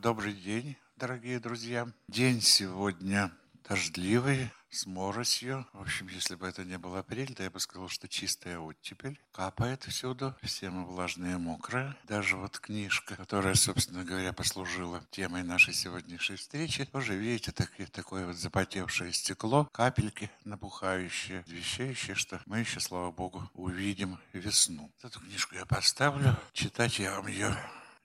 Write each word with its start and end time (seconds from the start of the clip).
Добрый 0.00 0.32
день, 0.32 0.76
дорогие 0.94 1.40
друзья. 1.40 1.88
День 2.06 2.40
сегодня 2.40 3.32
дождливый, 3.68 4.48
с 4.70 4.86
моросью. 4.86 5.66
В 5.72 5.80
общем, 5.80 6.06
если 6.06 6.36
бы 6.36 6.46
это 6.46 6.64
не 6.64 6.78
был 6.78 6.94
апрель, 6.94 7.34
то 7.34 7.42
я 7.42 7.50
бы 7.50 7.58
сказал, 7.58 7.88
что 7.88 8.06
чистая 8.06 8.60
оттепель. 8.60 9.20
Капает 9.32 9.82
всюду, 9.82 10.36
все 10.40 10.70
мы 10.70 10.86
влажные 10.86 11.34
и 11.34 11.36
мокрые. 11.36 11.96
Даже 12.04 12.36
вот 12.36 12.60
книжка, 12.60 13.16
которая, 13.16 13.56
собственно 13.56 14.04
говоря, 14.04 14.32
послужила 14.32 15.02
темой 15.10 15.42
нашей 15.42 15.74
сегодняшней 15.74 16.36
встречи, 16.36 16.84
тоже, 16.84 17.16
видите, 17.16 17.50
так, 17.50 17.72
такое 17.90 18.24
вот 18.24 18.36
запотевшее 18.36 19.12
стекло, 19.12 19.64
капельки 19.72 20.30
набухающие, 20.44 21.42
вещающие, 21.48 22.14
что 22.14 22.40
мы 22.46 22.60
еще, 22.60 22.78
слава 22.78 23.10
богу, 23.10 23.50
увидим 23.52 24.20
весну. 24.32 24.92
Эту 25.02 25.18
книжку 25.18 25.56
я 25.56 25.66
поставлю. 25.66 26.36
Читать 26.52 27.00
я 27.00 27.16
вам 27.16 27.26
ее 27.26 27.58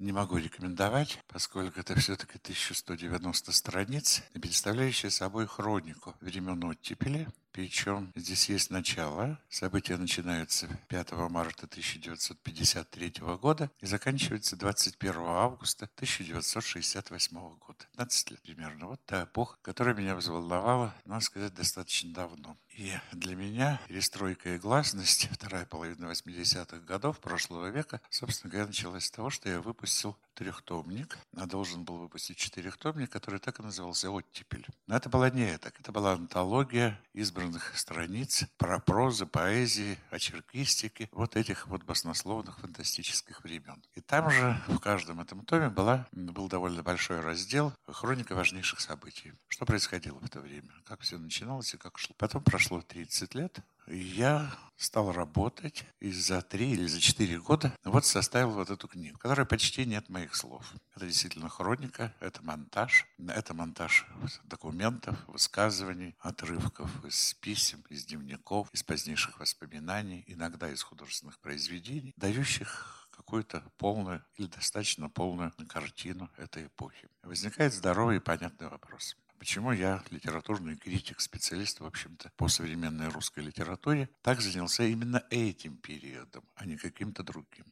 не 0.04 0.12
могу 0.12 0.38
рекомендовать, 0.38 1.20
поскольку 1.28 1.80
это 1.80 1.96
все-таки 1.96 2.38
1190 2.38 3.52
страниц, 3.54 4.22
представляющая 4.34 5.10
собой 5.10 5.48
хронику 5.48 6.16
времен 6.20 6.62
оттепели, 6.66 7.28
причем 7.54 8.12
здесь 8.16 8.50
есть 8.50 8.72
начало. 8.72 9.40
События 9.48 9.96
начинаются 9.96 10.68
5 10.90 11.12
марта 11.30 11.66
1953 11.68 13.14
года 13.40 13.70
и 13.80 13.86
заканчиваются 13.86 14.56
21 14.56 15.16
августа 15.18 15.86
1968 15.96 17.38
года. 17.38 17.86
15 17.92 18.32
лет 18.32 18.42
примерно. 18.42 18.88
Вот 18.88 19.06
та 19.06 19.24
эпоха, 19.24 19.58
которая 19.62 19.94
меня 19.94 20.16
взволновала, 20.16 20.96
надо 21.06 21.24
сказать, 21.24 21.54
достаточно 21.54 22.12
давно. 22.12 22.58
И 22.76 22.92
для 23.12 23.36
меня 23.36 23.80
перестройка 23.88 24.56
и 24.56 24.58
гласность, 24.58 25.30
вторая 25.32 25.66
половина 25.66 26.06
80-х 26.06 26.80
годов 26.80 27.20
прошлого 27.20 27.68
века, 27.68 28.02
собственно 28.10 28.50
говоря, 28.52 28.68
началась 28.68 29.06
с 29.06 29.12
того, 29.12 29.30
что 29.30 29.48
я 29.48 29.62
выпустил 29.62 30.18
трехтомник, 30.34 31.18
а 31.36 31.46
должен 31.46 31.84
был 31.84 31.98
выпустить 31.98 32.38
четырехтомник, 32.38 33.10
который 33.10 33.40
так 33.40 33.60
и 33.60 33.64
назывался 33.64 34.10
«Оттепель». 34.10 34.66
Но 34.88 34.96
это 34.96 35.10
была 35.10 35.30
не 35.30 35.44
это. 35.44 35.72
Это 35.80 35.92
была 35.92 36.14
антология 36.14 37.00
избранных 37.14 37.78
страниц 37.78 38.46
про 38.58 38.80
прозы, 38.80 39.26
поэзии, 39.26 39.98
очеркистики, 40.10 41.10
вот 41.12 41.36
этих 41.36 41.68
вот 41.68 41.84
баснословных 41.84 42.60
фантастических 42.60 43.44
времен. 43.44 43.84
И 43.96 44.02
там 44.02 44.30
же 44.30 44.62
в 44.68 44.80
каждом 44.80 45.20
этом 45.20 45.46
томе 45.46 45.70
была, 45.70 46.08
был 46.12 46.48
довольно 46.48 46.84
большой 46.84 47.20
раздел 47.22 47.74
«Хроника 47.88 48.36
важнейших 48.36 48.80
событий». 48.80 49.34
Что 49.48 49.66
происходило 49.66 50.20
в 50.20 50.26
это 50.26 50.40
время, 50.40 50.72
как 50.86 51.02
все 51.02 51.18
начиналось 51.18 51.74
и 51.74 51.78
как 51.78 51.98
шло. 51.98 52.16
Потом 52.18 52.44
прошло 52.44 52.82
30 52.82 53.36
лет, 53.36 53.60
я 53.88 54.52
стал 54.78 55.12
работать 55.12 55.86
и 56.00 56.12
за 56.12 56.42
три 56.42 56.72
или 56.72 56.86
за 56.86 57.00
четыре 57.00 57.40
года 57.40 57.74
вот 57.84 58.06
составил 58.06 58.52
вот 58.52 58.70
эту 58.70 58.88
книгу, 58.88 59.18
которая 59.18 59.46
почти 59.46 59.86
нет 59.86 60.10
моих 60.10 60.36
слов. 60.36 60.74
Это 60.96 61.06
действительно 61.06 61.50
хроника, 61.50 62.14
это 62.20 62.44
монтаж, 62.44 63.06
это 63.28 63.54
монтаж 63.54 64.06
документов, 64.44 65.18
высказываний, 65.28 66.16
отрывков 66.20 66.90
из 67.06 67.34
писем, 67.36 67.84
из 67.90 68.06
дневников, 68.06 68.70
из 68.74 68.84
позднейших 68.84 69.40
воспоминаний, 69.40 70.24
иногда 70.28 70.70
из 70.70 70.82
художественных 70.84 71.40
произведений, 71.40 72.14
дающих 72.18 73.08
какую-то 73.12 73.64
полную 73.78 74.26
или 74.36 74.48
достаточно 74.48 75.10
полную 75.10 75.54
картину 75.70 76.30
этой 76.38 76.66
эпохи. 76.66 77.08
Возникает 77.22 77.74
здоровый 77.74 78.18
и 78.18 78.20
понятный 78.20 78.68
вопрос. 78.68 79.16
Почему 79.44 79.74
я, 79.74 80.02
литературный 80.10 80.78
критик, 80.78 81.20
специалист, 81.20 81.82
в 81.82 81.86
общем-то, 81.86 82.32
по 82.38 82.48
современной 82.48 83.10
русской 83.10 83.42
литературе, 83.42 84.08
так 84.22 84.40
занялся 84.40 84.86
именно 84.86 85.22
этим 85.32 85.76
периодом, 85.76 86.46
а 86.56 86.66
не 86.66 86.78
каким-то 86.78 87.24
другим? 87.24 87.66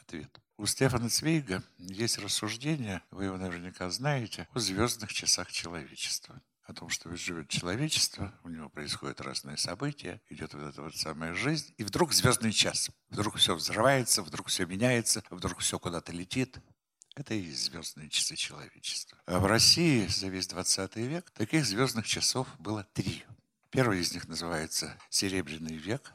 Ответ. 0.00 0.40
У 0.56 0.66
Стефана 0.66 1.08
Цвейга 1.08 1.64
есть 1.78 2.18
рассуждение, 2.18 3.02
вы 3.10 3.24
его 3.24 3.36
наверняка 3.36 3.90
знаете, 3.90 4.46
о 4.54 4.60
звездных 4.60 5.12
часах 5.12 5.50
человечества 5.50 6.40
о 6.62 6.74
том, 6.74 6.90
что 6.90 7.16
живет 7.16 7.48
человечество, 7.48 8.32
у 8.44 8.50
него 8.50 8.68
происходят 8.68 9.22
разные 9.22 9.56
события, 9.56 10.20
идет 10.28 10.52
вот 10.52 10.64
эта 10.64 10.82
вот 10.82 10.94
самая 10.94 11.32
жизнь, 11.32 11.72
и 11.78 11.82
вдруг 11.82 12.12
звездный 12.12 12.52
час. 12.52 12.90
Вдруг 13.08 13.36
все 13.36 13.54
взрывается, 13.54 14.22
вдруг 14.22 14.48
все 14.48 14.66
меняется, 14.66 15.24
вдруг 15.30 15.60
все 15.60 15.78
куда-то 15.78 16.12
летит. 16.12 16.58
Это 17.18 17.34
и 17.34 17.40
есть 17.40 17.64
звездные 17.64 18.08
часы 18.08 18.36
человечества. 18.36 19.18
А 19.26 19.40
в 19.40 19.46
России 19.46 20.06
за 20.06 20.28
весь 20.28 20.46
20 20.46 20.94
век 20.96 21.28
таких 21.30 21.66
звездных 21.66 22.06
часов 22.06 22.46
было 22.60 22.84
три. 22.94 23.24
Первый 23.70 23.98
из 23.98 24.14
них 24.14 24.28
называется 24.28 24.96
«Серебряный 25.10 25.74
век», 25.74 26.12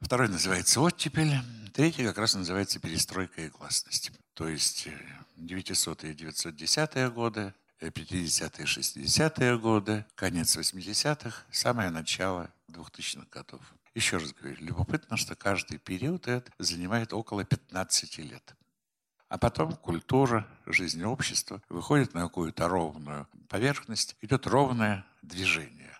второй 0.00 0.28
называется 0.28 0.80
«Оттепель», 0.80 1.32
третий 1.72 2.04
как 2.04 2.18
раз 2.18 2.34
называется 2.34 2.80
«Перестройка 2.80 3.42
и 3.42 3.50
гласность». 3.50 4.10
То 4.34 4.48
есть 4.48 4.88
900-е, 5.36 6.10
э, 6.10 6.14
910-е 6.14 7.10
годы, 7.12 7.54
50-е, 7.80 8.64
60-е 8.64 9.58
годы, 9.58 10.04
конец 10.16 10.56
80-х, 10.56 11.44
самое 11.52 11.90
начало 11.90 12.52
2000-х 12.68 13.28
годов. 13.30 13.60
Еще 13.94 14.16
раз 14.16 14.32
говорю, 14.32 14.56
любопытно, 14.58 15.16
что 15.16 15.36
каждый 15.36 15.78
период 15.78 16.26
этот 16.26 16.52
занимает 16.58 17.12
около 17.12 17.44
15 17.44 18.18
лет. 18.18 18.56
А 19.32 19.38
потом 19.38 19.72
культура, 19.76 20.46
жизнь 20.66 21.02
общества 21.04 21.62
выходит 21.70 22.12
на 22.12 22.20
какую-то 22.20 22.68
ровную 22.68 23.26
поверхность, 23.48 24.14
идет 24.20 24.46
ровное 24.46 25.06
движение. 25.22 25.98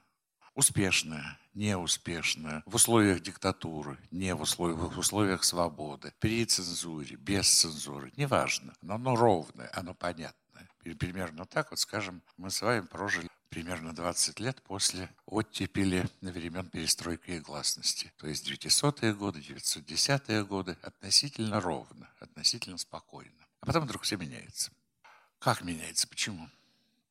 Успешное, 0.55 1.39
неуспешное, 1.55 2.63
в 2.67 2.75
условиях 2.75 3.23
диктатуры, 3.23 3.97
не 4.11 4.35
в 4.35 4.43
условиях, 4.43 4.95
в 4.95 4.99
условиях 4.99 5.45
свободы, 5.45 6.13
при 6.19 6.45
цензуре, 6.45 7.17
без 7.17 7.51
цензуры, 7.51 8.13
неважно, 8.19 8.75
но 8.83 8.97
оно 8.97 9.17
ровное, 9.17 9.71
оно 9.73 9.95
понятное. 9.95 10.69
Примерно 10.99 11.47
так 11.47 11.71
вот, 11.71 11.81
скажем, 11.81 12.21
мы 12.37 12.51
с 12.51 12.61
вами 12.61 12.83
прожили 12.83 13.31
примерно 13.53 13.95
20 13.95 14.41
лет 14.41 14.63
после 14.63 15.11
оттепели 15.27 16.09
времен 16.23 16.71
перестройки 16.71 17.33
и 17.33 17.39
гласности. 17.39 18.11
То 18.17 18.27
есть 18.27 18.51
900-е 18.51 19.13
годы, 19.13 19.41
910-е 19.41 20.43
годы 20.47 20.79
относительно 20.81 21.61
ровно, 21.61 22.09
относительно 22.19 22.79
спокойно. 22.79 23.47
А 23.61 23.67
потом 23.67 23.85
вдруг 23.85 24.05
все 24.05 24.17
меняется. 24.17 24.73
Как 25.39 25.61
меняется? 25.61 26.09
Почему? 26.09 26.49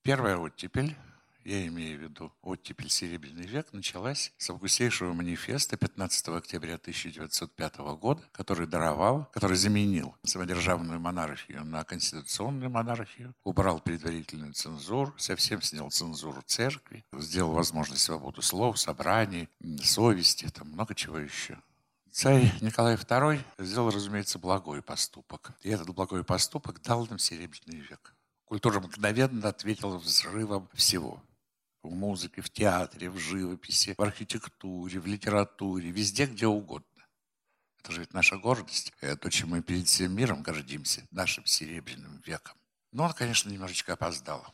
Первая 0.02 0.36
оттепель 0.38 0.96
я 1.44 1.66
имею 1.68 2.00
в 2.00 2.02
виду 2.04 2.32
оттепель 2.42 2.90
Серебряный 2.90 3.46
век, 3.46 3.68
началась 3.74 4.32
с 4.38 4.50
августейшего 4.50 5.14
манифеста 5.14 5.78
15 5.78 6.30
октября 6.30 6.76
1905 6.76 7.78
года, 8.00 8.24
который 8.32 8.68
даровал, 8.68 9.30
который 9.34 9.58
заменил 9.58 10.16
самодержавную 10.24 11.00
монархию 11.00 11.64
на 11.66 11.84
конституционную 11.84 12.70
монархию, 12.70 13.34
убрал 13.44 13.80
предварительную 13.80 14.54
цензуру, 14.54 15.14
совсем 15.18 15.62
снял 15.62 15.90
цензуру 15.90 16.42
церкви, 16.46 17.04
сделал 17.14 17.54
возможность 17.54 18.04
свободу 18.04 18.42
слов, 18.42 18.80
собраний, 18.80 19.50
совести, 19.84 20.50
там 20.50 20.70
много 20.70 20.96
чего 20.96 21.18
еще. 21.18 21.58
Царь 22.12 22.52
Николай 22.62 22.96
II 22.96 23.40
сделал, 23.58 23.90
разумеется, 23.90 24.38
благой 24.38 24.82
поступок. 24.82 25.54
И 25.62 25.70
этот 25.70 25.90
благой 25.92 26.26
поступок 26.26 26.82
дал 26.82 27.08
нам 27.08 27.18
Серебряный 27.18 27.80
век. 27.80 28.14
Культура 28.44 28.82
мгновенно 28.82 29.48
ответила 29.48 29.98
взрывом 29.98 30.68
всего 30.74 31.24
в 31.84 31.94
музыке, 31.94 32.42
в 32.42 32.50
театре, 32.50 33.10
в 33.10 33.18
живописи, 33.18 33.96
в 33.98 34.02
архитектуре, 34.02 35.00
в 35.00 35.08
литературе, 35.08 35.92
везде, 35.92 36.26
где 36.26 36.48
угодно. 36.48 36.88
Это 37.80 37.92
же 37.92 38.02
ведь 38.02 38.14
наша 38.14 38.38
гордость. 38.38 38.94
Это 39.02 39.18
то, 39.18 39.30
чем 39.30 39.50
мы 39.50 39.62
перед 39.62 39.88
всем 39.88 40.16
миром 40.16 40.44
гордимся, 40.44 41.08
нашим 41.12 41.46
серебряным 41.46 42.22
веком. 42.26 42.58
Но 42.92 43.06
он, 43.06 43.14
конечно, 43.14 43.50
немножечко 43.50 43.94
опоздал. 43.94 44.54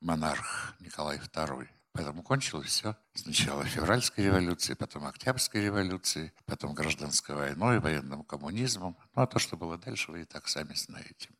Монарх 0.00 0.74
Николай 0.80 1.18
II. 1.18 1.68
Поэтому 1.92 2.22
кончилось 2.22 2.68
все. 2.68 2.94
Сначала 3.14 3.64
февральской 3.64 4.26
революцией, 4.26 4.76
потом 4.76 5.06
октябрьской 5.06 5.62
революцией, 5.62 6.32
потом 6.44 6.74
гражданской 6.74 7.34
войной, 7.34 7.80
военным 7.80 8.22
коммунизмом. 8.22 8.98
Ну 9.14 9.22
а 9.22 9.26
то, 9.26 9.38
что 9.38 9.56
было 9.56 9.78
дальше, 9.78 10.12
вы 10.12 10.22
и 10.22 10.24
так 10.26 10.46
сами 10.46 10.74
знаете. 10.74 11.30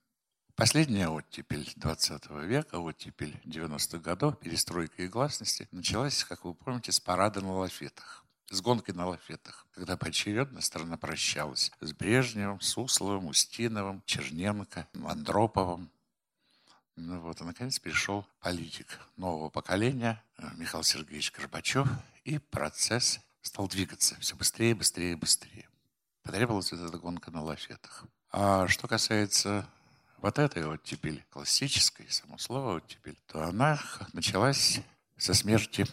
Последняя 0.57 1.09
оттепель 1.09 1.71
20 1.77 2.31
века, 2.45 2.79
оттепель 2.79 3.39
90-х 3.45 3.99
годов, 3.99 4.39
перестройка 4.39 5.03
и 5.03 5.09
гласности, 5.09 5.69
началась, 5.71 6.25
как 6.25 6.45
вы 6.45 6.55
помните, 6.55 6.93
с 6.93 6.99
парада 6.99 7.41
на 7.41 7.53
лафетах 7.53 8.27
с 8.51 8.61
гонкой 8.61 8.95
на 8.95 9.07
лафетах, 9.07 9.67
когда 9.73 9.97
поочередно 9.97 10.61
страна 10.61 10.97
прощалась 10.97 11.73
с 11.81 11.93
Брежневым, 11.93 12.61
Сусловым, 12.61 13.27
Устиновым, 13.27 14.03
Черненко, 14.07 14.87
Андроповым. 15.05 15.91
Ну 16.97 17.21
вот, 17.21 17.41
и 17.41 17.45
наконец 17.45 17.79
пришел 17.79 18.27
политик 18.41 19.01
нового 19.17 19.51
поколения 19.51 20.23
э, 20.39 20.47
Михаил 20.57 20.83
Сергеевич 20.83 21.33
Горбачев, 21.33 21.89
и 22.25 22.39
процесс 22.39 23.21
стал 23.43 23.69
двигаться 23.69 24.17
все 24.21 24.35
быстрее, 24.35 24.75
быстрее, 24.75 25.17
быстрее. 25.17 25.69
Потребовалась 26.23 26.73
вот 26.73 26.81
эта 26.81 26.97
гонка 26.99 27.31
на 27.31 27.43
лафетах. 27.43 28.05
А 28.31 28.67
что 28.69 28.89
касается 28.89 29.69
вот 30.23 30.39
этой 30.39 30.65
оттепель, 30.65 31.25
классической, 31.31 32.07
само 32.11 32.39
слово 32.39 32.77
оттепель, 32.77 33.19
то 33.27 33.45
она 33.45 33.81
началась 34.13 34.81
со 35.17 35.35
смерти 35.35 35.87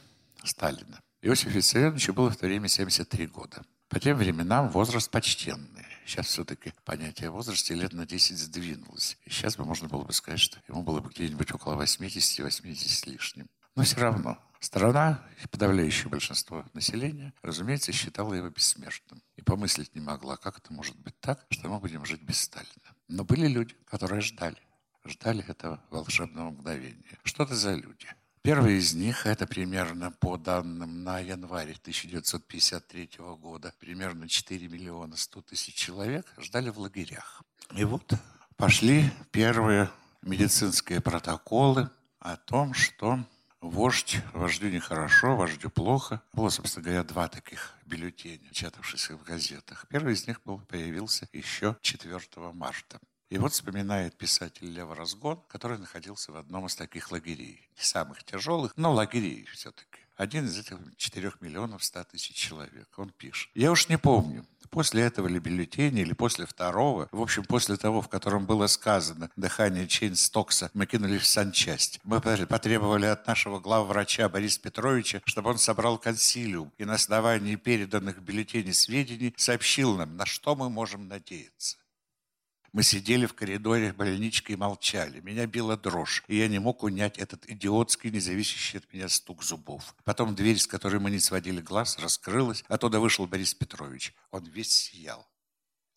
Сталина. 0.43 0.99
Иосифу 1.21 1.51
Виссарионовичу 1.51 2.13
было 2.13 2.29
в 2.29 2.37
то 2.37 2.45
время 2.45 2.67
73 2.67 3.27
года. 3.27 3.63
По 3.87 3.99
тем 3.99 4.17
временам 4.17 4.69
возраст 4.69 5.09
почтенный. 5.09 5.85
Сейчас 6.05 6.27
все-таки 6.27 6.73
понятие 6.83 7.29
о 7.29 7.31
возрасте 7.31 7.75
лет 7.75 7.93
на 7.93 8.05
10 8.05 8.37
сдвинулось. 8.37 9.17
И 9.25 9.29
сейчас 9.29 9.55
бы 9.55 9.65
можно 9.65 9.87
было 9.87 10.03
бы 10.03 10.11
сказать, 10.11 10.39
что 10.39 10.59
ему 10.67 10.83
было 10.83 10.99
бы 10.99 11.09
где-нибудь 11.09 11.53
около 11.53 11.81
80-80 11.81 12.75
с 12.75 13.05
лишним. 13.05 13.47
Но 13.75 13.83
все 13.83 13.99
равно 13.99 14.37
страна, 14.59 15.23
подавляющее 15.51 16.09
большинство 16.09 16.65
населения, 16.73 17.33
разумеется, 17.41 17.91
считала 17.91 18.33
его 18.33 18.49
бессмертным. 18.49 19.21
И 19.35 19.41
помыслить 19.41 19.95
не 19.95 20.01
могла, 20.01 20.37
как 20.37 20.57
это 20.57 20.73
может 20.73 20.97
быть 20.97 21.17
так, 21.19 21.45
что 21.49 21.69
мы 21.69 21.79
будем 21.79 22.05
жить 22.05 22.21
без 22.21 22.41
Сталина. 22.41 22.92
Но 23.07 23.23
были 23.23 23.47
люди, 23.47 23.75
которые 23.85 24.21
ждали. 24.21 24.57
Ждали 25.05 25.43
этого 25.47 25.83
волшебного 25.89 26.51
мгновения. 26.51 27.19
Что 27.23 27.43
это 27.43 27.55
за 27.55 27.75
люди? 27.75 28.07
Первый 28.41 28.77
из 28.77 28.93
них, 28.93 29.25
это 29.25 29.47
примерно 29.47 30.11
по 30.11 30.37
данным 30.37 31.03
на 31.03 31.19
январь 31.19 31.71
1953 31.79 33.11
года, 33.39 33.73
примерно 33.79 34.27
4 34.27 34.67
миллиона 34.67 35.15
100 35.15 35.41
тысяч 35.43 35.75
человек 35.75 36.25
ждали 36.37 36.69
в 36.69 36.77
лагерях. 36.77 37.41
И 37.73 37.85
вот 37.85 38.13
пошли 38.57 39.09
первые 39.31 39.89
медицинские 40.21 40.99
протоколы 40.99 41.89
о 42.19 42.35
том, 42.35 42.73
что 42.73 43.25
Вождь, 43.63 44.17
вождю 44.33 44.67
нехорошо, 44.67 45.37
вождю 45.37 45.69
плохо. 45.69 46.21
Было, 46.33 46.49
собственно 46.49 46.83
говоря, 46.83 47.03
два 47.05 47.29
таких 47.29 47.73
бюллетеня, 47.85 48.49
печатавшихся 48.49 49.15
в 49.15 49.23
газетах. 49.23 49.85
Первый 49.89 50.15
из 50.15 50.27
них 50.27 50.41
был, 50.43 50.59
появился 50.59 51.29
еще 51.31 51.77
4 51.79 52.19
марта. 52.51 52.99
И 53.29 53.37
вот 53.37 53.53
вспоминает 53.53 54.17
писатель 54.17 54.67
Лев 54.67 54.91
Разгон, 54.91 55.41
который 55.47 55.77
находился 55.77 56.33
в 56.33 56.35
одном 56.35 56.65
из 56.65 56.75
таких 56.75 57.09
лагерей. 57.09 57.69
Не 57.77 57.83
самых 57.83 58.25
тяжелых, 58.25 58.73
но 58.75 58.91
лагерей 58.91 59.45
все-таки. 59.45 60.01
Один 60.17 60.45
из 60.45 60.59
этих 60.59 60.77
4 60.97 61.31
миллионов 61.39 61.85
100 61.85 62.03
тысяч 62.03 62.35
человек. 62.35 62.89
Он 62.97 63.11
пишет. 63.11 63.49
Я 63.55 63.71
уж 63.71 63.87
не 63.87 63.97
помню, 63.97 64.45
после 64.73 65.03
этого 65.03 65.27
ли 65.27 65.39
бюллетеня 65.39 66.01
или 66.01 66.13
после 66.13 66.45
второго, 66.45 67.07
в 67.11 67.21
общем, 67.21 67.45
после 67.45 67.77
того, 67.77 68.01
в 68.01 68.09
котором 68.09 68.45
было 68.45 68.67
сказано 68.67 69.29
«дыхание 69.35 69.87
Чейн 69.87 70.15
Стокса», 70.15 70.71
мы 70.73 70.87
кинулись 70.87 71.21
в 71.21 71.27
санчасть. 71.27 71.99
Мы 72.03 72.19
потребовали 72.19 73.05
от 73.05 73.27
нашего 73.27 73.59
главврача 73.59 74.27
Бориса 74.29 74.59
Петровича, 74.59 75.21
чтобы 75.25 75.51
он 75.51 75.59
собрал 75.59 75.97
консилиум 75.97 76.73
и 76.77 76.85
на 76.85 76.95
основании 76.95 77.55
переданных 77.55 78.21
бюллетеней 78.21 78.73
сведений 78.73 79.33
сообщил 79.37 79.95
нам, 79.95 80.17
на 80.17 80.25
что 80.25 80.55
мы 80.55 80.69
можем 80.69 81.07
надеяться. 81.07 81.77
Мы 82.73 82.81
сидели 82.81 83.27
в 83.27 83.35
коридоре 83.35 83.93
больнички 83.93 84.53
и 84.53 84.55
молчали. 84.55 85.19
Меня 85.19 85.45
била 85.45 85.77
дрожь, 85.77 86.23
и 86.27 86.37
я 86.37 86.47
не 86.47 86.57
мог 86.57 86.81
унять 86.81 87.19
этот 87.19 87.47
идиотский, 87.47 88.09
независящий 88.09 88.79
от 88.79 88.91
меня 88.91 89.09
стук 89.09 89.43
зубов. 89.43 89.95
Потом 90.03 90.33
дверь, 90.33 90.57
с 90.57 90.65
которой 90.65 90.99
мы 90.99 91.11
не 91.11 91.19
сводили 91.19 91.61
глаз, 91.61 91.99
раскрылась. 91.99 92.65
Оттуда 92.67 92.99
вышел 92.99 93.27
Борис 93.27 93.53
Петрович. 93.53 94.15
Он 94.31 94.43
весь 94.45 94.71
сиял. 94.71 95.27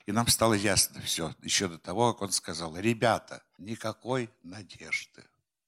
И 0.05 0.13
нам 0.13 0.29
стало 0.29 0.53
ясно 0.53 1.01
все, 1.01 1.35
еще 1.41 1.67
до 1.67 1.79
того, 1.79 2.13
как 2.13 2.23
он 2.23 2.33
сказал, 2.33 2.77
«Ребята, 2.77 3.43
никакой 3.57 4.29
надежды». 4.43 5.25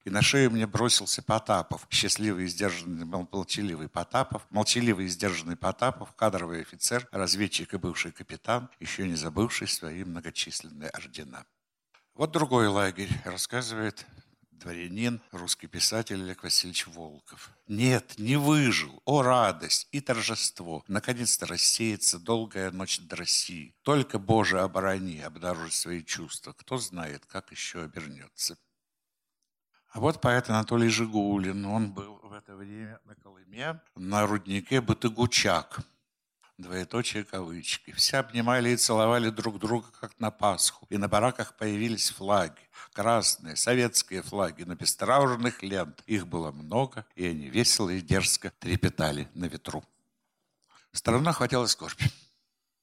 И 0.08 0.10
на 0.10 0.22
шею 0.22 0.50
мне 0.50 0.66
бросился 0.66 1.20
Потапов, 1.20 1.87
счастливый 1.90 2.46
и 2.46 2.49
сдержанный, 2.49 3.05
молчаливый 3.05 3.90
Потапов, 3.90 4.46
молчаливый 4.49 5.05
и 5.05 5.08
сдержанный 5.08 5.55
Потапов, 5.55 6.14
кадровый 6.14 6.62
офицер, 6.62 7.06
разведчик 7.12 7.75
и 7.75 7.76
бывший 7.76 8.10
капитан, 8.10 8.70
еще 8.81 9.06
не 9.06 9.16
забывший 9.16 9.69
свои 9.69 10.05
многочисленные 10.05 10.88
ордена. 10.88 11.44
Вот 12.14 12.31
другой 12.31 12.69
лагерь, 12.69 13.10
рассказывает 13.26 14.06
дворянин, 14.50 15.20
русский 15.31 15.66
писатель 15.66 16.22
Олег 16.22 16.43
Васильевич 16.43 16.87
Волков. 16.87 17.50
Нет, 17.66 18.14
не 18.16 18.37
выжил. 18.37 19.02
О, 19.04 19.20
радость 19.20 19.88
и 19.93 20.00
торжество. 20.00 20.84
Наконец-то 20.88 21.44
рассеется 21.44 22.19
долгая 22.19 22.70
ночь 22.70 22.99
до 23.00 23.16
России. 23.16 23.75
Только, 23.82 24.19
Боже, 24.19 24.62
оборони, 24.62 25.20
обнаружить 25.20 25.75
свои 25.75 26.02
чувства. 26.02 26.54
Кто 26.54 26.78
знает, 26.78 27.26
как 27.26 27.50
еще 27.50 27.82
обернется. 27.82 28.56
А 29.90 30.00
вот 30.00 30.20
поэт 30.20 30.50
Анатолий 30.50 30.88
Жигулин, 30.88 31.64
он 31.64 31.93
был 31.93 32.20
в 32.23 32.32
это 32.32 32.55
время 32.55 33.00
на 33.05 33.14
Колыме, 33.14 33.81
на 33.96 34.26
руднике 34.26 34.82
Батыгучак, 34.82 35.81
двоеточие 36.58 37.25
кавычки. 37.25 37.93
Все 37.93 38.19
обнимали 38.19 38.70
и 38.70 38.76
целовали 38.76 39.31
друг 39.31 39.58
друга, 39.58 39.87
как 39.99 40.19
на 40.20 40.31
Пасху. 40.31 40.87
И 40.90 40.99
на 40.99 41.08
бараках 41.08 41.56
появились 41.56 42.11
флаги. 42.11 42.69
Красные, 42.93 43.56
советские 43.56 44.23
флаги 44.23 44.64
на 44.64 44.76
пестроужных 44.76 45.62
лент. 45.62 46.02
Их 46.06 46.26
было 46.26 46.50
много, 46.50 47.06
и 47.14 47.26
они 47.26 47.49
весело 47.49 47.88
и 47.88 48.02
дерзко 48.02 48.52
трепетали 48.58 49.29
на 49.35 49.46
ветру. 49.46 49.82
Страна 50.93 51.32
хватила 51.32 51.67
скорбь. 51.67 52.02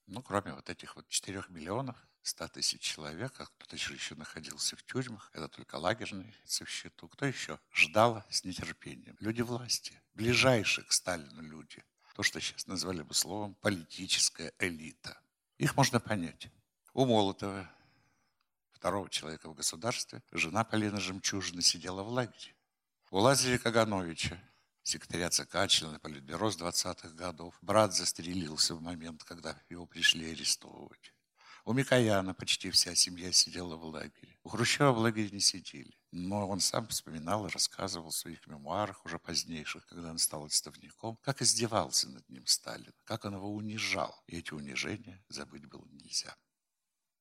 Ну, 0.07 0.21
кроме 0.21 0.53
вот 0.53 0.69
этих 0.69 0.95
вот 0.95 1.07
четырех 1.07 1.49
миллионов, 1.49 1.95
100 2.21 2.47
тысяч 2.49 2.81
человек, 2.81 3.39
а 3.39 3.45
кто-то 3.45 3.75
еще 3.75 4.15
находился 4.15 4.75
в 4.75 4.83
тюрьмах, 4.83 5.29
это 5.33 5.47
только 5.47 5.75
лагерные 5.75 6.33
в 6.43 6.67
счету. 6.67 7.07
Кто 7.07 7.25
еще? 7.25 7.59
Ждал 7.71 8.23
с 8.29 8.43
нетерпением. 8.43 9.15
Люди 9.19 9.41
власти, 9.41 10.01
ближайшие 10.13 10.85
к 10.85 10.91
Сталину 10.91 11.41
люди. 11.41 11.83
То, 12.15 12.23
что 12.23 12.39
сейчас 12.39 12.65
назвали 12.67 13.01
бы 13.01 13.13
словом 13.13 13.55
политическая 13.55 14.53
элита. 14.59 15.19
Их 15.57 15.75
можно 15.75 15.99
понять. 15.99 16.49
У 16.93 17.05
Молотова, 17.05 17.69
второго 18.71 19.09
человека 19.09 19.49
в 19.49 19.53
государстве, 19.53 20.23
жена 20.31 20.63
Полина 20.63 20.99
Жемчужина 20.99 21.61
сидела 21.61 22.03
в 22.03 22.09
лагере. 22.09 22.55
У 23.11 23.17
Лазаря 23.17 23.57
Кагановича, 23.57 24.39
секретаря 24.85 25.31
ЦК, 25.31 25.67
члена 25.67 25.99
Политбюро 25.99 26.51
с 26.51 26.57
20-х 26.57 27.09
годов, 27.09 27.57
брат 27.61 27.95
застрелился 27.95 28.75
в 28.75 28.81
момент, 28.81 29.23
когда 29.23 29.59
его 29.67 29.87
пришли 29.87 30.31
арестовывать. 30.31 31.11
У 31.65 31.73
Микояна 31.73 32.35
почти 32.35 32.69
вся 32.69 32.93
семья 32.93 33.31
сидела 33.31 33.75
в 33.75 33.83
лагере. 33.85 34.37
У 34.43 34.49
Хрущева 34.49 34.91
в 34.91 34.99
лагере 34.99 35.31
не 35.31 35.39
сидели. 35.39 35.97
Но 36.11 36.47
он 36.47 36.59
сам 36.59 36.87
вспоминал 36.87 37.47
и 37.47 37.49
рассказывал 37.49 38.11
в 38.11 38.15
своих 38.15 38.45
мемуарах, 38.45 39.03
уже 39.03 39.17
позднейших, 39.17 39.87
когда 39.87 40.11
он 40.11 40.19
стал 40.19 40.45
отставником, 40.45 41.17
как 41.23 41.41
издевался 41.41 42.07
над 42.07 42.29
ним 42.29 42.45
Сталин, 42.45 42.93
как 43.03 43.25
он 43.25 43.33
его 43.33 43.51
унижал. 43.51 44.23
И 44.27 44.37
эти 44.37 44.53
унижения 44.53 45.25
забыть 45.29 45.65
было 45.65 45.85
нельзя. 45.87 46.37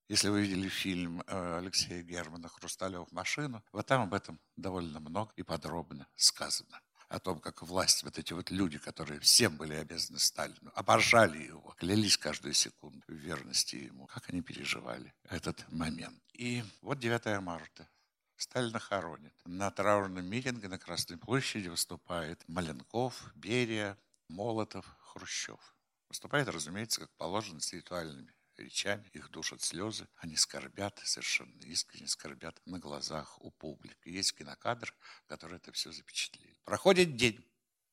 Если 0.08 0.28
вы 0.28 0.43
видели 0.43 0.69
фильм 0.69 1.22
э, 1.22 1.56
Алексея 1.56 2.02
Германа 2.02 2.49
«Хрусталев 2.49 3.10
машину», 3.10 3.64
вот 3.72 3.87
там 3.87 4.02
об 4.02 4.12
этом 4.12 4.38
довольно 4.55 5.00
много 5.00 5.32
и 5.37 5.43
подробно 5.43 6.06
сказано 6.14 6.82
о 7.14 7.20
том, 7.20 7.38
как 7.38 7.62
власть, 7.62 8.02
вот 8.02 8.19
эти 8.19 8.32
вот 8.32 8.50
люди, 8.50 8.78
которые 8.78 9.20
всем 9.20 9.56
были 9.56 9.75
обязаны 9.75 10.19
Сталину, 10.19 10.72
обожали 10.75 11.44
его, 11.44 11.75
клялись 11.78 12.16
каждую 12.16 12.55
секунду 12.55 13.05
в 13.06 13.12
верности 13.12 13.76
ему, 13.76 14.06
как 14.06 14.28
они 14.31 14.43
переживали 14.43 15.14
этот 15.31 15.64
момент. 15.70 16.20
И 16.32 16.64
вот 16.82 16.99
9 16.99 17.40
марта. 17.40 17.88
Сталина 18.37 18.81
хоронит. 18.81 19.32
На 19.44 19.70
траурном 19.70 20.26
митинге 20.26 20.66
на 20.66 20.76
Красной 20.76 21.16
площади 21.16 21.69
выступает 21.69 22.43
Маленков, 22.48 23.31
Берия, 23.36 23.96
Молотов, 24.29 24.84
Хрущев. 24.98 25.77
Выступает, 26.08 26.48
разумеется, 26.48 27.03
как 27.03 27.12
положено, 27.12 27.60
с 27.60 27.72
ритуальными 27.72 28.34
речами, 28.56 29.08
их 29.12 29.31
душат 29.31 29.62
слезы, 29.62 30.08
они 30.17 30.36
скорбят, 30.36 31.00
совершенно 31.05 31.60
искренне 31.62 32.08
скорбят 32.08 32.60
на 32.67 32.79
глазах 32.79 33.41
у 33.41 33.50
публики. 33.53 34.08
Есть 34.08 34.34
кинокадр, 34.34 34.93
который 35.27 35.56
это 35.56 35.72
все 35.72 35.93
запечатлели. 35.93 36.54
Проходит 36.64 37.16
день, 37.16 37.44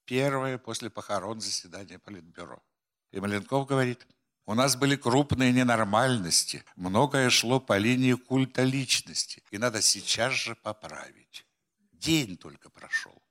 первое 0.06 0.58
после 0.58 0.90
похорон 0.90 1.42
заседания 1.42 2.00
Политбюро. 2.00 2.64
И 3.12 3.20
Маленков 3.20 3.68
говорит, 3.68 4.08
у 4.46 4.54
нас 4.54 4.76
были 4.76 4.96
крупные 4.96 5.52
ненормальности, 5.52 6.64
многое 6.76 7.30
шло 7.30 7.60
по 7.60 7.78
линии 7.78 8.14
культа 8.14 8.64
личности, 8.64 9.44
и 9.52 9.58
надо 9.58 9.82
сейчас 9.82 10.34
же 10.34 10.56
поправить. 10.56 11.46
День 11.92 12.38
только 12.38 12.70
прошел, 12.70 13.22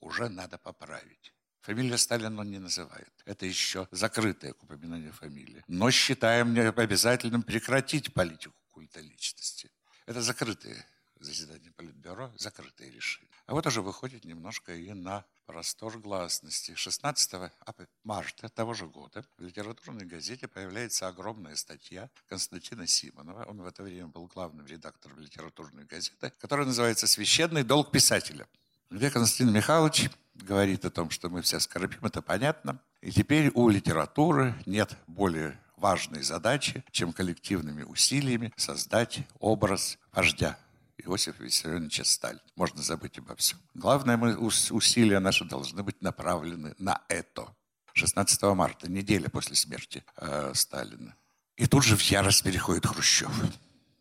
уже 0.00 0.28
надо 0.28 0.58
поправить. 0.58 1.32
Фамилия 1.62 1.96
Сталина 1.96 2.40
он 2.40 2.50
не 2.50 2.58
называет. 2.58 3.12
Это 3.24 3.46
еще 3.46 3.88
закрытое 3.92 4.52
к 4.52 4.62
упоминанию 4.62 5.12
фамилии. 5.12 5.64
Но 5.68 5.90
считаем 5.90 6.56
обязательным 6.58 7.42
прекратить 7.42 8.12
политику 8.12 8.54
культа 8.70 9.00
личности. 9.00 9.70
Это 10.06 10.20
закрытые 10.20 10.84
заседания 11.20 11.70
Политбюро, 11.70 12.32
закрытые 12.36 12.90
решения. 12.90 13.31
А 13.46 13.54
вот 13.54 13.66
уже 13.66 13.82
выходит 13.82 14.24
немножко 14.24 14.74
и 14.74 14.92
на 14.92 15.24
простор 15.46 15.98
гласности. 15.98 16.74
16 16.74 17.52
марта 18.04 18.48
того 18.48 18.72
же 18.72 18.86
года 18.86 19.24
в 19.36 19.42
литературной 19.42 20.06
газете 20.06 20.46
появляется 20.46 21.08
огромная 21.08 21.56
статья 21.56 22.08
Константина 22.28 22.86
Симонова. 22.86 23.44
Он 23.44 23.60
в 23.60 23.66
это 23.66 23.82
время 23.82 24.06
был 24.06 24.26
главным 24.26 24.66
редактором 24.66 25.18
литературной 25.18 25.84
газеты, 25.84 26.32
которая 26.38 26.66
называется 26.66 27.06
«Священный 27.06 27.64
долг 27.64 27.90
писателя», 27.90 28.46
где 28.90 29.10
Константин 29.10 29.52
Михайлович 29.52 30.10
говорит 30.34 30.84
о 30.84 30.90
том, 30.90 31.10
что 31.10 31.28
мы 31.28 31.42
все 31.42 31.58
скорбим, 31.58 32.04
это 32.04 32.22
понятно. 32.22 32.80
И 33.00 33.10
теперь 33.10 33.50
у 33.54 33.68
литературы 33.68 34.54
нет 34.66 34.96
более 35.06 35.58
важной 35.76 36.22
задачи, 36.22 36.84
чем 36.92 37.12
коллективными 37.12 37.82
усилиями 37.82 38.52
создать 38.56 39.20
образ 39.40 39.98
вождя 40.12 40.56
Иосифа 41.04 41.42
Виссарионовича 41.42 42.04
Сталина. 42.04 42.42
Можно 42.56 42.82
забыть 42.82 43.18
обо 43.18 43.34
всем. 43.36 43.58
Главное, 43.74 44.16
мы, 44.16 44.36
усилия 44.36 45.20
наши 45.20 45.44
должны 45.44 45.82
быть 45.82 46.00
направлены 46.02 46.74
на 46.78 47.00
это. 47.08 47.46
16 47.94 48.42
марта, 48.54 48.90
неделя 48.90 49.28
после 49.28 49.54
смерти 49.54 50.04
э, 50.16 50.52
Сталина. 50.54 51.14
И 51.56 51.66
тут 51.66 51.84
же 51.84 51.96
в 51.96 52.02
ярость 52.02 52.42
переходит 52.42 52.86
Хрущев. 52.86 53.30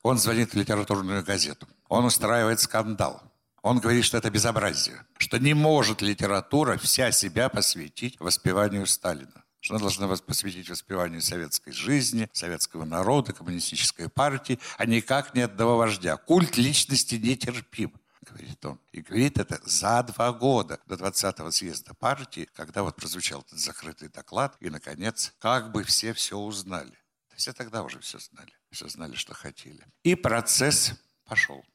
Он 0.03 0.17
звонит 0.17 0.53
в 0.53 0.58
литературную 0.58 1.24
газету. 1.24 1.67
Он 1.89 2.05
устраивает 2.05 2.60
скандал. 2.60 3.22
Он 3.62 3.79
говорит, 3.79 4.05
что 4.05 4.17
это 4.17 4.31
безобразие, 4.31 5.05
что 5.17 5.38
не 5.38 5.53
может 5.53 6.01
литература 6.01 6.77
вся 6.77 7.12
себя 7.12 7.50
посвятить 7.50 8.20
воспеванию 8.20 8.88
Сталина 8.88 9.43
что 9.62 9.75
она 9.75 9.82
должна 9.82 10.08
посвятить 10.18 10.70
воспеванию 10.70 11.22
советской 11.22 11.72
жизни, 11.72 12.30
советского 12.34 12.84
народа, 12.84 13.32
коммунистической 13.32 14.10
партии, 14.10 14.60
а 14.77 14.86
никак 14.86 15.34
не 15.36 15.41
одного 15.41 15.77
вождя. 15.77 16.18
Культ 16.18 16.58
личности 16.58 17.15
нетерпим 17.15 17.94
говорит 18.22 18.65
он. 18.65 18.80
И 18.91 19.01
говорит 19.01 19.38
это 19.38 19.60
за 19.63 20.03
два 20.03 20.32
года 20.34 20.80
до 20.86 20.96
20-го 20.96 21.51
съезда 21.51 21.94
партии, 21.94 22.50
когда 22.53 22.84
вот 22.84 22.96
прозвучал 22.96 23.41
этот 23.41 23.60
закрытый 23.60 24.10
доклад, 24.10 24.56
и, 24.60 24.70
наконец, 24.70 25.34
как 25.39 25.72
бы 25.72 25.84
все 25.84 26.13
все 26.13 26.38
узнали. 26.38 26.98
Все 27.36 27.53
тогда 27.53 27.84
уже 27.84 28.00
все 28.00 28.20
знали, 28.20 28.51
все 28.72 28.88
знали, 28.88 29.15
что 29.15 29.34
хотели. 29.34 29.84
И 30.03 30.15
процесс 30.15 30.94
пошел. 31.25 31.65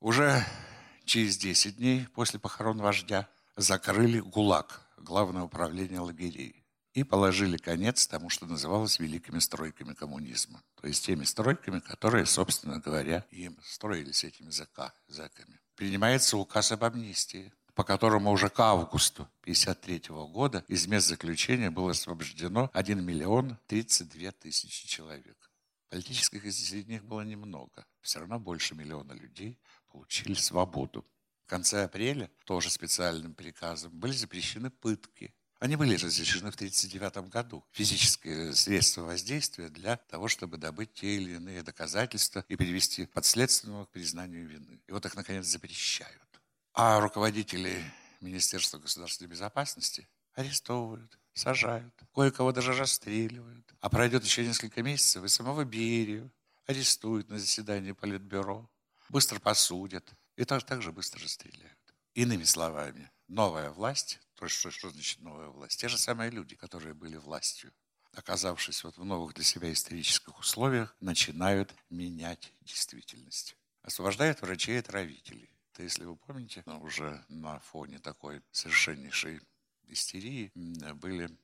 Уже 0.00 0.44
через 1.04 1.36
10 1.38 1.76
дней 1.76 2.06
после 2.14 2.38
похорон 2.38 2.78
вождя 2.78 3.28
закрыли 3.56 4.20
ГУЛАГ, 4.20 4.84
Главное 4.98 5.42
управление 5.42 6.00
лагерей 6.00 6.57
и 6.98 7.04
положили 7.04 7.56
конец 7.56 8.06
тому, 8.08 8.28
что 8.28 8.46
называлось 8.46 8.98
великими 8.98 9.38
стройками 9.38 9.94
коммунизма. 9.94 10.62
То 10.80 10.88
есть 10.88 11.06
теми 11.06 11.24
стройками, 11.24 11.78
которые, 11.78 12.26
собственно 12.26 12.80
говоря, 12.80 13.24
им 13.30 13.56
строились 13.62 14.24
этими 14.24 14.50
ЗК, 14.50 14.92
зэками. 15.06 15.60
Принимается 15.76 16.36
указ 16.36 16.72
об 16.72 16.82
амнистии, 16.82 17.52
по 17.74 17.84
которому 17.84 18.32
уже 18.32 18.48
к 18.48 18.58
августу 18.58 19.28
1953 19.42 20.14
года 20.32 20.64
из 20.66 20.88
мест 20.88 21.06
заключения 21.06 21.70
было 21.70 21.92
освобождено 21.92 22.68
1 22.72 23.04
миллион 23.04 23.56
32 23.68 24.32
тысячи 24.32 24.88
человек. 24.88 25.36
Политических 25.88 26.44
из 26.44 26.72
них 26.72 27.04
было 27.04 27.20
немного. 27.20 27.86
Все 28.00 28.18
равно 28.18 28.40
больше 28.40 28.74
миллиона 28.74 29.12
людей 29.12 29.56
получили 29.92 30.34
свободу. 30.34 31.06
В 31.46 31.48
конце 31.48 31.84
апреля, 31.84 32.28
тоже 32.44 32.68
специальным 32.68 33.34
приказом, 33.34 33.92
были 33.98 34.12
запрещены 34.12 34.70
пытки. 34.70 35.32
Они 35.58 35.74
были 35.74 35.96
разрешены 35.96 36.52
в 36.52 36.54
1939 36.54 37.30
году. 37.30 37.64
Физическое 37.72 38.52
средство 38.52 39.02
воздействия 39.02 39.68
для 39.68 39.96
того, 39.96 40.28
чтобы 40.28 40.56
добыть 40.56 40.94
те 40.94 41.16
или 41.16 41.34
иные 41.34 41.62
доказательства 41.62 42.44
и 42.48 42.54
привести 42.54 43.06
подследственного 43.06 43.86
к 43.86 43.90
признанию 43.90 44.46
вины. 44.46 44.80
И 44.86 44.92
вот 44.92 45.04
их, 45.04 45.16
наконец, 45.16 45.46
запрещают. 45.46 46.40
А 46.74 47.00
руководители 47.00 47.82
Министерства 48.20 48.78
государственной 48.78 49.28
безопасности 49.28 50.08
арестовывают, 50.34 51.18
сажают, 51.34 51.94
кое-кого 52.14 52.52
даже 52.52 52.72
расстреливают. 52.72 53.74
А 53.80 53.90
пройдет 53.90 54.24
еще 54.24 54.46
несколько 54.46 54.84
месяцев, 54.84 55.24
и 55.24 55.28
самого 55.28 55.64
Берию 55.64 56.30
арестуют 56.66 57.28
на 57.30 57.38
заседании 57.38 57.92
Политбюро, 57.92 58.70
быстро 59.08 59.40
посудят 59.40 60.08
и 60.36 60.44
так, 60.44 60.64
так 60.64 60.82
же 60.82 60.92
быстро 60.92 61.20
расстреляют. 61.20 61.78
Иными 62.14 62.44
словами, 62.44 63.10
новая 63.26 63.70
власть 63.70 64.20
то 64.38 64.44
есть, 64.44 64.56
что, 64.56 64.70
что 64.70 64.90
значит 64.90 65.20
новая 65.20 65.48
власть? 65.48 65.80
Те 65.80 65.88
же 65.88 65.98
самые 65.98 66.30
люди, 66.30 66.54
которые 66.54 66.94
были 66.94 67.16
властью, 67.16 67.72
оказавшись 68.12 68.84
вот 68.84 68.96
в 68.96 69.04
новых 69.04 69.34
для 69.34 69.42
себя 69.42 69.72
исторических 69.72 70.38
условиях, 70.38 70.94
начинают 71.00 71.74
менять 71.90 72.54
действительность. 72.60 73.56
Освобождают 73.82 74.40
врачей 74.40 74.76
и 74.76 74.78
отравителей. 74.78 75.50
Это, 75.72 75.82
если 75.82 76.04
вы 76.04 76.14
помните, 76.14 76.62
уже 76.66 77.24
на 77.28 77.58
фоне 77.58 77.98
такой 77.98 78.40
совершеннейшей 78.52 79.40
истерии 79.88 80.52
были 80.54 81.36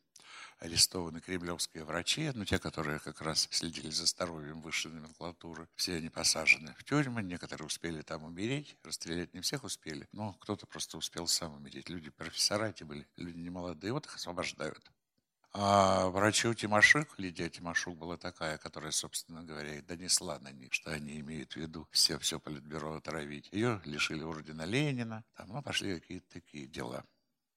арестованы 0.64 1.20
кремлевские 1.20 1.84
врачи, 1.84 2.30
ну, 2.34 2.44
те, 2.44 2.58
которые 2.58 2.98
как 2.98 3.20
раз 3.20 3.48
следили 3.50 3.90
за 3.90 4.06
здоровьем 4.06 4.62
высшей 4.62 4.92
номенклатуры. 4.92 5.68
Все 5.76 5.96
они 5.96 6.08
посажены 6.08 6.74
в 6.78 6.84
тюрьмы, 6.84 7.22
некоторые 7.22 7.66
успели 7.66 8.00
там 8.00 8.24
умереть, 8.24 8.76
расстрелять 8.82 9.34
не 9.34 9.42
всех 9.42 9.64
успели, 9.64 10.08
но 10.12 10.32
кто-то 10.34 10.66
просто 10.66 10.96
успел 10.96 11.26
сам 11.26 11.54
умереть. 11.54 11.90
Люди, 11.90 12.10
профессора 12.10 12.70
эти 12.70 12.82
были, 12.82 13.06
люди 13.16 13.38
немолодые, 13.38 13.92
вот 13.92 14.06
их 14.06 14.16
освобождают. 14.16 14.90
А 15.52 16.08
врачу 16.08 16.52
Тимошук, 16.54 17.18
Лидия 17.18 17.48
Тимошук 17.48 17.96
была 17.96 18.16
такая, 18.16 18.58
которая, 18.58 18.90
собственно 18.90 19.44
говоря, 19.44 19.76
и 19.76 19.82
донесла 19.82 20.40
на 20.40 20.50
них, 20.50 20.72
что 20.72 20.90
они 20.90 21.20
имеют 21.20 21.52
в 21.52 21.56
виду 21.56 21.86
все, 21.92 22.18
все 22.18 22.40
политбюро 22.40 22.94
отравить. 22.94 23.48
Ее 23.52 23.80
лишили 23.84 24.22
ордена 24.24 24.64
Ленина, 24.64 25.24
там, 25.36 25.48
ну, 25.50 25.62
пошли 25.62 26.00
какие-то 26.00 26.26
такие 26.32 26.66
дела. 26.66 27.04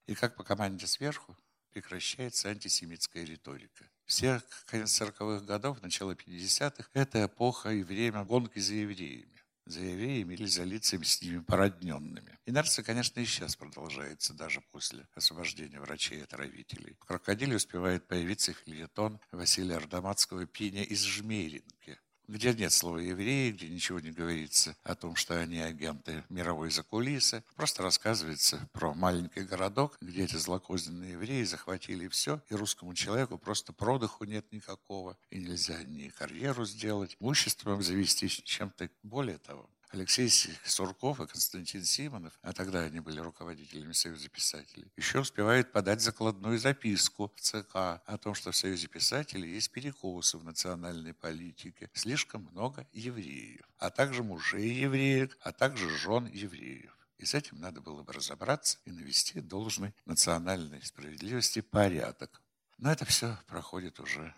И 0.06 0.14
как 0.14 0.36
по 0.36 0.44
команде 0.44 0.86
сверху, 0.86 1.36
прекращается 1.80 2.48
антисемитская 2.48 3.24
риторика. 3.24 3.88
Все 4.04 4.42
конец 4.66 5.00
40-х 5.00 5.44
годов, 5.44 5.80
начало 5.80 6.12
50-х– 6.12 6.90
это 6.92 7.26
эпоха 7.26 7.70
и 7.70 7.82
время 7.82 8.24
гонки 8.24 8.58
за 8.58 8.74
евреями 8.74 9.38
за 9.68 9.80
евреями 9.80 10.32
или 10.32 10.46
за 10.46 10.64
лицами 10.64 11.04
с 11.04 11.20
ними 11.20 11.40
породненными. 11.40 12.38
Инерция, 12.46 12.82
конечно, 12.82 13.20
и 13.20 13.26
сейчас 13.26 13.54
продолжается, 13.54 14.32
даже 14.32 14.62
после 14.72 15.06
освобождения 15.14 15.78
врачей 15.78 16.20
и 16.20 16.22
отравителей. 16.22 16.96
В 17.00 17.04
«Крокодиле» 17.04 17.56
успевает 17.56 18.08
появиться 18.08 18.54
филетон 18.54 19.20
Василия 19.30 19.76
Ардаматского 19.76 20.46
«Пиня 20.46 20.82
из 20.84 21.02
Жмеринки», 21.02 22.00
где 22.28 22.52
нет 22.52 22.72
слова 22.72 22.98
евреи, 22.98 23.50
где 23.50 23.68
ничего 23.68 23.98
не 24.00 24.10
говорится 24.10 24.76
о 24.84 24.94
том, 24.94 25.16
что 25.16 25.40
они 25.40 25.58
агенты 25.58 26.24
мировой 26.28 26.70
закулисы. 26.70 27.42
Просто 27.56 27.82
рассказывается 27.82 28.68
про 28.72 28.94
маленький 28.94 29.40
городок, 29.40 29.96
где 30.00 30.24
эти 30.24 30.36
злокозненные 30.36 31.12
евреи 31.12 31.42
захватили 31.44 32.06
все, 32.08 32.40
и 32.48 32.54
русскому 32.54 32.94
человеку 32.94 33.38
просто 33.38 33.72
продыху 33.72 34.24
нет 34.24 34.52
никакого, 34.52 35.16
и 35.30 35.38
нельзя 35.38 35.82
ни 35.84 36.08
карьеру 36.08 36.66
сделать, 36.66 37.16
имуществом 37.18 37.82
завестись, 37.82 38.42
чем-то 38.44 38.90
более 39.02 39.38
того. 39.38 39.68
Алексей 39.90 40.28
Сурков 40.64 41.20
и 41.20 41.26
Константин 41.26 41.84
Симонов, 41.84 42.38
а 42.42 42.52
тогда 42.52 42.80
они 42.80 43.00
были 43.00 43.20
руководителями 43.20 43.92
Союза 43.92 44.28
писателей, 44.28 44.92
еще 44.96 45.20
успевают 45.20 45.72
подать 45.72 46.00
закладную 46.00 46.58
записку 46.58 47.32
в 47.34 47.40
ЦК 47.40 48.00
о 48.04 48.18
том, 48.22 48.34
что 48.34 48.52
в 48.52 48.56
Союзе 48.56 48.88
писателей 48.88 49.50
есть 49.50 49.70
перекосы 49.70 50.36
в 50.36 50.44
национальной 50.44 51.14
политике, 51.14 51.90
слишком 51.94 52.48
много 52.52 52.86
евреев, 52.92 53.66
а 53.78 53.90
также 53.90 54.22
мужей 54.22 54.70
евреев, 54.70 55.36
а 55.40 55.52
также 55.52 55.88
жен 55.96 56.26
евреев. 56.26 56.94
И 57.18 57.24
с 57.24 57.34
этим 57.34 57.58
надо 57.58 57.80
было 57.80 58.02
бы 58.02 58.12
разобраться 58.12 58.78
и 58.84 58.92
навести 58.92 59.40
должной 59.40 59.94
национальной 60.04 60.82
справедливости 60.82 61.60
порядок. 61.60 62.40
Но 62.78 62.92
это 62.92 63.04
все 63.04 63.36
проходит 63.48 63.98
уже 63.98 64.34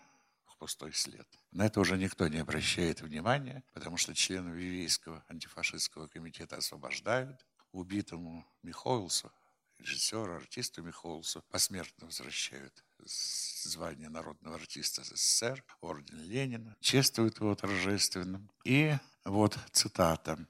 пустой 0.60 0.92
след. 0.92 1.26
На 1.52 1.66
это 1.66 1.80
уже 1.80 1.96
никто 1.96 2.28
не 2.28 2.38
обращает 2.38 3.00
внимания, 3.00 3.64
потому 3.72 3.96
что 3.96 4.14
членов 4.14 4.54
еврейского 4.56 5.24
антифашистского 5.28 6.06
комитета 6.06 6.56
освобождают. 6.56 7.46
Убитому 7.72 8.46
Михоэлсу, 8.62 9.32
режиссеру, 9.78 10.34
артисту 10.36 10.82
Михоэлсу, 10.82 11.42
посмертно 11.50 12.06
возвращают 12.06 12.84
звание 13.06 14.10
народного 14.10 14.56
артиста 14.56 15.02
СССР, 15.02 15.64
орден 15.80 16.20
Ленина, 16.24 16.76
чествуют 16.80 17.40
его 17.40 17.54
торжественно. 17.54 18.46
И 18.64 18.94
вот 19.24 19.58
цитата 19.72 20.46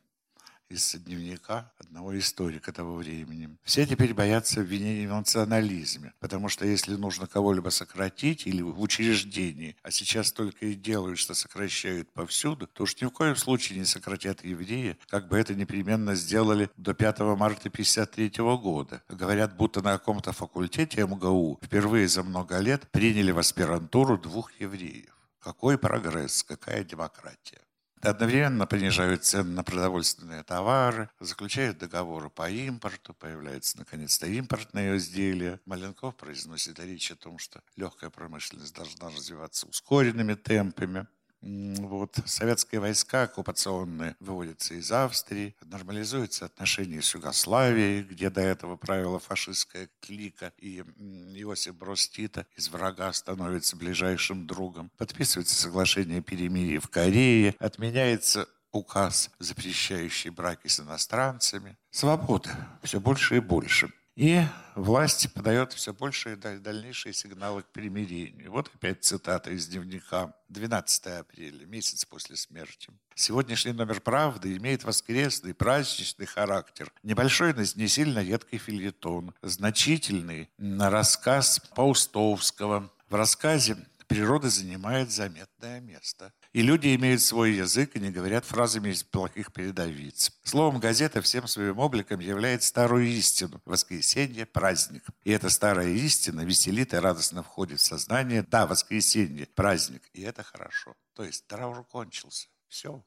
из 0.71 0.95
дневника 0.95 1.73
одного 1.79 2.17
историка 2.19 2.73
того 2.73 2.95
времени. 2.95 3.57
Все 3.65 3.85
теперь 3.87 4.15
боятся 4.15 4.61
обвинений 4.61 5.07
в 5.07 5.11
национализме, 5.11 6.13
потому 6.21 6.49
что 6.49 6.65
если 6.65 6.95
нужно 6.95 7.27
кого-либо 7.27 7.71
сократить 7.71 8.47
или 8.47 8.63
в 8.63 8.81
учреждении, 8.81 9.77
а 9.83 9.91
сейчас 9.91 10.33
только 10.33 10.67
и 10.67 10.75
делают, 10.75 11.19
что 11.19 11.35
сокращают 11.35 12.11
повсюду, 12.13 12.69
то 12.69 12.85
уж 12.85 13.01
ни 13.01 13.07
в 13.07 13.11
коем 13.11 13.37
случае 13.37 13.81
не 13.81 13.85
сократят 13.85 14.45
евреи, 14.45 14.97
как 15.09 15.29
бы 15.29 15.39
это 15.39 15.55
непременно 15.55 16.15
сделали 16.15 16.71
до 16.77 16.95
5 16.95 17.19
марта 17.21 17.69
1953 17.69 18.45
года. 18.57 19.03
Говорят, 19.09 19.57
будто 19.57 19.83
на 19.83 19.99
каком-то 19.99 20.33
факультете 20.33 21.03
МГУ 21.03 21.59
впервые 21.63 22.07
за 22.07 22.23
много 22.23 22.59
лет 22.59 22.89
приняли 22.93 23.33
в 23.33 23.39
аспирантуру 23.39 24.19
двух 24.19 24.53
евреев. 24.61 25.11
Какой 25.41 25.79
прогресс, 25.79 26.43
какая 26.43 26.85
демократия. 26.85 27.61
Одновременно 28.03 28.67
понижают 28.67 29.25
цены 29.25 29.51
на 29.51 29.63
продовольственные 29.63 30.43
товары, 30.43 31.11
заключают 31.21 31.77
договоры 31.77 32.31
по 32.31 32.49
импорту, 32.49 33.13
появляются 33.13 33.77
наконец-то 33.77 34.27
импортные 34.27 34.97
изделия. 34.97 35.61
Маленков 35.67 36.17
произносит 36.17 36.81
речь 36.81 37.11
о 37.11 37.17
том, 37.17 37.39
что 37.39 37.63
легкая 37.77 38.09
промышленность 38.09 38.75
должна 38.75 39.09
развиваться 39.09 39.67
ускоренными 39.67 40.33
темпами. 40.33 41.07
Вот. 41.43 42.19
Советские 42.27 42.81
войска 42.81 43.23
оккупационные 43.23 44.17
выводятся 44.21 44.75
из 44.75 44.91
Австрии, 44.93 45.55
нормализуются 45.63 46.47
отношения 46.47 47.01
с 47.01 47.15
Югославией, 47.15 48.03
где 48.03 48.31
до 48.31 48.41
этого 48.43 48.77
правила 48.77 49.19
фашистская 49.19 49.89
клика, 50.01 50.53
и 50.59 50.81
Иосиф 51.35 51.75
Брос 51.75 52.11
из 52.57 52.69
врага 52.69 53.13
становится 53.13 53.77
ближайшим 53.77 54.47
другом. 54.47 54.91
Подписывается 54.97 55.55
соглашение 55.55 56.19
о 56.19 56.23
перемирии 56.23 56.79
в 56.79 56.89
Корее, 56.89 57.55
отменяется 57.59 58.49
указ, 58.73 59.31
запрещающий 59.39 60.31
браки 60.31 60.69
с 60.69 60.81
иностранцами. 60.81 61.77
Свобода 61.91 62.51
все 62.83 63.01
больше 63.01 63.37
и 63.37 63.41
больше. 63.41 63.91
И 64.21 64.45
власть 64.75 65.33
подает 65.33 65.73
все 65.73 65.95
больше 65.95 66.37
дальнейшие 66.37 67.15
сигналы 67.15 67.63
к 67.63 67.69
примирению. 67.69 68.53
Вот 68.53 68.71
опять 68.75 69.03
цитата 69.03 69.51
из 69.51 69.67
дневника. 69.67 70.35
12 70.51 71.07
апреля, 71.07 71.65
месяц 71.65 72.05
после 72.05 72.37
смерти. 72.37 72.91
Сегодняшний 73.15 73.73
номер 73.73 74.03
«Правды» 74.03 74.55
имеет 74.59 74.85
воскресный, 74.85 75.55
праздничный 75.55 76.27
характер. 76.27 76.93
Небольшой, 77.03 77.55
но 77.55 77.63
не 77.77 77.89
сильно 77.89 78.19
едкий 78.19 78.59
фильетон. 78.59 79.33
Значительный 79.41 80.51
рассказ 80.59 81.59
Паустовского. 81.75 82.93
В 83.09 83.15
рассказе 83.15 83.79
природа 84.07 84.51
занимает 84.51 85.11
заметное 85.11 85.81
место. 85.81 86.31
И 86.53 86.63
люди 86.63 86.97
имеют 86.97 87.23
свой 87.23 87.53
язык 87.53 87.95
и 87.95 88.01
не 88.01 88.11
говорят 88.11 88.45
фразами 88.45 88.89
из 88.89 89.05
плохих 89.05 89.53
передовиц. 89.53 90.33
Словом, 90.43 90.81
газета 90.81 91.23
всем 91.23 91.47
своим 91.47 91.79
обликом 91.79 92.19
являет 92.19 92.65
старую 92.65 93.07
истину. 93.07 93.61
Воскресенье– 93.65 94.47
праздник. 94.53 95.05
И 95.23 95.31
эта 95.31 95.49
старая 95.49 95.89
истина 95.89 96.41
веселит 96.41 96.93
и 96.93 96.97
радостно 96.97 97.45
входит 97.45 97.79
в 97.79 97.85
сознание. 97.85 98.43
Да, 98.43 98.67
воскресенье– 98.67 99.47
праздник. 99.55 100.03
И 100.13 100.23
это 100.23 100.43
хорошо. 100.43 100.97
То 101.15 101.23
есть 101.23 101.47
траур 101.47 101.85
кончился. 101.85 102.49
Все. 102.67 103.05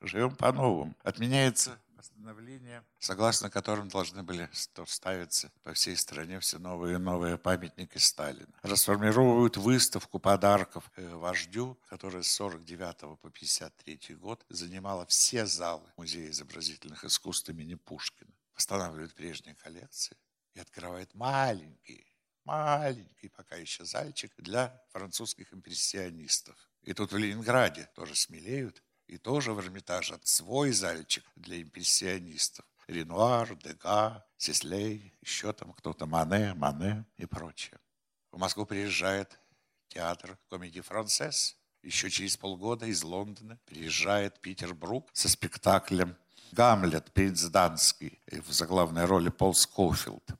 Живем 0.00 0.36
по-новому. 0.36 0.94
Отменяется 1.02 1.80
постановления, 2.06 2.84
согласно 2.98 3.50
которым 3.50 3.88
должны 3.88 4.22
были 4.22 4.48
ставиться 4.52 5.50
по 5.62 5.72
всей 5.72 5.96
стране 5.96 6.38
все 6.40 6.58
новые 6.58 6.96
и 6.96 6.98
новые 6.98 7.36
памятники 7.36 7.98
Сталина. 7.98 8.52
Расформировывают 8.62 9.56
выставку 9.56 10.18
подарков 10.18 10.90
э, 10.96 11.14
вождю, 11.14 11.76
которая 11.88 12.22
с 12.22 12.30
49 12.32 13.18
по 13.20 13.30
53 13.30 14.14
год 14.14 14.44
занимала 14.48 15.06
все 15.06 15.46
залы 15.46 15.90
Музея 15.96 16.30
изобразительных 16.30 17.04
искусств 17.04 17.48
имени 17.48 17.74
Пушкина. 17.74 18.30
Восстанавливают 18.54 19.14
прежние 19.14 19.54
коллекции 19.56 20.16
и 20.54 20.60
открывает 20.60 21.12
маленький, 21.14 22.06
маленький 22.44 23.28
пока 23.28 23.56
еще 23.56 23.84
зальчик 23.84 24.32
для 24.38 24.80
французских 24.90 25.52
импрессионистов. 25.52 26.56
И 26.82 26.94
тут 26.94 27.12
в 27.12 27.16
Ленинграде 27.16 27.88
тоже 27.94 28.14
смелеют 28.14 28.82
и 29.06 29.18
тоже 29.18 29.52
в 29.52 29.60
Эрмитаже 29.60 30.18
свой 30.24 30.72
зальчик 30.72 31.24
для 31.36 31.62
импрессионистов. 31.62 32.64
Ренуар, 32.88 33.56
Дега, 33.56 34.24
Сеслей, 34.36 35.12
еще 35.20 35.52
там 35.52 35.72
кто-то, 35.72 36.06
Мане, 36.06 36.54
Мане 36.54 37.04
и 37.16 37.26
прочее. 37.26 37.78
В 38.30 38.38
Москву 38.38 38.64
приезжает 38.64 39.38
театр 39.88 40.38
комедии 40.50 40.80
«Францесс». 40.80 41.56
Еще 41.82 42.10
через 42.10 42.36
полгода 42.36 42.86
из 42.86 43.04
Лондона 43.04 43.58
приезжает 43.64 44.40
Питер 44.40 44.74
Брук 44.74 45.08
со 45.12 45.28
спектаклем 45.28 46.16
«Гамлет. 46.52 47.12
Принц 47.12 47.42
Данский» 47.44 48.20
в 48.26 48.52
заглавной 48.52 49.04
роли 49.04 49.28
Пол 49.28 49.54
Скофилд 49.54 50.36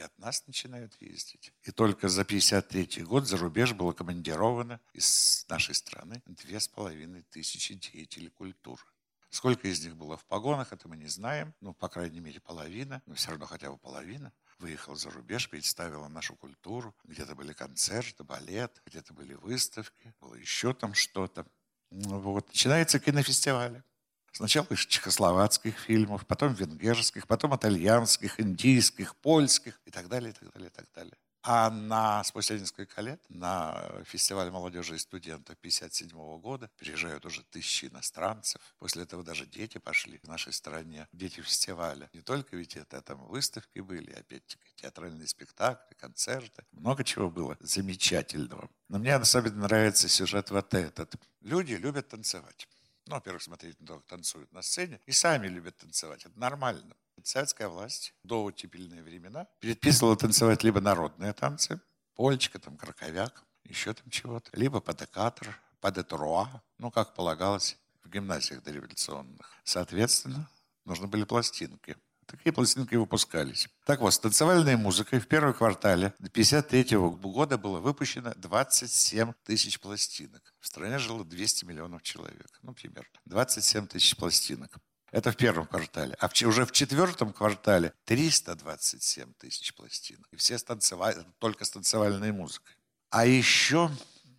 и 0.00 0.02
от 0.02 0.18
нас 0.18 0.46
начинают 0.46 0.96
ездить. 1.00 1.52
И 1.62 1.70
только 1.70 2.08
за 2.08 2.24
53 2.24 3.02
год 3.02 3.28
за 3.28 3.36
рубеж 3.36 3.74
было 3.74 3.92
командировано 3.92 4.80
из 4.94 5.44
нашей 5.48 5.74
страны 5.74 6.22
две 6.26 6.58
с 6.58 6.68
половиной 6.68 7.22
тысячи 7.22 7.74
деятелей 7.74 8.30
культуры. 8.30 8.82
Сколько 9.28 9.68
из 9.68 9.84
них 9.84 9.96
было 9.96 10.16
в 10.16 10.24
погонах, 10.24 10.72
это 10.72 10.88
мы 10.88 10.96
не 10.96 11.06
знаем. 11.06 11.54
Ну, 11.60 11.74
по 11.74 11.88
крайней 11.88 12.20
мере, 12.20 12.40
половина, 12.40 13.02
но 13.06 13.14
все 13.14 13.30
равно 13.30 13.46
хотя 13.46 13.70
бы 13.70 13.76
половина. 13.76 14.32
Выехал 14.58 14.96
за 14.96 15.10
рубеж, 15.10 15.48
представила 15.48 16.08
нашу 16.08 16.34
культуру. 16.34 16.94
Где-то 17.04 17.34
были 17.34 17.52
концерты, 17.52 18.24
балет, 18.24 18.82
где-то 18.86 19.12
были 19.12 19.34
выставки, 19.34 20.14
было 20.20 20.34
еще 20.34 20.74
там 20.74 20.94
что-то. 20.94 21.46
Ну, 21.90 22.18
вот. 22.20 22.48
Начинается 22.48 22.98
кинофестиваль. 22.98 23.82
Сначала 24.32 24.66
из 24.70 24.80
чехословацких 24.80 25.76
фильмов, 25.78 26.26
потом 26.26 26.54
венгерских, 26.54 27.26
потом 27.26 27.56
итальянских, 27.56 28.40
индийских, 28.40 29.16
польских 29.16 29.80
и 29.84 29.90
так 29.90 30.08
далее, 30.08 30.30
и 30.30 30.32
так 30.32 30.52
далее, 30.52 30.68
и 30.68 30.72
так 30.72 30.86
далее. 30.94 31.14
А 31.42 31.70
на, 31.70 32.22
спустя 32.24 32.58
несколько 32.58 33.00
лет 33.00 33.18
на 33.30 34.02
фестиваль 34.04 34.50
молодежи 34.50 34.96
и 34.96 34.98
студентов 34.98 35.56
57 35.56 36.10
года 36.38 36.70
приезжают 36.76 37.24
уже 37.24 37.42
тысячи 37.44 37.86
иностранцев. 37.86 38.60
После 38.78 39.04
этого 39.04 39.24
даже 39.24 39.46
дети 39.46 39.78
пошли 39.78 40.18
в 40.18 40.28
нашей 40.28 40.52
стране, 40.52 41.08
дети 41.12 41.40
фестиваля. 41.40 42.10
Не 42.12 42.20
только 42.20 42.56
ведь 42.56 42.76
это 42.76 43.00
там 43.00 43.26
выставки 43.26 43.78
были, 43.78 44.12
опять-таки 44.12 44.62
театральные 44.76 45.28
спектакли, 45.28 45.94
концерты. 45.94 46.62
Много 46.72 47.04
чего 47.04 47.30
было 47.30 47.56
замечательного. 47.60 48.68
Но 48.88 48.98
мне 48.98 49.14
особенно 49.14 49.62
нравится 49.62 50.08
сюжет 50.08 50.50
вот 50.50 50.74
этот. 50.74 51.14
Люди 51.40 51.72
любят 51.72 52.08
танцевать. 52.08 52.68
Ну, 53.06 53.14
во-первых, 53.14 53.42
смотреть 53.42 53.80
на 53.80 53.86
то, 53.86 53.96
как 53.96 54.06
танцуют 54.06 54.52
на 54.52 54.62
сцене. 54.62 55.00
И 55.06 55.12
сами 55.12 55.48
любят 55.48 55.76
танцевать. 55.76 56.24
Это 56.24 56.38
нормально. 56.38 56.96
Советская 57.22 57.68
власть 57.68 58.14
до 58.22 58.44
оттепельные 58.44 59.02
времена 59.02 59.46
предписывала 59.60 60.16
танцевать 60.16 60.62
либо 60.64 60.80
народные 60.80 61.32
танцы, 61.32 61.80
польчика, 62.14 62.58
там, 62.58 62.76
краковяк, 62.76 63.44
еще 63.64 63.92
там 63.92 64.08
чего-то, 64.10 64.50
либо 64.54 64.80
падекатор, 64.80 65.60
падетруа, 65.80 66.62
ну, 66.78 66.90
как 66.90 67.14
полагалось 67.14 67.76
в 68.02 68.08
гимназиях 68.08 68.62
дореволюционных. 68.62 69.52
Соответственно, 69.64 70.48
нужны 70.84 71.06
были 71.06 71.24
пластинки. 71.24 71.96
Такие 72.30 72.52
пластинки 72.52 72.94
выпускались. 72.94 73.68
Так 73.84 74.00
вот, 74.00 74.14
с 74.14 74.18
танцевальной 74.18 74.76
музыкой 74.76 75.18
в 75.18 75.26
первом 75.26 75.52
квартале 75.52 76.14
до 76.18 76.28
1953 76.28 76.96
года 76.96 77.58
было 77.58 77.80
выпущено 77.80 78.32
27 78.36 79.32
тысяч 79.44 79.80
пластинок. 79.80 80.54
В 80.60 80.66
стране 80.66 80.98
жило 80.98 81.24
200 81.24 81.64
миллионов 81.64 82.02
человек. 82.02 82.58
Ну, 82.62 82.72
примерно. 82.72 83.10
27 83.24 83.88
тысяч 83.88 84.16
пластинок. 84.16 84.78
Это 85.10 85.32
в 85.32 85.36
первом 85.36 85.66
квартале. 85.66 86.14
А 86.20 86.30
уже 86.46 86.64
в 86.64 86.70
четвертом 86.70 87.32
квартале 87.32 87.92
327 88.04 89.32
тысяч 89.34 89.74
пластинок. 89.74 90.28
И 90.30 90.36
все 90.36 90.56
с 90.56 90.62
танцевали, 90.62 91.26
только 91.40 91.64
с 91.64 91.70
танцевальной 91.70 92.30
музыкой. 92.30 92.76
А 93.10 93.26
еще 93.26 93.90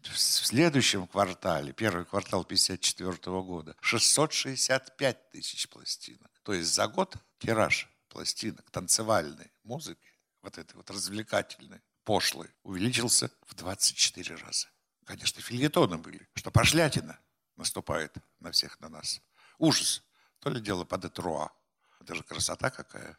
в 0.01 0.17
следующем 0.17 1.08
квартале, 1.08 1.73
первый 1.73 2.06
квартал 2.06 2.41
1954 2.41 3.41
года, 3.41 3.75
665 3.82 5.32
тысяч 5.32 5.67
пластинок. 5.67 6.32
То 6.43 6.54
есть 6.54 6.73
за 6.73 6.88
год 6.88 7.15
тираж 7.41 7.89
пластинок 8.08 8.69
танцевальной 8.71 9.51
музыки, 9.63 10.13
вот 10.41 10.58
этой 10.58 10.75
вот 10.75 10.89
развлекательной, 10.89 11.82
пошлой, 12.04 12.49
увеличился 12.63 13.32
в 13.47 13.56
24 13.56 14.36
раза. 14.36 14.67
Конечно, 15.06 15.41
фильетоны 15.41 15.97
были, 15.97 16.27
что 16.36 16.51
пошлятина 16.51 17.19
наступает 17.56 18.15
на 18.39 18.51
всех 18.51 18.80
на 18.80 18.89
нас. 18.89 19.21
Ужас. 19.58 20.04
То 20.39 20.49
ли 20.49 20.60
дело 20.60 20.86
под 20.86 21.06
Этруа. 21.06 21.51
Это 21.99 22.15
же 22.15 22.23
красота 22.23 22.69
какая. 22.69 23.17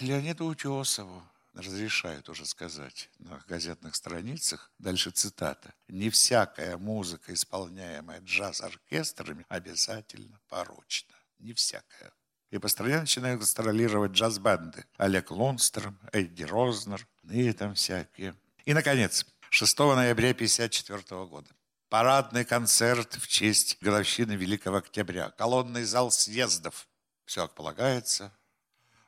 Леониду 0.00 0.46
Утесову 0.46 1.22
разрешают 1.52 2.28
уже 2.28 2.46
сказать 2.46 3.10
на 3.18 3.38
газетных 3.48 3.96
страницах, 3.96 4.72
дальше 4.78 5.10
цитата, 5.10 5.74
«Не 5.88 6.10
всякая 6.10 6.76
музыка, 6.76 7.34
исполняемая 7.34 8.20
джаз-оркестрами, 8.20 9.44
обязательно 9.48 10.40
порочна. 10.48 11.16
Не 11.38 11.52
всякая». 11.52 12.12
И 12.50 12.58
по 12.58 12.66
стране 12.66 12.98
начинают 13.00 13.40
гастролировать 13.40 14.12
джаз-банды. 14.12 14.84
Олег 14.96 15.30
Лунстром, 15.30 15.98
Эдди 16.12 16.42
Рознер, 16.42 17.06
и 17.30 17.52
там 17.52 17.74
всякие. 17.74 18.34
И, 18.64 18.74
наконец, 18.74 19.24
6 19.50 19.78
ноября 19.78 20.30
1954 20.30 21.26
года. 21.26 21.48
Парадный 21.88 22.44
концерт 22.44 23.14
в 23.14 23.28
честь 23.28 23.78
годовщины 23.80 24.32
Великого 24.32 24.78
Октября. 24.78 25.30
Колонный 25.30 25.84
зал 25.84 26.10
съездов. 26.10 26.88
Все 27.24 27.42
как 27.42 27.54
полагается. 27.54 28.32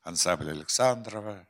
Ансамбль 0.02 0.50
Александрова, 0.50 1.46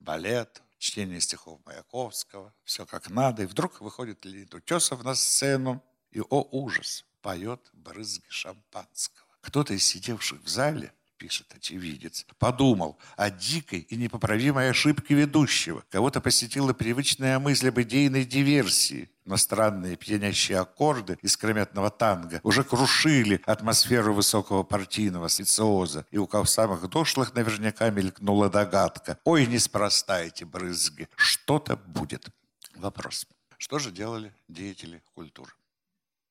балет, 0.00 0.62
чтение 0.78 1.20
стихов 1.20 1.60
Маяковского. 1.66 2.54
Все 2.64 2.86
как 2.86 3.10
надо. 3.10 3.42
И 3.42 3.46
вдруг 3.46 3.82
выходит 3.82 4.24
Леонид 4.24 4.54
Утесов 4.54 5.04
на 5.04 5.14
сцену. 5.14 5.82
И, 6.10 6.20
о 6.20 6.48
ужас, 6.52 7.04
поет 7.20 7.60
брызги 7.74 8.24
шампанского. 8.28 9.26
Кто-то 9.42 9.74
из 9.74 9.84
сидевших 9.84 10.42
в 10.42 10.48
зале– 10.48 10.94
пишет 11.16 11.46
очевидец, 11.54 12.26
подумал 12.38 12.98
о 13.16 13.30
дикой 13.30 13.80
и 13.80 13.96
непоправимой 13.96 14.70
ошибке 14.70 15.14
ведущего. 15.14 15.84
Кого-то 15.90 16.20
посетила 16.20 16.72
привычная 16.72 17.38
мысль 17.38 17.68
об 17.68 17.80
идейной 17.80 18.24
диверсии. 18.24 19.10
Но 19.24 19.38
странные 19.38 19.96
пьянящие 19.96 20.58
аккорды 20.58 21.18
из 21.22 21.36
крометного 21.36 21.90
танго 21.90 22.40
уже 22.42 22.62
крушили 22.62 23.40
атмосферу 23.46 24.12
высокого 24.12 24.64
партийного 24.64 25.28
специоза. 25.28 26.04
И 26.10 26.18
у 26.18 26.26
кого 26.26 26.44
самых 26.44 26.88
дошлых 26.90 27.34
наверняка 27.34 27.88
мелькнула 27.88 28.50
догадка. 28.50 29.18
Ой, 29.24 29.46
неспроста 29.46 30.20
эти 30.20 30.44
брызги. 30.44 31.08
Что-то 31.16 31.76
будет. 31.76 32.28
Вопрос. 32.74 33.26
Что 33.56 33.78
же 33.78 33.90
делали 33.90 34.34
деятели 34.48 35.02
культуры? 35.14 35.52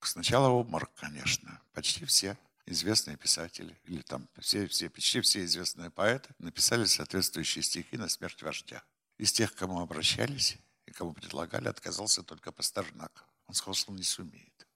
Сначала 0.02 0.50
обморок, 0.50 0.91
конечно. 0.96 1.60
Почти 1.74 2.06
все 2.06 2.38
известные 2.65 3.17
писатели, 3.17 3.80
или 3.86 4.02
там 4.02 4.30
все, 4.39 4.67
все, 4.67 4.89
почти 4.89 5.21
все 5.21 5.43
известные 5.43 5.89
поэты 5.89 6.34
написали 6.39 6.86
соответствующие 6.86 7.63
стихи 7.63 7.97
на 7.97 8.10
смерть 8.10 8.41
вождя. 8.41 8.84
Из 9.17 9.32
тех, 9.32 9.54
кому 9.56 9.80
обращались 9.80 10.58
и 10.86 10.91
кому 10.91 11.13
предлагали, 11.13 11.67
отказался 11.67 12.23
только 12.23 12.52
Пастернак. 12.52 13.26
Он 13.47 13.54
сказал, 13.54 13.73
что 13.73 13.91
он 13.91 13.97
не 13.97 14.04
сумеет. 14.04 14.67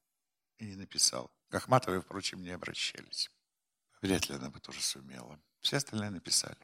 И 0.57 0.65
не 0.65 0.75
написал. 0.75 1.31
К 1.49 1.55
Ахматовой, 1.55 2.01
впрочем, 2.01 2.43
не 2.43 2.51
обращались. 2.51 3.31
Вряд 4.01 4.29
ли 4.29 4.35
она 4.35 4.49
бы 4.49 4.59
тоже 4.59 4.81
сумела. 4.81 5.39
Все 5.61 5.77
остальные 5.77 6.11
написали. 6.11 6.57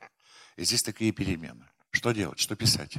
И 0.55 0.63
здесь 0.63 0.83
такие 0.83 1.11
перемены, 1.11 1.67
Что 1.91 2.11
делать? 2.11 2.39
Что 2.39 2.55
писать? 2.55 2.97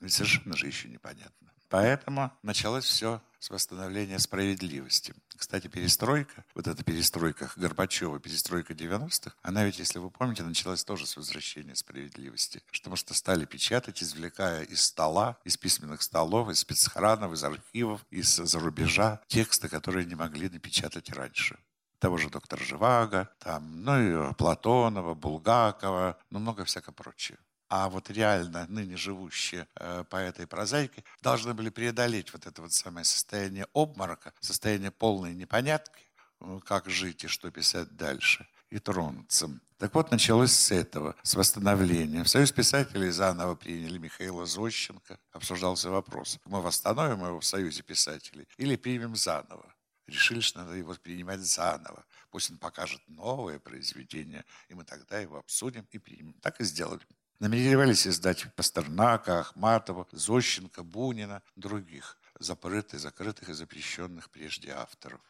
Ведь 0.00 0.12
совершенно 0.12 0.56
же 0.56 0.66
еще 0.66 0.88
непонятно. 0.88 1.52
Поэтому 1.68 2.32
началось 2.42 2.84
все 2.84 3.20
с 3.44 3.50
восстановления 3.50 4.18
справедливости. 4.18 5.14
Кстати, 5.36 5.66
перестройка, 5.66 6.44
вот 6.54 6.66
эта 6.66 6.82
перестройка 6.82 7.50
Горбачева, 7.56 8.18
перестройка 8.18 8.72
90-х, 8.72 9.36
она 9.42 9.64
ведь, 9.64 9.78
если 9.78 9.98
вы 9.98 10.10
помните, 10.10 10.42
началась 10.42 10.82
тоже 10.82 11.06
с 11.06 11.16
возвращения 11.16 11.74
справедливости. 11.74 12.62
Потому 12.72 12.96
что 12.96 13.12
стали 13.12 13.44
печатать, 13.44 14.02
извлекая 14.02 14.62
из 14.62 14.82
стола, 14.82 15.36
из 15.44 15.58
письменных 15.58 16.00
столов, 16.00 16.48
из 16.48 16.60
спецхранов, 16.60 17.32
из 17.32 17.44
архивов, 17.44 18.06
из-за 18.10 18.58
рубежа 18.58 19.20
тексты, 19.26 19.68
которые 19.68 20.06
не 20.06 20.14
могли 20.14 20.48
напечатать 20.48 21.10
раньше 21.10 21.58
того 21.98 22.18
же 22.18 22.28
доктора 22.28 22.62
Живаго, 22.62 23.30
там, 23.38 23.82
ну 23.82 24.30
и 24.30 24.34
Платонова, 24.34 25.14
Булгакова, 25.14 26.18
ну 26.28 26.38
много 26.38 26.64
всякого 26.64 26.92
прочего 26.92 27.38
а 27.76 27.88
вот 27.88 28.08
реально 28.08 28.66
ныне 28.68 28.96
живущие 28.96 29.66
э, 29.74 30.04
поэты 30.08 30.44
и 30.44 30.46
прозаики 30.46 31.04
должны 31.22 31.54
были 31.54 31.70
преодолеть 31.70 32.32
вот 32.32 32.46
это 32.46 32.62
вот 32.62 32.72
самое 32.72 33.04
состояние 33.04 33.66
обморока, 33.72 34.32
состояние 34.38 34.92
полной 34.92 35.34
непонятки, 35.34 36.04
э, 36.40 36.60
как 36.64 36.88
жить 36.88 37.24
и 37.24 37.26
что 37.26 37.50
писать 37.50 37.96
дальше, 37.96 38.46
и 38.70 38.78
тронуться. 38.78 39.50
Так 39.78 39.92
вот, 39.92 40.12
началось 40.12 40.52
с 40.52 40.70
этого, 40.70 41.16
с 41.24 41.34
восстановления. 41.34 42.22
В 42.22 42.28
Союз 42.28 42.52
писателей 42.52 43.10
заново 43.10 43.56
приняли 43.56 43.98
Михаила 43.98 44.46
Зощенко. 44.46 45.18
Обсуждался 45.32 45.90
вопрос, 45.90 46.38
мы 46.44 46.62
восстановим 46.62 47.26
его 47.26 47.40
в 47.40 47.44
Союзе 47.44 47.82
писателей 47.82 48.46
или 48.56 48.76
примем 48.76 49.16
заново. 49.16 49.74
Решили, 50.06 50.38
что 50.38 50.60
надо 50.60 50.76
его 50.76 50.94
принимать 50.94 51.40
заново. 51.40 52.04
Пусть 52.30 52.52
он 52.52 52.58
покажет 52.58 53.00
новое 53.08 53.58
произведение, 53.58 54.44
и 54.68 54.74
мы 54.74 54.84
тогда 54.84 55.18
его 55.18 55.38
обсудим 55.38 55.88
и 55.90 55.98
примем. 55.98 56.34
Так 56.34 56.60
и 56.60 56.64
сделали. 56.64 57.00
Намеревались 57.44 58.06
издать 58.06 58.50
Пастернака, 58.54 59.40
Ахматова, 59.40 60.08
Зощенко, 60.12 60.82
Бунина, 60.82 61.42
других 61.56 62.16
запретых, 62.38 62.98
закрытых 62.98 63.50
и 63.50 63.52
запрещенных 63.52 64.30
прежде 64.30 64.70
авторов. 64.72 65.20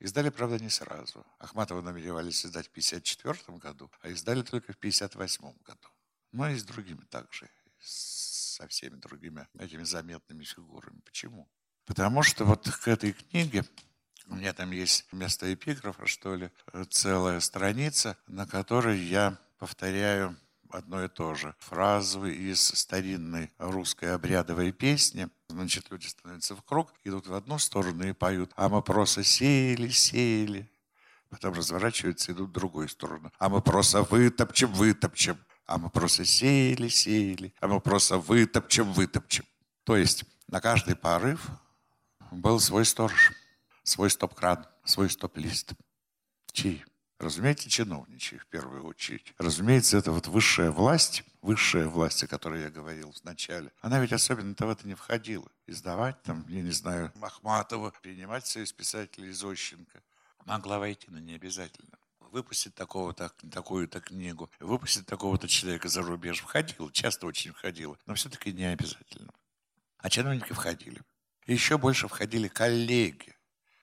Издали, 0.00 0.30
правда, 0.30 0.58
не 0.58 0.70
сразу. 0.70 1.24
Ахматова 1.38 1.82
намеревались 1.82 2.44
издать 2.44 2.66
в 2.66 2.70
1954 2.70 3.58
году, 3.58 3.92
а 4.00 4.08
издали 4.08 4.42
только 4.42 4.72
в 4.72 4.76
1958 4.78 5.62
году. 5.62 5.88
Но 6.32 6.50
и 6.50 6.56
с 6.56 6.64
другими 6.64 7.04
также, 7.04 7.48
со 7.78 8.66
всеми 8.66 8.96
другими 8.96 9.46
этими 9.56 9.84
заметными 9.84 10.42
фигурами. 10.42 10.98
Почему? 11.04 11.48
Потому 11.84 12.24
что 12.24 12.44
вот 12.44 12.68
к 12.68 12.88
этой 12.88 13.12
книге 13.12 13.64
у 14.26 14.34
меня 14.34 14.52
там 14.52 14.72
есть 14.72 15.06
вместо 15.12 15.54
эпиграфа, 15.54 16.06
что 16.06 16.34
ли, 16.34 16.50
целая 16.90 17.38
страница, 17.38 18.18
на 18.26 18.48
которой 18.48 18.98
я 18.98 19.38
повторяю 19.58 20.36
одно 20.70 21.04
и 21.04 21.08
то 21.08 21.34
же. 21.34 21.54
Фразы 21.58 22.32
из 22.34 22.60
старинной 22.60 23.50
русской 23.58 24.14
обрядовой 24.14 24.72
песни. 24.72 25.28
Значит, 25.48 25.90
люди 25.90 26.06
становятся 26.06 26.56
в 26.56 26.62
круг, 26.62 26.92
идут 27.04 27.26
в 27.26 27.34
одну 27.34 27.58
сторону 27.58 28.06
и 28.06 28.12
поют, 28.12 28.52
а 28.56 28.68
мы 28.68 28.82
просто 28.82 29.24
сеяли, 29.24 29.88
сеяли. 29.88 30.70
Потом 31.30 31.54
разворачиваются, 31.54 32.32
идут 32.32 32.50
в 32.50 32.52
другую 32.52 32.88
сторону. 32.88 33.32
А 33.38 33.48
мы 33.48 33.60
просто 33.60 34.02
вытопчем, 34.02 34.72
вытопчем. 34.72 35.38
А 35.66 35.78
мы 35.78 35.90
просто 35.90 36.24
сеяли, 36.24 36.88
сеяли. 36.88 37.52
А 37.60 37.66
мы 37.66 37.80
просто 37.80 38.18
вытопчем, 38.18 38.92
вытопчем. 38.92 39.44
То 39.84 39.96
есть 39.96 40.24
на 40.48 40.60
каждый 40.60 40.94
порыв 40.94 41.48
был 42.30 42.60
свой 42.60 42.84
сторож, 42.84 43.32
свой 43.82 44.10
стоп-кран, 44.10 44.66
свой 44.84 45.10
стоп-лист. 45.10 45.72
Чей? 46.52 46.84
Разумеется, 47.18 47.70
чиновничьи 47.70 48.38
в 48.38 48.46
первую 48.46 48.84
очередь. 48.84 49.32
Разумеется, 49.38 49.96
это 49.96 50.12
вот 50.12 50.26
высшая 50.26 50.70
власть, 50.70 51.24
высшая 51.40 51.86
власть, 51.86 52.22
о 52.22 52.26
которой 52.26 52.62
я 52.62 52.70
говорил 52.70 53.14
вначале, 53.22 53.72
она 53.80 54.00
ведь 54.00 54.12
особенно-то 54.12 54.66
в 54.66 54.70
это 54.70 54.86
не 54.86 54.94
входила. 54.94 55.50
Издавать 55.66 56.22
там, 56.22 56.44
я 56.48 56.62
не 56.62 56.72
знаю, 56.72 57.12
Махматова, 57.14 57.92
принимать 58.02 58.46
союз 58.46 58.72
писателей 58.72 59.32
Зощенко. 59.32 60.02
Могла 60.44 60.78
войти, 60.78 61.06
но 61.10 61.18
не 61.18 61.34
обязательно 61.34 61.98
выпустить 62.36 62.74
такого-то, 62.74 63.30
такую-то 63.50 64.00
книгу, 64.00 64.50
выпустить 64.60 65.06
такого-то 65.06 65.48
человека 65.48 65.88
за 65.88 66.02
рубеж. 66.02 66.40
Входила, 66.40 66.92
часто 66.92 67.26
очень 67.26 67.52
входила, 67.52 67.98
но 68.04 68.14
все-таки 68.14 68.52
не 68.52 68.64
обязательно. 68.64 69.32
А 69.98 70.10
чиновники 70.10 70.52
входили. 70.52 71.00
И 71.46 71.54
еще 71.54 71.78
больше 71.78 72.08
входили 72.08 72.48
коллеги 72.48 73.34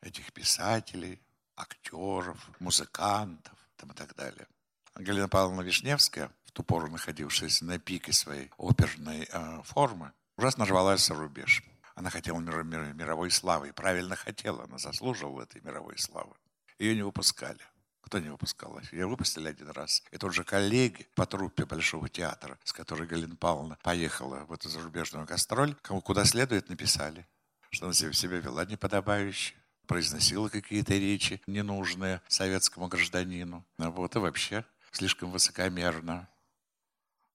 этих 0.02 0.32
писателей, 0.34 1.20
актеров, 1.56 2.50
музыкантов 2.60 3.58
там, 3.76 3.92
и 3.92 3.94
так 3.94 4.16
далее. 4.16 4.48
Галина 4.96 5.28
Павловна 5.28 5.62
Вишневская, 5.62 6.32
в 6.46 6.52
ту 6.52 6.64
пору 6.64 6.88
находившаяся 6.90 7.66
на 7.66 7.80
пике 7.80 8.14
своей 8.14 8.52
оперной 8.58 9.28
э, 9.32 9.62
формы, 9.64 10.14
ужасно 10.38 10.66
рвалась 10.66 11.06
за 11.06 11.16
рубеж. 11.16 11.64
Она 11.96 12.10
хотела 12.10 12.40
мир, 12.40 12.64
мир, 12.64 12.94
мировой 12.94 13.32
славы, 13.32 13.70
и 13.70 13.72
правильно 13.72 14.16
хотела, 14.16 14.64
она 14.64 14.78
заслуживала 14.78 15.44
этой 15.44 15.62
мировой 15.62 15.98
славы. 15.98 16.36
Ее 16.80 16.96
не 16.96 17.04
выпускали. 17.04 17.60
Кто 18.02 18.20
не 18.20 18.30
выпускал? 18.30 18.80
Ее 18.92 19.08
выпустили 19.08 19.48
один 19.48 19.70
раз. 19.70 20.04
И 20.12 20.18
тот 20.18 20.34
же 20.34 20.44
коллеги 20.44 21.08
по 21.16 21.26
труппе 21.26 21.66
Большого 21.66 22.10
театра, 22.10 22.60
с 22.64 22.74
которой 22.74 23.08
Галина 23.08 23.36
Павловна 23.36 23.78
поехала 23.82 24.46
в 24.46 24.52
эту 24.52 24.70
зарубежную 24.70 25.26
гастроль, 25.26 25.76
кому 25.82 26.02
куда 26.02 26.26
следует, 26.26 26.70
написали, 26.70 27.26
что 27.70 27.86
она 27.86 27.94
себя 27.94 28.38
вела 28.40 28.66
неподобающе, 28.66 29.56
произносила 29.88 30.50
какие-то 30.50 30.94
речи 30.94 31.42
ненужные 31.48 32.22
советскому 32.28 32.88
гражданину. 32.88 33.66
Ну 33.78 33.92
вот, 33.92 34.16
и 34.16 34.20
вообще 34.20 34.66
слишком 34.92 35.32
высокомерно. 35.32 36.30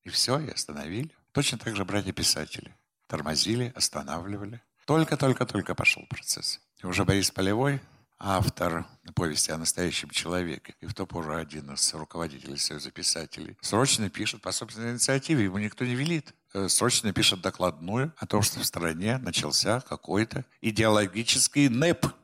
И 0.04 0.10
все, 0.10 0.38
и 0.38 0.50
остановили. 0.50 1.10
Точно 1.32 1.58
так 1.58 1.76
же 1.76 1.84
братья-писатели. 1.84 2.74
Тормозили, 3.06 3.72
останавливали. 3.74 4.62
Только-только-только 4.86 5.74
пошел 5.74 6.04
процесс. 6.08 6.60
И 6.82 6.86
уже 6.86 7.04
Борис 7.04 7.30
Полевой, 7.30 7.80
автор 8.18 8.86
повести 9.14 9.50
о 9.50 9.58
настоящем 9.58 10.10
человеке, 10.10 10.74
и 10.80 10.86
в 10.86 10.94
ту 10.94 11.06
пору 11.06 11.36
один 11.36 11.72
из 11.72 11.92
руководителей 11.94 12.56
Союза 12.56 12.90
писателей, 12.90 13.56
срочно 13.60 14.08
пишет 14.10 14.42
по 14.42 14.52
собственной 14.52 14.92
инициативе, 14.92 15.44
ему 15.44 15.58
никто 15.58 15.84
не 15.84 15.94
велит, 15.94 16.34
э, 16.54 16.68
срочно 16.68 17.12
пишет 17.12 17.40
докладную 17.40 18.12
о 18.16 18.26
том, 18.26 18.42
что 18.42 18.60
в 18.60 18.64
стране 18.64 19.18
начался 19.18 19.80
какой-то 19.80 20.44
идеологический 20.60 21.68
НЭП– 21.68 22.06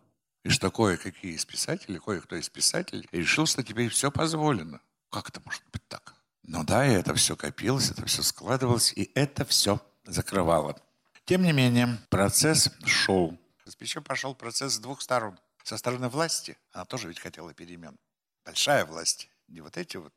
и 0.44 0.50
что 0.50 0.70
кое-какие 0.70 1.32
из 1.32 1.44
писателей, 1.44 1.98
кое-кто 1.98 2.36
из 2.36 2.48
писателей 2.48 3.08
решил, 3.12 3.46
что 3.46 3.62
теперь 3.64 3.88
все 3.88 4.10
позволено. 4.10 4.80
Как 5.10 5.28
это 5.30 5.40
может 5.44 5.62
быть 5.72 5.86
так? 5.88 6.14
Ну 6.42 6.62
да, 6.64 6.86
и 6.86 6.92
это 6.92 7.14
все 7.14 7.34
копилось, 7.34 7.90
это 7.90 8.04
все 8.04 8.22
складывалось, 8.22 8.92
и 8.92 9.10
это 9.14 9.44
все 9.46 9.80
закрывало. 10.04 10.78
Тем 11.24 11.42
не 11.42 11.52
менее, 11.52 11.98
процесс 12.10 12.70
шел. 12.84 13.38
Причем 13.78 14.04
пошел 14.04 14.34
процесс 14.34 14.74
с 14.74 14.78
двух 14.78 15.00
сторон. 15.00 15.38
Со 15.62 15.78
стороны 15.78 16.10
власти, 16.10 16.58
она 16.72 16.84
тоже 16.84 17.08
ведь 17.08 17.18
хотела 17.18 17.54
перемен. 17.54 17.96
Большая 18.44 18.84
власть, 18.84 19.30
не 19.48 19.62
вот 19.62 19.78
эти 19.78 19.96
вот 19.96 20.12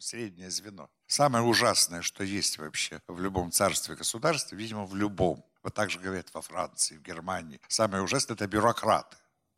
среднее 0.00 0.50
звено. 0.50 0.88
Самое 1.06 1.44
ужасное, 1.44 2.00
что 2.00 2.24
есть 2.24 2.56
вообще 2.56 3.02
в 3.06 3.20
любом 3.20 3.52
царстве 3.52 3.96
государстве, 3.96 4.56
видимо, 4.56 4.86
в 4.86 4.96
любом. 4.96 5.44
Вот 5.62 5.74
так 5.74 5.90
же 5.90 5.98
говорят 5.98 6.32
во 6.32 6.40
Франции, 6.40 6.96
в 6.96 7.02
Германии. 7.02 7.60
Самое 7.68 8.02
ужасное– 8.02 8.34
это 8.36 8.46
бюрократы 8.46 9.16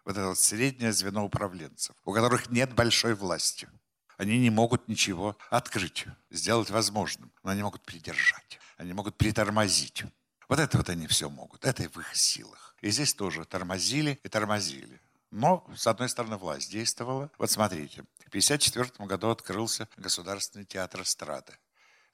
вот 0.09 0.17
это 0.17 0.29
вот 0.29 0.39
среднее 0.39 0.91
звено 0.95 1.23
управленцев, 1.23 1.95
у 2.07 2.15
которых 2.15 2.49
нет 2.49 2.73
большой 2.73 3.15
власти. 3.15 3.69
Они 4.17 4.39
не 4.39 4.49
могут 4.49 4.89
ничего 4.89 5.37
открыть, 5.51 6.07
сделать 6.31 6.71
возможным, 6.71 7.31
но 7.43 7.51
они 7.51 7.63
могут 7.63 7.83
придержать, 7.83 8.59
они 8.79 8.95
могут 8.95 9.19
притормозить. 9.19 10.05
Вот 10.49 10.61
это 10.61 10.79
вот 10.79 10.89
они 10.89 11.07
все 11.09 11.29
могут, 11.29 11.67
это 11.67 11.91
в 11.91 11.99
их 11.99 12.17
силах. 12.17 12.75
И 12.81 12.91
здесь 12.91 13.13
тоже 13.13 13.45
тормозили 13.45 14.19
и 14.23 14.29
тормозили. 14.31 14.99
Но, 15.31 15.71
с 15.77 15.87
одной 15.87 16.09
стороны, 16.09 16.39
власть 16.39 16.71
действовала. 16.71 17.31
Вот 17.37 17.51
смотрите, 17.51 18.03
в 18.25 18.29
1954 18.29 19.07
году 19.07 19.29
открылся 19.29 19.91
Государственный 19.99 20.65
театр 20.65 21.03
эстрады. 21.03 21.53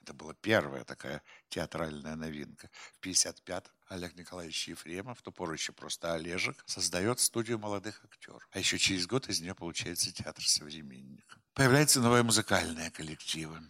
Это 0.03 0.15
была 0.15 0.35
первая 0.35 0.83
такая 0.83 1.23
театральная 1.49 2.17
новинка. 2.17 2.69
В 2.99 3.07
1955-м 3.07 3.71
Олег 3.95 4.17
Николаевич 4.17 4.69
Ефремов, 4.69 5.21
в 5.21 5.23
ту 5.23 5.31
пору 5.31 5.53
еще 5.53 5.73
просто 5.73 6.15
Олежек, 6.15 6.63
создает 6.67 7.21
студию 7.21 7.59
молодых 7.59 8.05
актеров. 8.05 8.47
А 8.51 8.59
еще 8.59 8.77
через 8.77 9.07
год 9.07 9.29
из 9.29 9.41
нее 9.41 9.55
получается 9.55 10.13
театр 10.13 10.45
«Современник». 10.45 11.39
Появляются 11.55 12.01
новые 12.01 12.25
музыкальные 12.25 12.91
коллективы. 12.91 13.61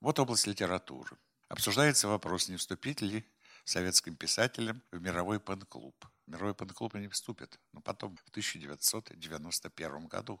Вот 0.00 0.18
область 0.18 0.48
литературы. 0.48 1.16
Обсуждается 1.48 2.08
вопрос, 2.08 2.48
не 2.48 2.56
вступить 2.56 3.00
ли 3.00 3.24
советским 3.64 4.16
писателям 4.16 4.82
в 4.90 5.00
мировой 5.00 5.38
пен-клуб. 5.38 5.94
Мировой 6.26 6.54
пен-клуб 6.54 6.96
они 6.96 7.06
вступят, 7.06 7.60
но 7.72 7.80
потом, 7.80 8.16
в 8.16 8.28
1991 8.30 10.06
году. 10.08 10.40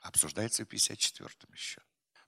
Обсуждается 0.00 0.64
в 0.64 0.66
1954 0.66 1.52
еще. 1.54 1.80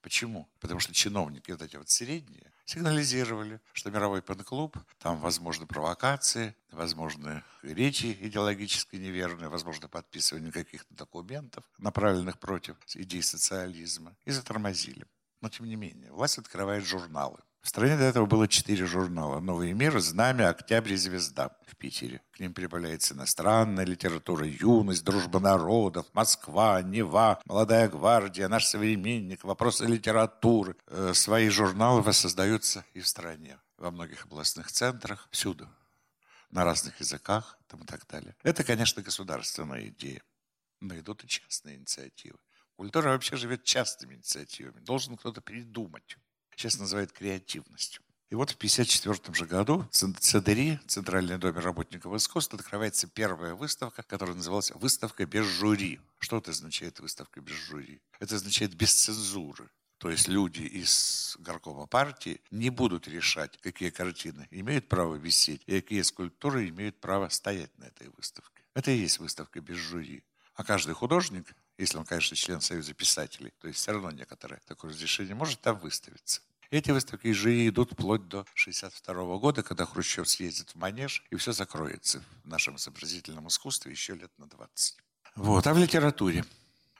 Почему? 0.06 0.48
Потому 0.60 0.78
что 0.78 0.94
чиновники, 0.94 1.50
вот 1.50 1.62
эти 1.62 1.74
вот 1.74 1.90
средние, 1.90 2.52
сигнализировали, 2.64 3.60
что 3.72 3.90
мировой 3.90 4.22
пен-клуб, 4.22 4.78
там 5.00 5.18
возможны 5.18 5.66
провокации, 5.66 6.54
возможны 6.70 7.42
речи 7.62 8.16
идеологически 8.20 8.94
неверные, 8.94 9.48
возможно 9.48 9.88
подписывание 9.88 10.52
каких-то 10.52 10.94
документов, 10.94 11.64
направленных 11.78 12.38
против 12.38 12.76
идей 12.94 13.20
социализма, 13.20 14.14
и 14.24 14.30
затормозили. 14.30 15.08
Но 15.40 15.48
тем 15.48 15.66
не 15.66 15.74
менее, 15.74 16.12
власть 16.12 16.38
открывает 16.38 16.84
журналы. 16.84 17.40
В 17.66 17.68
стране 17.68 17.96
до 17.96 18.04
этого 18.04 18.26
было 18.26 18.46
четыре 18.46 18.86
журнала. 18.86 19.40
«Новый 19.40 19.72
мир», 19.72 19.98
«Знамя», 19.98 20.50
«Октябрь» 20.50 20.92
и 20.92 20.96
«Звезда» 20.96 21.50
в 21.66 21.74
Питере. 21.74 22.22
К 22.30 22.38
ним 22.38 22.54
прибавляется 22.54 23.14
иностранная 23.14 23.84
литература, 23.84 24.46
«Юность», 24.46 25.02
«Дружба 25.04 25.40
народов», 25.40 26.06
«Москва», 26.12 26.80
«Нева», 26.80 27.40
«Молодая 27.44 27.88
гвардия», 27.88 28.46
«Наш 28.46 28.66
современник», 28.66 29.42
«Вопросы 29.42 29.84
литературы». 29.84 30.76
Э, 30.86 31.12
свои 31.12 31.48
журналы 31.48 32.02
воссоздаются 32.02 32.84
и 32.94 33.00
в 33.00 33.08
стране. 33.08 33.58
Во 33.78 33.90
многих 33.90 34.26
областных 34.26 34.70
центрах, 34.70 35.26
всюду. 35.32 35.68
На 36.52 36.64
разных 36.64 37.00
языках 37.00 37.58
там, 37.66 37.82
и 37.82 37.84
так 37.84 38.06
далее. 38.06 38.36
Это, 38.44 38.62
конечно, 38.62 39.02
государственная 39.02 39.88
идея. 39.88 40.22
Но 40.80 40.96
идут 40.96 41.24
и 41.24 41.26
частные 41.26 41.74
инициативы. 41.74 42.38
Культура 42.76 43.08
вообще 43.08 43.34
живет 43.36 43.64
частными 43.64 44.14
инициативами. 44.14 44.78
Должен 44.78 45.16
кто-то 45.16 45.40
придумать 45.40 46.16
сейчас 46.56 46.78
называют 46.78 47.12
креативностью. 47.12 48.02
И 48.28 48.34
вот 48.34 48.50
в 48.50 48.56
1954 48.56 49.34
же 49.34 49.46
году 49.46 49.86
в 49.88 50.18
ЦДРИ, 50.18 50.80
Центральный 50.88 51.38
доме 51.38 51.60
работников 51.60 52.12
искусств, 52.14 52.54
открывается 52.54 53.06
первая 53.06 53.54
выставка, 53.54 54.02
которая 54.02 54.34
называлась 54.34 54.72
«Выставка 54.72 55.26
без 55.26 55.46
жюри». 55.46 56.00
Что 56.18 56.38
это 56.38 56.50
означает 56.50 56.98
«выставка 56.98 57.40
без 57.40 57.54
жюри»? 57.54 58.00
Это 58.18 58.34
означает 58.34 58.74
без 58.74 58.92
цензуры. 58.92 59.68
То 59.98 60.10
есть 60.10 60.26
люди 60.26 60.62
из 60.62 61.36
горкома 61.38 61.86
партии 61.86 62.40
не 62.50 62.70
будут 62.70 63.06
решать, 63.06 63.56
какие 63.58 63.90
картины 63.90 64.48
имеют 64.50 64.88
право 64.88 65.14
висеть 65.14 65.62
и 65.66 65.80
какие 65.80 66.02
скульптуры 66.02 66.68
имеют 66.68 67.00
право 67.00 67.28
стоять 67.28 67.70
на 67.78 67.84
этой 67.84 68.08
выставке. 68.16 68.62
Это 68.74 68.90
и 68.90 68.98
есть 68.98 69.20
выставка 69.20 69.60
без 69.60 69.76
жюри. 69.76 70.24
А 70.54 70.64
каждый 70.64 70.94
художник 70.94 71.54
если 71.78 71.98
он, 71.98 72.04
конечно, 72.04 72.36
член 72.36 72.60
Союза 72.60 72.94
писателей, 72.94 73.52
то 73.60 73.68
есть 73.68 73.80
все 73.80 73.92
равно 73.92 74.10
некоторое 74.10 74.60
такое 74.66 74.92
разрешение 74.92 75.34
может 75.34 75.60
там 75.60 75.78
выставиться. 75.78 76.40
Эти 76.70 76.90
выставки 76.90 77.30
же 77.32 77.68
идут 77.68 77.92
вплоть 77.92 78.26
до 78.28 78.40
1962 78.40 79.38
года, 79.38 79.62
когда 79.62 79.86
Хрущев 79.86 80.28
съездит 80.28 80.70
в 80.70 80.74
Манеж, 80.74 81.24
и 81.30 81.36
все 81.36 81.52
закроется 81.52 82.24
в 82.42 82.48
нашем 82.48 82.76
изобразительном 82.76 83.48
искусстве 83.48 83.92
еще 83.92 84.14
лет 84.14 84.32
на 84.38 84.46
20. 84.46 84.96
Вот. 85.36 85.66
А 85.66 85.74
в 85.74 85.78
литературе? 85.78 86.44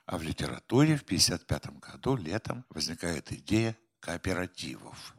А 0.05 0.19
в 0.19 0.23
литературе 0.23 0.97
в 0.97 1.03
1955 1.03 1.81
году 1.81 2.17
летом 2.17 2.65
возникает 2.71 3.33
идея 3.33 3.77
кооперативов. 3.99 5.17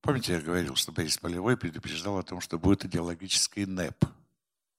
Помните, 0.00 0.32
я 0.32 0.40
говорил, 0.40 0.74
что 0.74 0.90
Борис 0.90 1.16
Полевой 1.18 1.56
предупреждал 1.56 2.18
о 2.18 2.24
том, 2.24 2.40
что 2.40 2.58
будет 2.58 2.84
идеологический 2.84 3.66
НЭП. 3.66 4.04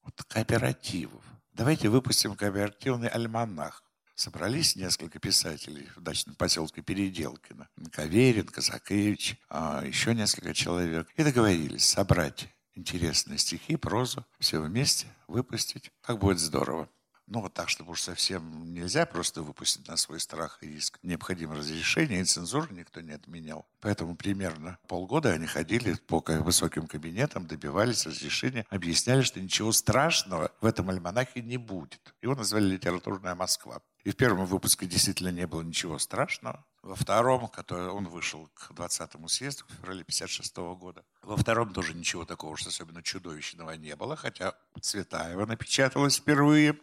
Вот 0.04 0.22
кооперативов. 0.28 1.24
Давайте 1.54 1.88
выпустим 1.88 2.36
кооперативный 2.36 3.08
альманах. 3.08 3.85
Собрались 4.16 4.78
несколько 4.78 5.20
писателей 5.20 5.90
в 5.96 6.02
дачном 6.02 6.36
поселке 6.36 6.82
Переделкино. 6.82 7.68
Каверин, 7.92 8.48
Казакевич, 8.48 9.38
а 9.50 9.84
еще 9.86 10.16
несколько 10.16 10.54
человек. 10.54 11.10
И 11.18 11.24
договорились 11.24 11.86
собрать 11.86 12.48
интересные 12.76 13.38
стихи, 13.38 13.76
прозу, 13.76 14.26
все 14.40 14.62
вместе 14.62 15.08
выпустить. 15.28 15.92
Как 16.02 16.20
будет 16.20 16.40
здорово. 16.40 16.90
Ну, 17.28 17.42
вот 17.42 17.54
так, 17.54 17.70
чтобы 17.70 17.92
уж 17.92 18.02
совсем 18.02 18.72
нельзя 18.74 19.08
просто 19.08 19.42
выпустить 19.42 19.88
на 19.88 19.98
свой 19.98 20.20
страх 20.20 20.60
и 20.62 20.68
риск. 20.68 21.00
Необходимо 21.02 21.56
разрешение, 21.56 22.22
и 22.22 22.24
цензуру 22.24 22.68
никто 22.72 23.02
не 23.02 23.14
отменял. 23.14 23.66
Поэтому 23.82 24.16
примерно 24.16 24.78
полгода 24.88 25.32
они 25.32 25.48
ходили 25.48 25.94
по 26.08 26.24
высоким 26.28 26.88
кабинетам, 26.88 27.48
добивались 27.48 28.06
разрешения, 28.06 28.66
объясняли, 28.70 29.22
что 29.22 29.42
ничего 29.42 29.72
страшного 29.72 30.52
в 30.62 30.66
этом 30.66 30.90
альманахе 30.92 31.42
не 31.42 31.58
будет. 31.58 32.14
Его 32.22 32.36
назвали 32.36 32.66
«Литературная 32.66 33.34
Москва». 33.34 33.82
И 34.04 34.12
в 34.12 34.16
первом 34.16 34.46
выпуске 34.46 34.86
действительно 34.86 35.30
не 35.30 35.48
было 35.48 35.64
ничего 35.64 35.98
страшного. 35.98 36.64
Во 36.84 36.94
втором, 36.94 37.48
который 37.48 37.88
он 37.88 38.08
вышел 38.08 38.48
к 38.54 38.70
20-му 38.70 39.28
съезду 39.28 39.64
в 39.68 39.74
феврале 39.74 40.04
56 40.04 40.56
-го 40.58 40.78
года, 40.78 41.04
во 41.24 41.36
втором 41.36 41.74
тоже 41.74 41.96
ничего 41.96 42.24
такого 42.24 42.52
уж 42.52 42.68
особенно 42.68 43.02
чудовищного 43.02 43.72
не 43.72 43.96
было, 43.96 44.16
хотя 44.16 44.54
Цветаева 44.80 45.48
напечаталась 45.48 46.18
впервые 46.18 46.78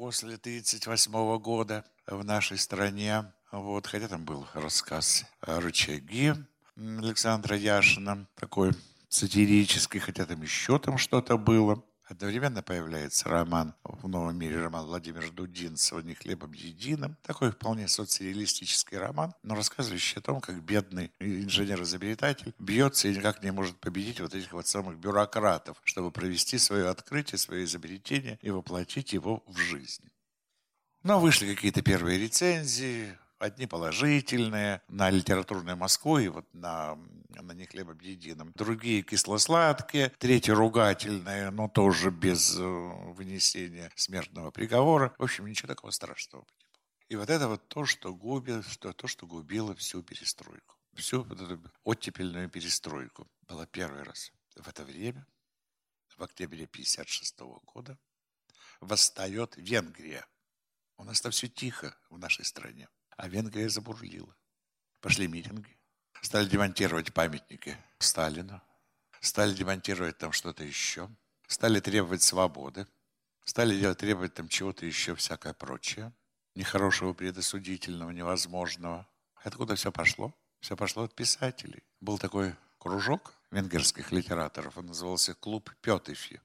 после 0.00 0.36
1938 0.36 1.38
года 1.40 1.84
в 2.06 2.24
нашей 2.24 2.56
стране. 2.56 3.30
Вот, 3.52 3.86
хотя 3.86 4.08
там 4.08 4.24
был 4.24 4.46
рассказ 4.54 5.26
«Рычаги» 5.42 6.34
Александра 6.74 7.54
Яшина, 7.54 8.26
такой 8.34 8.72
сатирический, 9.10 10.00
хотя 10.00 10.24
там 10.24 10.40
еще 10.40 10.78
там 10.78 10.96
что-то 10.96 11.36
было. 11.36 11.84
Одновременно 12.10 12.60
появляется 12.60 13.28
роман 13.28 13.72
в 13.84 14.08
«Новом 14.08 14.36
мире», 14.36 14.60
роман 14.60 14.84
Владимира 14.84 15.30
Дудинцева 15.30 16.00
«Не 16.00 16.14
хлебом 16.14 16.52
единым». 16.52 17.16
Такой 17.22 17.52
вполне 17.52 17.86
социалистический 17.86 18.98
роман, 18.98 19.32
но 19.44 19.54
рассказывающий 19.54 20.18
о 20.18 20.20
том, 20.20 20.40
как 20.40 20.60
бедный 20.60 21.12
инженер-изобретатель 21.20 22.52
бьется 22.58 23.06
и 23.06 23.14
никак 23.14 23.44
не 23.44 23.52
может 23.52 23.78
победить 23.78 24.18
вот 24.18 24.34
этих 24.34 24.52
вот 24.52 24.66
самых 24.66 24.98
бюрократов, 24.98 25.80
чтобы 25.84 26.10
провести 26.10 26.58
свое 26.58 26.88
открытие, 26.88 27.38
свое 27.38 27.62
изобретение 27.62 28.40
и 28.42 28.50
воплотить 28.50 29.12
его 29.12 29.44
в 29.46 29.56
жизнь. 29.56 30.10
Но 31.04 31.20
вышли 31.20 31.54
какие-то 31.54 31.80
первые 31.80 32.18
рецензии, 32.18 33.16
Одни 33.40 33.66
положительные 33.66 34.82
на 34.88 35.08
литературную 35.08 35.74
Москву 35.74 36.18
и 36.18 36.28
вот 36.28 36.44
на, 36.52 36.98
на 37.30 37.52
не 37.52 37.64
хлебом 37.64 37.98
единым. 38.00 38.52
Другие 38.54 39.00
кисло-сладкие. 39.00 40.10
Третьи 40.18 40.50
ругательные, 40.50 41.48
но 41.48 41.66
тоже 41.66 42.10
без 42.10 42.58
э, 42.58 42.62
вынесения 42.62 43.90
смертного 43.96 44.50
приговора. 44.50 45.14
В 45.16 45.22
общем, 45.22 45.46
ничего 45.46 45.68
такого 45.68 45.90
страшного 45.90 46.42
не 46.42 46.66
было. 46.66 46.80
И 47.08 47.16
вот 47.16 47.30
это 47.30 47.48
вот 47.48 47.66
то, 47.68 47.86
что 47.86 48.14
губит, 48.14 48.66
что, 48.66 48.92
то, 48.92 49.08
что 49.08 49.26
губило 49.26 49.74
всю 49.74 50.02
перестройку. 50.02 50.76
Всю 50.92 51.22
вот 51.22 51.40
эту 51.40 51.58
оттепельную 51.82 52.50
перестройку. 52.50 53.26
Было 53.48 53.66
первый 53.66 54.02
раз. 54.02 54.32
В 54.54 54.68
это 54.68 54.84
время, 54.84 55.26
в 56.14 56.22
октябре 56.22 56.64
1956 56.64 57.40
года, 57.64 57.98
восстает 58.80 59.54
Венгрия. 59.56 60.26
У 60.98 61.04
нас 61.04 61.22
там 61.22 61.32
все 61.32 61.48
тихо 61.48 61.96
в 62.10 62.18
нашей 62.18 62.44
стране. 62.44 62.86
А 63.20 63.28
Венгрия 63.28 63.68
забурлила. 63.68 64.34
Пошли 65.02 65.28
митинги. 65.28 65.76
Стали 66.22 66.48
демонтировать 66.48 67.12
памятники 67.12 67.76
Сталину. 67.98 68.62
Стали 69.20 69.52
демонтировать 69.52 70.16
там 70.16 70.32
что-то 70.32 70.64
еще. 70.64 71.10
Стали 71.46 71.80
требовать 71.80 72.22
свободы. 72.22 72.86
Стали 73.44 73.92
требовать 73.92 74.32
там 74.32 74.48
чего-то 74.48 74.86
еще, 74.86 75.14
всякое 75.16 75.52
прочее. 75.52 76.14
Нехорошего, 76.54 77.12
предосудительного, 77.12 78.10
невозможного. 78.10 79.06
Откуда 79.34 79.74
все 79.74 79.92
пошло? 79.92 80.34
Все 80.60 80.74
пошло 80.74 81.02
от 81.02 81.14
писателей. 81.14 81.82
Был 82.00 82.16
такой 82.16 82.56
кружок 82.78 83.34
венгерских 83.50 84.12
литераторов. 84.12 84.78
Он 84.78 84.86
назывался 84.86 85.34
«Клуб 85.34 85.70
Петыфи» 85.82 86.40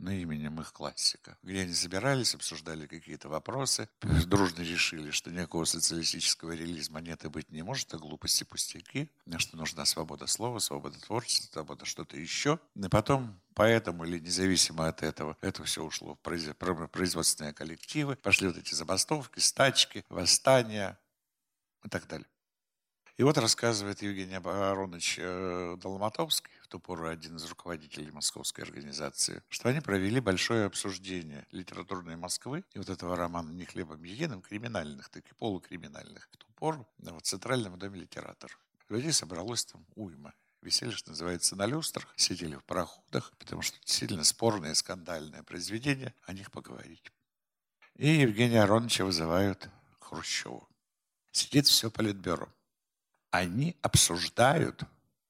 на 0.00 0.20
именем 0.20 0.60
их 0.60 0.72
классика, 0.72 1.36
где 1.42 1.60
они 1.62 1.74
собирались, 1.74 2.34
обсуждали 2.34 2.86
какие-то 2.86 3.28
вопросы, 3.28 3.88
дружно 4.26 4.62
решили, 4.62 5.10
что 5.10 5.30
никакого 5.30 5.64
социалистического 5.64 6.52
реализма 6.52 7.00
нет 7.00 7.24
и 7.24 7.28
быть 7.28 7.50
не 7.50 7.62
может, 7.62 7.88
это 7.88 7.98
глупости 7.98 8.44
пустяки, 8.44 9.10
что 9.38 9.56
нужна 9.56 9.84
свобода 9.84 10.26
слова, 10.26 10.58
свобода 10.58 10.98
творчества, 11.00 11.52
свобода 11.52 11.84
что-то 11.84 12.16
еще. 12.16 12.58
И 12.74 12.88
потом 12.88 13.40
поэтому 13.54 14.04
или 14.04 14.18
независимо 14.18 14.88
от 14.88 15.02
этого, 15.02 15.36
это 15.40 15.64
все 15.64 15.84
ушло 15.84 16.14
в 16.14 16.18
производственные 16.18 17.52
коллективы, 17.52 18.16
пошли 18.16 18.48
вот 18.48 18.56
эти 18.56 18.74
забастовки, 18.74 19.38
стачки, 19.38 20.04
восстания 20.08 20.98
и 21.84 21.88
так 21.88 22.06
далее. 22.06 22.26
И 23.20 23.22
вот 23.22 23.36
рассказывает 23.36 24.00
Евгений 24.00 24.36
Аронович 24.36 25.16
э, 25.18 25.76
Долматовский, 25.78 26.54
в 26.62 26.68
ту 26.68 26.80
пору 26.80 27.06
один 27.06 27.36
из 27.36 27.44
руководителей 27.44 28.10
московской 28.10 28.64
организации, 28.64 29.42
что 29.50 29.68
они 29.68 29.80
провели 29.80 30.20
большое 30.20 30.64
обсуждение 30.64 31.46
литературной 31.50 32.16
Москвы 32.16 32.64
и 32.72 32.78
вот 32.78 32.88
этого 32.88 33.16
романа 33.16 33.50
«Не 33.50 33.66
хлебом 33.66 34.02
единым», 34.04 34.40
криминальных, 34.40 35.10
так 35.10 35.22
и 35.30 35.34
полукриминальных, 35.34 36.30
в 36.32 36.36
ту 36.38 36.46
пору 36.54 36.88
в 36.96 37.20
Центральном 37.20 37.78
доме 37.78 38.00
литераторов. 38.00 38.58
Людей 38.88 39.12
собралось 39.12 39.66
там 39.66 39.84
уйма. 39.96 40.32
Висели, 40.62 40.92
что 40.92 41.10
называется, 41.10 41.56
на 41.56 41.66
люстрах, 41.66 42.10
сидели 42.16 42.56
в 42.56 42.64
проходах, 42.64 43.34
потому 43.38 43.60
что 43.60 43.78
действительно 43.84 44.24
спорное, 44.24 44.72
скандальное 44.72 45.42
произведение, 45.42 46.14
о 46.24 46.32
них 46.32 46.50
поговорить. 46.50 47.12
И 47.96 48.08
Евгения 48.08 48.62
Ароновича 48.62 49.04
вызывают 49.04 49.68
к 49.98 50.04
Хрущеву. 50.04 50.66
Сидит 51.32 51.66
все 51.66 51.90
политбюро 51.90 52.48
они 53.30 53.76
обсуждают, 53.82 54.82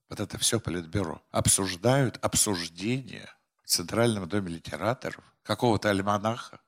вот 0.09 0.21
это 0.21 0.39
все 0.39 0.61
политбюро, 0.61 1.23
обсуждают 1.31 2.19
обсуждение 2.23 3.29
в 3.63 3.69
Центральном 3.69 4.29
доме 4.29 4.51
литераторов 4.51 5.25
какого-то 5.43 5.91
альманаха 5.91 6.61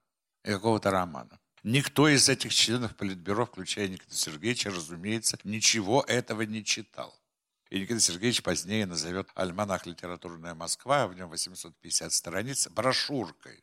и 0.44 0.50
какого-то 0.50 0.90
романа. 0.90 1.38
Никто 1.62 2.08
из 2.08 2.28
этих 2.28 2.52
членов 2.52 2.96
Политбюро, 2.96 3.46
включая 3.46 3.86
Никита 3.86 4.14
Сергеевича, 4.14 4.70
разумеется, 4.70 5.38
ничего 5.44 6.04
этого 6.08 6.42
не 6.42 6.64
читал. 6.64 7.16
И 7.70 7.78
Никита 7.80 8.00
Сергеевич 8.00 8.42
позднее 8.42 8.84
назовет 8.84 9.30
«Альманах 9.36 9.86
«Литературная 9.86 10.54
Москва», 10.54 11.06
в 11.06 11.14
нем 11.14 11.30
850 11.30 12.12
страниц, 12.12 12.68
брошюркой. 12.68 13.62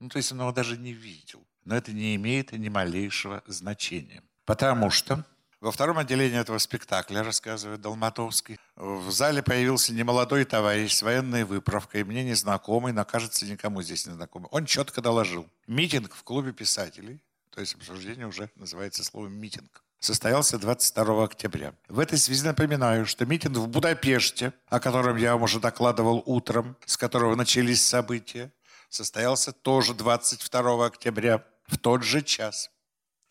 Ну, 0.00 0.08
то 0.08 0.16
есть 0.16 0.32
он 0.32 0.40
его 0.40 0.52
даже 0.52 0.78
не 0.78 0.94
видел. 0.94 1.46
Но 1.64 1.76
это 1.76 1.92
не 1.92 2.16
имеет 2.16 2.52
ни 2.52 2.68
малейшего 2.70 3.44
значения. 3.46 4.24
Потому 4.46 4.90
что 4.90 5.24
Во 5.62 5.70
втором 5.70 5.98
отделении 5.98 6.40
этого 6.40 6.58
спектакля, 6.58 7.22
рассказывает 7.22 7.80
Долматовский, 7.80 8.58
в 8.74 9.12
зале 9.12 9.44
появился 9.44 9.92
немолодой 9.94 10.44
товарищ 10.44 10.92
с 10.92 11.02
военной 11.02 11.44
выправкой, 11.44 12.02
мне 12.02 12.24
незнакомый, 12.24 12.92
но, 12.92 13.04
кажется, 13.04 13.46
никому 13.46 13.80
здесь 13.80 14.04
не 14.08 14.12
знакомый. 14.12 14.48
Он 14.50 14.66
четко 14.66 15.00
доложил. 15.00 15.48
Митинг 15.68 16.16
в 16.16 16.24
клубе 16.24 16.52
писателей, 16.52 17.20
то 17.50 17.60
есть 17.60 17.76
обсуждение 17.76 18.26
уже 18.26 18.50
называется 18.56 19.04
словом 19.04 19.34
«митинг», 19.34 19.84
состоялся 20.00 20.58
22 20.58 21.22
октября. 21.22 21.74
В 21.86 22.00
этой 22.00 22.18
связи 22.18 22.44
напоминаю, 22.44 23.06
что 23.06 23.24
митинг 23.24 23.58
в 23.58 23.68
Будапеште, 23.68 24.52
о 24.66 24.80
котором 24.80 25.16
я 25.16 25.34
вам 25.34 25.44
уже 25.44 25.60
докладывал 25.60 26.24
утром, 26.26 26.76
с 26.86 26.96
которого 26.96 27.36
начались 27.36 27.86
события, 27.86 28.52
состоялся 28.88 29.52
тоже 29.52 29.94
22 29.94 30.86
октября 30.86 31.44
в 31.68 31.78
тот 31.78 32.02
же 32.02 32.20
час. 32.20 32.68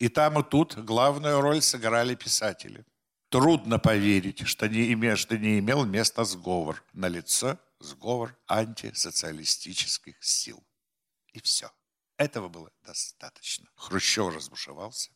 И 0.02 0.08
там, 0.08 0.36
и 0.36 0.42
тут 0.42 0.74
главную 0.74 1.40
роль 1.40 1.62
сыграли 1.62 2.16
писатели. 2.16 2.84
Трудно 3.28 3.78
поверить, 3.78 4.44
что 4.48 4.68
не, 4.68 4.92
име, 4.92 5.14
что 5.14 5.38
не 5.38 5.60
имел 5.60 5.84
места 5.84 6.24
сговор. 6.24 6.82
На 6.92 7.06
лицо 7.06 7.56
сговор 7.78 8.36
антисоциалистических 8.48 10.16
сил. 10.20 10.60
И 11.32 11.40
все. 11.40 11.70
Этого 12.16 12.48
было 12.48 12.72
достаточно. 12.84 13.68
Хрущев 13.76 14.34
разбушевался. 14.34 15.12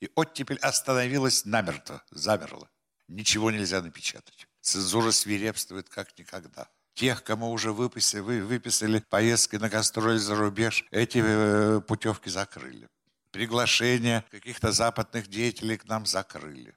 И 0.00 0.10
оттепель 0.14 0.58
остановилась 0.60 1.44
намертво, 1.44 2.02
замерла. 2.10 2.70
Ничего 3.08 3.50
нельзя 3.50 3.82
напечатать. 3.82 4.48
Цензура 4.62 5.10
свирепствует 5.10 5.90
как 5.90 6.18
никогда. 6.18 6.70
Тех, 6.94 7.22
кому 7.22 7.50
уже 7.50 7.70
выписали, 7.70 8.22
вы, 8.22 8.42
выписали 8.42 9.00
поездки 9.10 9.56
на 9.56 9.68
гастроль 9.68 10.18
за 10.18 10.36
рубеж, 10.36 10.86
эти 10.90 11.22
э, 11.22 11.80
путевки 11.82 12.30
закрыли 12.30 12.88
приглашения 13.32 14.24
каких-то 14.30 14.70
западных 14.70 15.26
деятелей 15.26 15.78
к 15.78 15.86
нам 15.86 16.06
закрыли. 16.06 16.76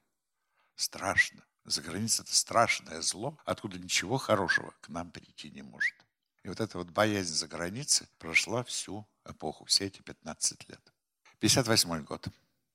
Страшно. 0.76 1.44
За 1.66 1.82
границей 1.82 2.24
это 2.24 2.36
страшное 2.36 3.02
зло, 3.02 3.38
откуда 3.46 3.78
ничего 3.78 4.18
хорошего 4.18 4.74
к 4.82 4.90
нам 4.90 5.12
прийти 5.12 5.52
не 5.52 5.62
может. 5.62 5.96
И 6.44 6.48
вот 6.48 6.60
эта 6.60 6.78
вот 6.78 6.92
боязнь 6.92 7.34
за 7.34 7.48
границей 7.48 8.08
прошла 8.20 8.64
всю 8.64 9.08
эпоху, 9.26 9.66
все 9.66 9.86
эти 9.86 10.02
15 10.02 10.70
лет. 10.70 10.94
58 11.40 12.04
год, 12.04 12.28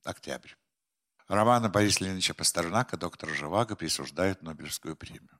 октябрь. 0.04 0.50
Романа 1.28 1.68
Бориса 1.68 2.02
Леонидовича 2.02 2.34
Пастернака 2.34 2.96
доктор 2.96 3.30
Живаго 3.30 3.76
присуждают 3.76 4.42
Нобелевскую 4.42 4.96
премию. 4.96 5.38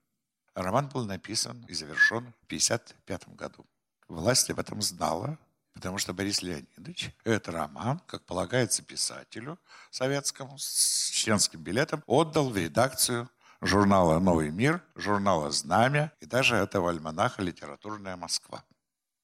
Роман 0.55 0.88
был 0.88 1.05
написан 1.05 1.64
и 1.66 1.74
завершен 1.74 2.33
в 2.42 2.44
1955 2.46 3.35
году. 3.35 3.66
Власть 4.07 4.48
об 4.50 4.61
этом 4.61 4.81
знала, 4.81 5.38
Потому 5.74 5.98
что 5.98 6.12
Борис 6.12 6.42
Леонидович 6.42 7.14
этот 7.24 7.54
роман, 7.54 8.00
как 8.06 8.24
полагается 8.24 8.83
писателю 8.83 9.59
советскому 9.90 10.59
с 10.59 11.11
членским 11.11 11.62
билетом, 11.62 12.02
отдал 12.06 12.50
в 12.50 12.56
редакцию 12.56 13.30
журнала 13.61 14.18
«Новый 14.18 14.50
мир», 14.50 14.83
журнала 14.94 15.50
«Знамя» 15.50 16.12
и 16.20 16.26
даже 16.26 16.56
этого 16.56 16.90
альманаха 16.90 17.42
«Литературная 17.42 18.16
Москва». 18.16 18.64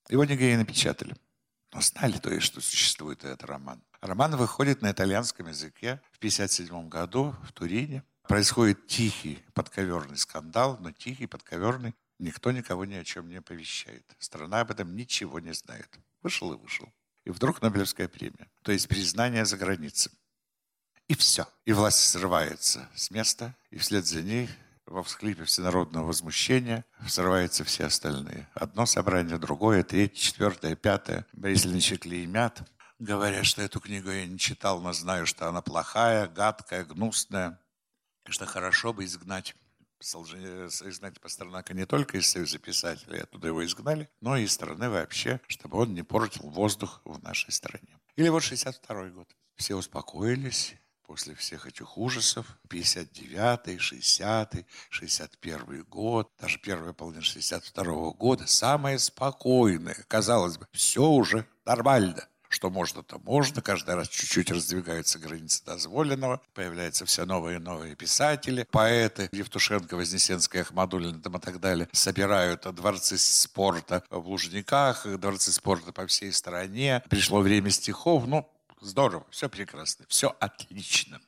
Его 0.09 0.25
нигде 0.25 0.53
не 0.53 0.59
напечатали. 0.59 1.17
Но 1.73 1.81
знали 1.81 2.19
то 2.19 2.31
есть, 2.31 2.47
что 2.47 2.61
существует 2.61 3.25
этот 3.25 3.45
роман. 3.45 3.83
Роман 4.01 4.37
выходит 4.37 4.83
на 4.83 4.93
итальянском 4.93 5.49
языке 5.49 6.01
в 6.13 6.19
1957 6.19 6.89
году 6.89 7.35
в 7.43 7.53
Турине. 7.53 8.05
Происходит 8.23 8.87
тихий 8.87 9.45
подковерный 9.53 10.17
скандал, 10.17 10.79
но 10.81 10.93
тихий 10.93 11.27
подковерный 11.27 11.95
Никто 12.19 12.51
никого 12.51 12.85
ни 12.87 12.95
о 12.95 13.05
чем 13.05 13.29
не 13.29 13.37
оповещает. 13.37 14.03
Страна 14.19 14.61
об 14.61 14.71
этом 14.71 14.97
ничего 14.97 15.39
не 15.39 15.53
знает. 15.53 15.99
Вышел 16.23 16.53
и 16.53 16.57
вышел. 16.57 16.93
И 17.25 17.31
вдруг 17.31 17.61
Нобелевская 17.61 18.09
премия. 18.09 18.49
То 18.63 18.73
есть 18.73 18.89
признание 18.89 19.45
за 19.45 19.57
границей. 19.57 20.13
И 21.09 21.15
все. 21.15 21.47
И 21.65 21.73
власть 21.73 21.99
срывается 21.99 22.89
с 22.95 23.11
места, 23.11 23.55
и 23.71 23.79
вслед 23.79 24.07
за 24.07 24.23
ней 24.23 24.49
во 24.87 25.03
всхлипе 25.03 25.45
всенародного 25.45 26.07
возмущения 26.07 26.85
срываются 27.09 27.65
все 27.65 27.87
остальные. 27.87 28.49
Одно 28.55 28.87
собрание, 28.87 29.39
другое, 29.39 29.83
третье, 29.83 30.21
четвертое, 30.21 30.77
пятое. 30.77 31.27
Ильич 31.35 31.99
клеймят. 31.99 32.63
Говорят, 32.99 33.45
что 33.45 33.63
эту 33.63 33.81
книгу 33.81 34.11
я 34.11 34.27
не 34.27 34.39
читал, 34.39 34.81
но 34.81 34.93
знаю, 34.93 35.27
что 35.27 35.49
она 35.49 35.61
плохая, 35.61 36.29
гадкая, 36.29 36.85
гнусная. 36.85 37.61
И 38.27 38.31
что 38.31 38.47
хорошо 38.47 38.93
бы 38.93 39.05
изгнать 39.05 39.55
изгнать 40.15 41.21
Пастернака 41.21 41.75
не 41.75 41.87
только 41.87 42.19
из 42.19 42.29
Союза 42.29 42.59
писателей, 42.59 43.21
оттуда 43.21 43.49
его 43.49 43.65
изгнали, 43.65 44.09
но 44.21 44.37
и 44.37 44.45
из 44.45 44.53
страны 44.53 44.89
вообще, 44.89 45.41
чтобы 45.49 45.79
он 45.79 45.95
не 45.95 46.03
портил 46.03 46.49
воздух 46.49 47.01
в 47.05 47.23
нашей 47.23 47.53
стране. 47.53 47.99
Или 48.17 48.29
вот 48.29 48.43
62 48.43 49.09
год. 49.11 49.29
Все 49.57 49.75
успокоились 49.75 50.75
после 51.07 51.35
всех 51.35 51.67
этих 51.67 51.99
ужасов. 51.99 52.47
59-й, 52.69 53.77
60-й, 53.77 54.67
61 54.91 55.85
год, 55.85 56.31
даже 56.39 56.59
первая 56.59 56.93
половина 56.93 57.23
62 57.23 57.85
-го 57.85 58.15
года. 58.15 58.47
Самое 58.47 58.99
спокойное. 58.99 60.05
Казалось 60.09 60.59
бы, 60.59 60.67
все 60.73 61.03
уже 61.03 61.47
нормально 61.65 62.29
что 62.49 62.71
можно, 62.71 63.03
то 63.03 63.19
можно. 63.19 63.63
Каждый 63.63 63.95
раз 63.95 64.09
чуть-чуть 64.09 64.51
раздвигаются 64.51 65.19
границы 65.19 65.65
дозволенного. 65.65 66.41
Появляются 66.55 67.05
все 67.07 67.25
новые 67.25 67.57
и 67.57 67.61
новые 67.61 67.95
писатели, 67.95 68.67
поэты. 68.71 69.29
Евтушенко, 69.33 69.97
Вознесенская, 69.97 70.63
Ахмадулина 70.63 71.21
там 71.21 71.37
и 71.37 71.41
так 71.41 71.61
далее. 71.61 71.89
Собирают 71.93 72.63
дворцы 72.75 73.19
спорта 73.19 74.03
в 74.11 74.29
Лужниках, 74.29 75.07
дворцы 75.19 75.53
спорта 75.53 75.93
по 75.93 76.07
всей 76.07 76.33
стране. 76.33 77.03
Пришло 77.09 77.41
время 77.41 77.71
стихов. 77.71 78.27
Ну, 78.27 78.49
здорово, 78.81 79.27
все 79.31 79.49
прекрасно, 79.49 80.05
все 80.09 80.35
отлично. 80.41 81.21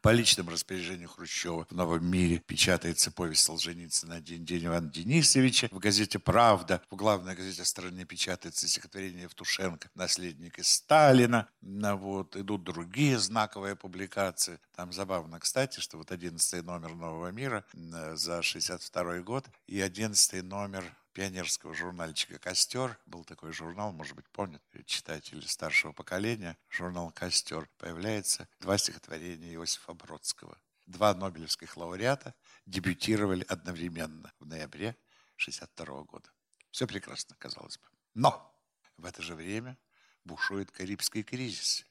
По 0.00 0.10
личному 0.10 0.50
распоряжению 0.50 1.08
Хрущева 1.08 1.66
в 1.68 1.72
«Новом 1.72 2.06
мире» 2.06 2.38
печатается 2.38 3.10
повесть 3.10 3.42
Солженицына 3.42 4.14
«Один 4.14 4.44
день 4.44 4.66
Ивана 4.66 4.88
Денисовича». 4.88 5.68
В 5.72 5.80
газете 5.80 6.20
«Правда», 6.20 6.80
в 6.88 6.94
главной 6.94 7.34
газете 7.34 7.64
страны 7.64 8.04
печатается 8.04 8.68
стихотворение 8.68 9.24
Евтушенко 9.24 9.90
«Наследник 9.96 10.60
из 10.60 10.68
Сталина». 10.68 11.48
Вот, 11.60 12.36
идут 12.36 12.62
другие 12.62 13.18
знаковые 13.18 13.74
публикации. 13.74 14.60
Там 14.76 14.92
забавно, 14.92 15.40
кстати, 15.40 15.80
что 15.80 15.98
вот 15.98 16.12
11 16.12 16.64
номер 16.64 16.94
«Нового 16.94 17.32
мира» 17.32 17.64
за 17.72 18.40
62 18.40 19.18
год 19.22 19.46
и 19.66 19.80
11 19.80 20.44
номер 20.44 20.84
пионерского 21.18 21.74
журнальчика 21.74 22.38
«Костер». 22.38 22.96
Был 23.04 23.24
такой 23.24 23.52
журнал, 23.52 23.90
может 23.90 24.14
быть, 24.14 24.28
помнят 24.28 24.62
читатели 24.86 25.44
старшего 25.44 25.90
поколения. 25.90 26.56
Журнал 26.70 27.10
«Костер». 27.10 27.68
Появляется 27.76 28.46
два 28.60 28.78
стихотворения 28.78 29.52
Иосифа 29.54 29.94
Бродского. 29.94 30.56
Два 30.86 31.12
нобелевских 31.14 31.76
лауреата 31.76 32.36
дебютировали 32.66 33.44
одновременно 33.48 34.32
в 34.38 34.46
ноябре 34.46 34.90
1962 35.38 36.02
года. 36.04 36.30
Все 36.70 36.86
прекрасно, 36.86 37.34
казалось 37.36 37.78
бы. 37.78 37.88
Но 38.14 38.56
в 38.96 39.04
это 39.04 39.20
же 39.20 39.34
время 39.34 39.76
бушует 40.22 40.70
Карибский 40.70 41.24
кризис. 41.24 41.84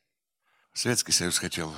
Советский 0.72 1.12
Союз 1.12 1.38
хотел 1.38 1.76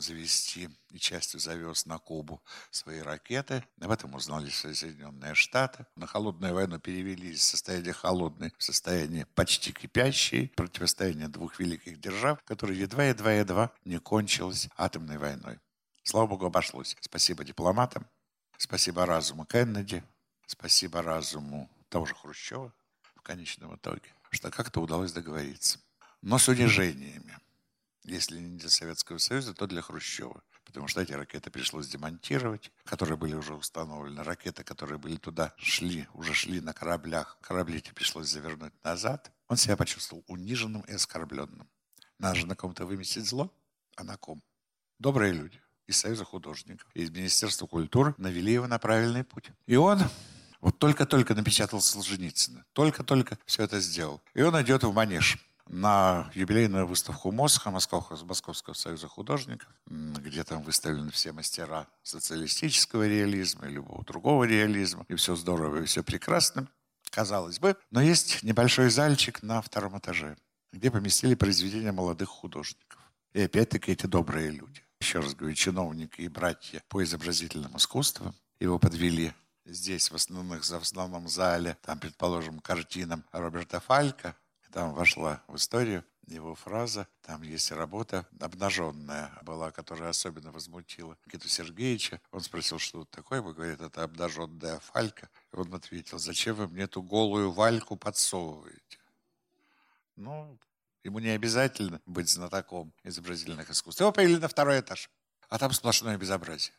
завести 0.00 0.68
и 0.90 0.98
частью 0.98 1.40
завез 1.40 1.86
на 1.86 1.98
Кубу 1.98 2.42
свои 2.70 3.00
ракеты. 3.00 3.64
Об 3.80 3.90
этом 3.90 4.14
узнали 4.14 4.48
Соединенные 4.48 5.34
Штаты. 5.34 5.86
На 5.96 6.06
холодную 6.06 6.54
войну 6.54 6.78
перевели 6.78 7.30
из 7.30 7.42
состояния 7.42 7.92
холодной 7.92 8.52
в 8.58 8.62
состояние 8.62 9.26
почти 9.34 9.72
кипящей. 9.72 10.48
Противостояние 10.56 11.28
двух 11.28 11.58
великих 11.58 12.00
держав, 12.00 12.42
которое 12.44 12.78
едва-едва-едва 12.78 13.72
не 13.84 13.98
кончилось 13.98 14.68
атомной 14.76 15.18
войной. 15.18 15.58
Слава 16.02 16.26
богу, 16.26 16.46
обошлось. 16.46 16.96
Спасибо 17.00 17.44
дипломатам, 17.44 18.06
спасибо 18.56 19.04
разуму 19.04 19.44
Кеннеди, 19.44 20.02
спасибо 20.46 21.02
разуму 21.02 21.70
того 21.90 22.06
же 22.06 22.14
Хрущева 22.14 22.72
в 23.14 23.22
конечном 23.22 23.76
итоге, 23.76 24.14
что 24.30 24.50
как-то 24.50 24.80
удалось 24.80 25.12
договориться. 25.12 25.78
Но 26.22 26.38
с 26.38 26.48
унижениями– 26.48 27.38
если 28.10 28.38
не 28.38 28.58
для 28.58 28.68
Советского 28.68 29.18
Союза, 29.18 29.54
то 29.54 29.66
для 29.66 29.82
Хрущева. 29.82 30.42
Потому 30.64 30.86
что 30.86 31.00
эти 31.00 31.12
ракеты 31.12 31.50
пришлось 31.50 31.88
демонтировать, 31.88 32.70
которые 32.84 33.16
были 33.16 33.34
уже 33.34 33.54
установлены. 33.54 34.22
Ракеты, 34.22 34.64
которые 34.64 34.98
были 34.98 35.16
туда, 35.16 35.54
шли, 35.56 36.06
уже 36.12 36.34
шли 36.34 36.60
на 36.60 36.74
кораблях. 36.74 37.38
Корабли 37.40 37.78
эти 37.78 37.90
пришлось 37.92 38.28
завернуть 38.28 38.72
назад. 38.84 39.32
Он 39.48 39.56
себя 39.56 39.76
почувствовал 39.76 40.24
униженным 40.26 40.82
и 40.82 40.92
оскорбленным. 40.92 41.68
Надо 42.18 42.34
же 42.34 42.46
на 42.46 42.54
ком-то 42.54 42.84
выместить 42.84 43.26
зло, 43.26 43.50
а 43.96 44.04
на 44.04 44.16
ком? 44.16 44.42
Добрые 44.98 45.32
люди 45.32 45.60
из 45.86 45.96
Союза 45.96 46.24
художников, 46.24 46.86
из 46.94 47.10
Министерства 47.10 47.66
культуры 47.66 48.14
навели 48.18 48.52
его 48.52 48.66
на 48.66 48.78
правильный 48.78 49.24
путь. 49.24 49.50
И 49.66 49.76
он 49.76 50.00
вот 50.60 50.78
только-только 50.78 51.34
напечатал 51.34 51.80
Солженицына, 51.80 52.66
только-только 52.72 53.38
все 53.46 53.62
это 53.62 53.80
сделал. 53.80 54.20
И 54.34 54.42
он 54.42 54.60
идет 54.60 54.82
в 54.82 54.92
Манеж 54.92 55.38
на 55.68 56.30
юбилейную 56.34 56.86
выставку 56.86 57.30
МОСХа, 57.30 57.70
Московского 57.70 58.74
союза 58.74 59.08
художников, 59.08 59.68
где 59.86 60.44
там 60.44 60.62
выставлены 60.62 61.10
все 61.10 61.32
мастера 61.32 61.86
социалистического 62.02 63.06
реализма 63.06 63.68
и 63.68 63.72
любого 63.72 64.04
другого 64.04 64.44
реализма. 64.44 65.04
И 65.08 65.14
все 65.14 65.36
здорово, 65.36 65.82
и 65.82 65.84
все 65.84 66.02
прекрасно, 66.02 66.68
казалось 67.10 67.58
бы. 67.58 67.76
Но 67.90 68.00
есть 68.00 68.42
небольшой 68.42 68.90
зальчик 68.90 69.42
на 69.42 69.60
втором 69.62 69.98
этаже, 69.98 70.36
где 70.72 70.90
поместили 70.90 71.34
произведения 71.34 71.92
молодых 71.92 72.28
художников. 72.28 73.00
И 73.34 73.42
опять-таки 73.42 73.92
эти 73.92 74.06
добрые 74.06 74.50
люди 74.50 74.82
еще 75.00 75.20
раз 75.20 75.34
говорю, 75.34 75.54
чиновники 75.54 76.20
и 76.20 76.28
братья 76.28 76.82
по 76.88 77.02
изобразительному 77.02 77.78
искусству. 77.78 78.34
Его 78.60 78.78
подвели 78.78 79.32
здесь, 79.64 80.10
в, 80.10 80.14
основных, 80.14 80.64
в 80.64 80.72
основном 80.74 81.28
зале, 81.28 81.76
там, 81.82 81.98
предположим, 81.98 82.60
картинам 82.60 83.24
Роберта 83.32 83.80
Фалька. 83.80 84.36
Там 84.72 84.92
вошла 84.92 85.42
в 85.48 85.56
историю 85.56 86.04
его 86.26 86.54
фраза. 86.54 87.08
Там 87.22 87.42
есть 87.42 87.72
работа 87.72 88.26
обнаженная 88.40 89.32
была, 89.42 89.70
которая 89.70 90.10
особенно 90.10 90.52
возмутила 90.52 91.16
Никиту 91.26 91.48
Сергеевича. 91.48 92.20
Он 92.30 92.40
спросил, 92.40 92.78
что 92.78 93.02
это 93.02 93.10
такое. 93.10 93.40
Вы 93.40 93.54
говорите, 93.54 93.84
это 93.84 94.02
обнаженная 94.02 94.78
фалька. 94.80 95.30
И 95.52 95.56
он 95.56 95.72
ответил, 95.74 96.18
зачем 96.18 96.56
вы 96.56 96.68
мне 96.68 96.84
эту 96.84 97.02
голую 97.02 97.50
вальку 97.50 97.96
подсовываете? 97.96 98.98
Ну, 100.16 100.58
ему 101.04 101.18
не 101.20 101.30
обязательно 101.30 102.00
быть 102.04 102.28
знатоком 102.28 102.92
изобразительных 103.04 103.70
искусств. 103.70 104.00
Его 104.00 104.12
повели 104.12 104.36
на 104.36 104.48
второй 104.48 104.80
этаж. 104.80 105.10
А 105.48 105.58
там 105.58 105.72
сплошное 105.72 106.18
безобразие. 106.18 106.74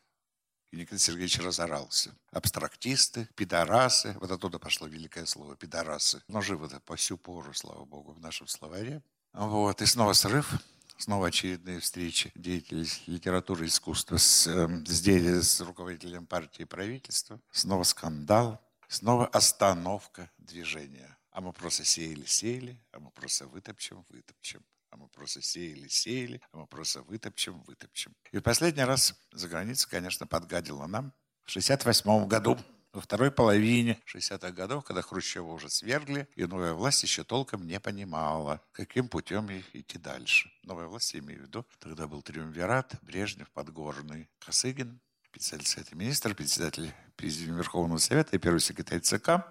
И 0.71 0.77
Никита 0.77 0.99
Сергеевич 0.99 1.39
разорался. 1.39 2.15
Абстрактисты, 2.31 3.27
пидорасы. 3.35 4.15
Вот 4.19 4.29
оттуда 4.29 4.59
пошло 4.59 4.87
великое 4.87 5.25
слово 5.25 5.55
«пидорасы». 5.55 6.21
Но 6.27 6.41
живо 6.41 6.67
по 6.85 6.95
сю 6.97 7.17
пору, 7.17 7.53
слава 7.53 7.85
богу, 7.85 8.13
в 8.13 8.19
нашем 8.19 8.47
словаре. 8.47 9.01
Вот. 9.33 9.81
И 9.81 9.85
снова 9.85 10.13
срыв. 10.13 10.53
Снова 10.97 11.27
очередные 11.27 11.79
встречи 11.79 12.31
деятелей 12.35 12.87
литературы 13.07 13.65
и 13.65 13.67
искусства 13.69 14.17
с, 14.17 14.47
эм, 14.47 14.85
с, 14.85 15.01
с 15.01 15.61
руководителем 15.61 16.25
партии 16.25 16.63
и 16.63 16.65
правительства. 16.65 17.39
Снова 17.51 17.83
скандал. 17.83 18.61
Снова 18.89 19.27
остановка 19.27 20.29
движения. 20.37 21.17
А 21.31 21.41
мы 21.41 21.53
просто 21.53 21.85
сеяли-сеяли, 21.85 22.77
а 22.91 22.99
мы 22.99 23.11
просто 23.11 23.47
вытопчем-вытопчем. 23.47 24.61
А 24.91 24.97
мы 24.97 25.07
просто 25.09 25.41
сеяли-сеяли, 25.41 26.41
а 26.51 26.57
мы 26.57 26.67
просто 26.67 27.01
вытопчем-вытопчем. 27.03 28.15
И 28.31 28.37
в 28.37 28.41
последний 28.41 28.83
раз 28.83 29.13
за 29.31 29.47
границей, 29.47 29.89
конечно, 29.89 30.25
подгадила 30.25 30.87
нам 30.87 31.13
в 31.45 31.51
68 31.51 32.27
году 32.27 32.57
во 32.91 33.01
второй 33.01 33.31
половине 33.31 33.99
60-х 34.05 34.51
годов, 34.51 34.83
когда 34.83 35.01
Хрущева 35.01 35.51
уже 35.51 35.69
свергли, 35.69 36.27
и 36.35 36.45
новая 36.45 36.73
власть 36.73 37.03
еще 37.03 37.23
толком 37.23 37.67
не 37.67 37.79
понимала, 37.79 38.61
каким 38.71 39.07
путем 39.07 39.49
идти 39.73 39.97
дальше. 39.97 40.51
Новая 40.63 40.87
власть, 40.87 41.13
я 41.13 41.19
имею 41.19 41.41
в 41.41 41.43
виду, 41.43 41.65
тогда 41.79 42.07
был 42.07 42.21
триумвират, 42.21 42.95
Брежнев, 43.01 43.49
Подгорный, 43.51 44.29
Косыгин, 44.39 44.99
председатель 45.31 45.67
Совета 45.67 45.95
министров, 45.95 46.35
председатель 46.35 46.91
Президиума 47.15 47.59
Верховного 47.59 47.99
Совета 47.99 48.35
и 48.35 48.39
первый 48.39 48.59
секретарь 48.59 49.01
ЦК. 49.01 49.45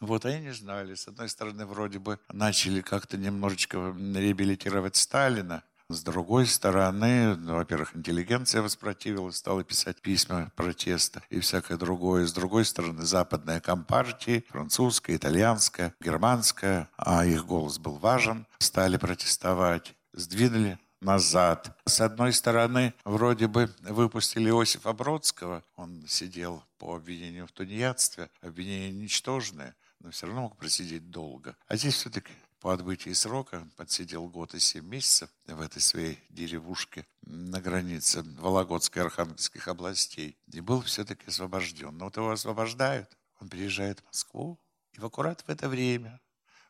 Вот 0.00 0.24
они 0.24 0.46
не 0.46 0.52
знали. 0.52 0.94
С 0.94 1.08
одной 1.08 1.28
стороны, 1.28 1.66
вроде 1.66 1.98
бы 1.98 2.18
начали 2.32 2.80
как-то 2.80 3.16
немножечко 3.16 3.94
реабилитировать 3.96 4.96
Сталина, 4.96 5.62
с 5.90 6.02
другой 6.02 6.46
стороны, 6.46 7.34
ну, 7.34 7.54
во-первых, 7.54 7.96
интеллигенция 7.96 8.60
воспротивилась, 8.60 9.36
стала 9.36 9.64
писать 9.64 10.02
письма 10.02 10.52
протеста 10.54 11.22
и 11.30 11.40
всякое 11.40 11.78
другое. 11.78 12.26
С 12.26 12.32
другой 12.34 12.66
стороны, 12.66 13.04
западная 13.04 13.60
компартия, 13.60 14.44
французская, 14.50 15.16
итальянская, 15.16 15.94
германская, 15.98 16.90
а 16.98 17.24
их 17.24 17.46
голос 17.46 17.78
был 17.78 17.94
важен, 17.94 18.46
стали 18.58 18.98
протестовать, 18.98 19.94
сдвинули 20.12 20.78
назад. 21.00 21.74
С 21.86 22.02
одной 22.02 22.34
стороны, 22.34 22.92
вроде 23.06 23.46
бы 23.46 23.70
выпустили 23.80 24.50
Иосифа 24.50 24.92
Бродского, 24.92 25.62
он 25.76 26.04
сидел 26.06 26.62
по 26.76 26.96
обвинению 26.96 27.46
в 27.46 27.52
тунеядстве, 27.52 28.28
обвинение 28.42 28.92
ничтожное, 28.92 29.74
но 30.00 30.10
все 30.10 30.26
равно 30.26 30.42
мог 30.42 30.56
просидеть 30.56 31.10
долго. 31.10 31.56
А 31.66 31.76
здесь 31.76 31.94
все-таки 31.94 32.32
по 32.60 32.72
отбытии 32.72 33.12
срока 33.12 33.68
подсидел 33.76 34.28
год 34.28 34.54
и 34.54 34.58
семь 34.58 34.86
месяцев 34.86 35.30
в 35.46 35.60
этой 35.60 35.80
своей 35.80 36.18
деревушке 36.28 37.06
на 37.22 37.60
границе 37.60 38.22
Вологодской 38.38 39.02
и 39.02 39.04
Архангельских 39.04 39.68
областей 39.68 40.36
и 40.52 40.60
был 40.60 40.82
все-таки 40.82 41.26
освобожден. 41.26 41.96
Но 41.96 42.06
вот 42.06 42.16
его 42.16 42.30
освобождают, 42.30 43.16
он 43.40 43.48
приезжает 43.48 44.00
в 44.00 44.06
Москву, 44.06 44.58
и 44.92 45.00
в 45.00 45.06
аккурат 45.06 45.42
в 45.42 45.48
это 45.48 45.68
время 45.68 46.20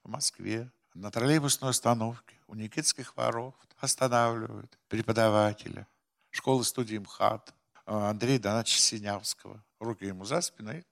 в 0.04 0.10
Москве 0.10 0.70
на 0.94 1.10
троллейбусной 1.10 1.70
остановке 1.70 2.36
у 2.48 2.54
Никитских 2.54 3.16
воров 3.16 3.54
останавливают 3.78 4.78
преподавателя 4.88 5.86
школы 6.30 6.64
студии 6.64 6.98
МХАТ 6.98 7.54
Андрея 7.86 8.38
Донача 8.38 8.78
Синявского. 8.78 9.64
Руки 9.80 10.04
ему 10.04 10.24
за 10.24 10.40
спину 10.40 10.72
и 10.76 10.82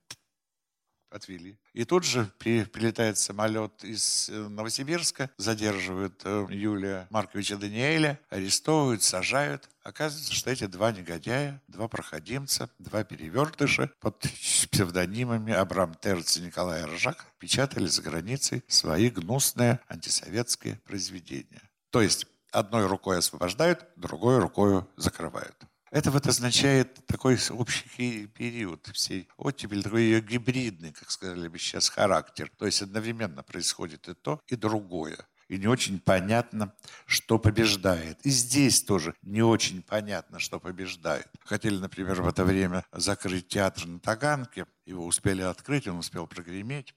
отвели. 1.16 1.58
И 1.72 1.84
тут 1.84 2.04
же 2.04 2.30
при, 2.38 2.64
прилетает 2.64 3.18
самолет 3.18 3.82
из 3.82 4.28
э, 4.28 4.48
Новосибирска, 4.48 5.30
задерживают 5.36 6.22
э, 6.24 6.46
Юлия 6.50 7.06
Марковича 7.10 7.56
Даниэля, 7.56 8.20
арестовывают, 8.30 9.02
сажают. 9.02 9.68
Оказывается, 9.82 10.32
что 10.32 10.50
эти 10.50 10.66
два 10.66 10.92
негодяя, 10.92 11.60
два 11.68 11.88
проходимца, 11.88 12.70
два 12.78 13.04
перевертыша 13.04 13.90
под 14.00 14.18
псевдонимами 14.70 15.52
Абрам 15.52 15.94
Терц 15.94 16.36
и 16.36 16.42
Николай 16.42 16.84
Ржак 16.84 17.26
печатали 17.38 17.86
за 17.86 18.02
границей 18.02 18.62
свои 18.68 19.10
гнусные 19.10 19.80
антисоветские 19.88 20.80
произведения. 20.84 21.62
То 21.90 22.00
есть 22.00 22.26
одной 22.52 22.86
рукой 22.86 23.18
освобождают, 23.18 23.86
другой 23.96 24.38
рукой 24.38 24.84
закрывают. 24.96 25.56
Это 25.96 26.10
вот 26.10 26.26
означает 26.26 27.06
такой 27.06 27.38
общий 27.48 28.26
период 28.26 28.86
всей 28.92 29.30
оттепели, 29.38 29.80
такой 29.80 30.02
ее 30.02 30.20
гибридный, 30.20 30.92
как 30.92 31.10
сказали 31.10 31.48
бы 31.48 31.58
сейчас, 31.58 31.88
характер. 31.88 32.52
То 32.58 32.66
есть 32.66 32.82
одновременно 32.82 33.42
происходит 33.42 34.06
и 34.06 34.12
то, 34.12 34.42
и 34.46 34.56
другое. 34.56 35.16
И 35.48 35.56
не 35.56 35.68
очень 35.68 35.98
понятно, 35.98 36.74
что 37.06 37.38
побеждает. 37.38 38.20
И 38.26 38.28
здесь 38.28 38.82
тоже 38.82 39.14
не 39.22 39.40
очень 39.40 39.82
понятно, 39.82 40.38
что 40.38 40.60
побеждает. 40.60 41.28
Хотели, 41.46 41.78
например, 41.78 42.20
в 42.20 42.28
это 42.28 42.44
время 42.44 42.84
закрыть 42.92 43.48
театр 43.48 43.86
на 43.86 43.98
Таганке. 43.98 44.66
Его 44.84 45.06
успели 45.06 45.40
открыть, 45.40 45.88
он 45.88 46.00
успел 46.00 46.26
прогреметь. 46.26 46.94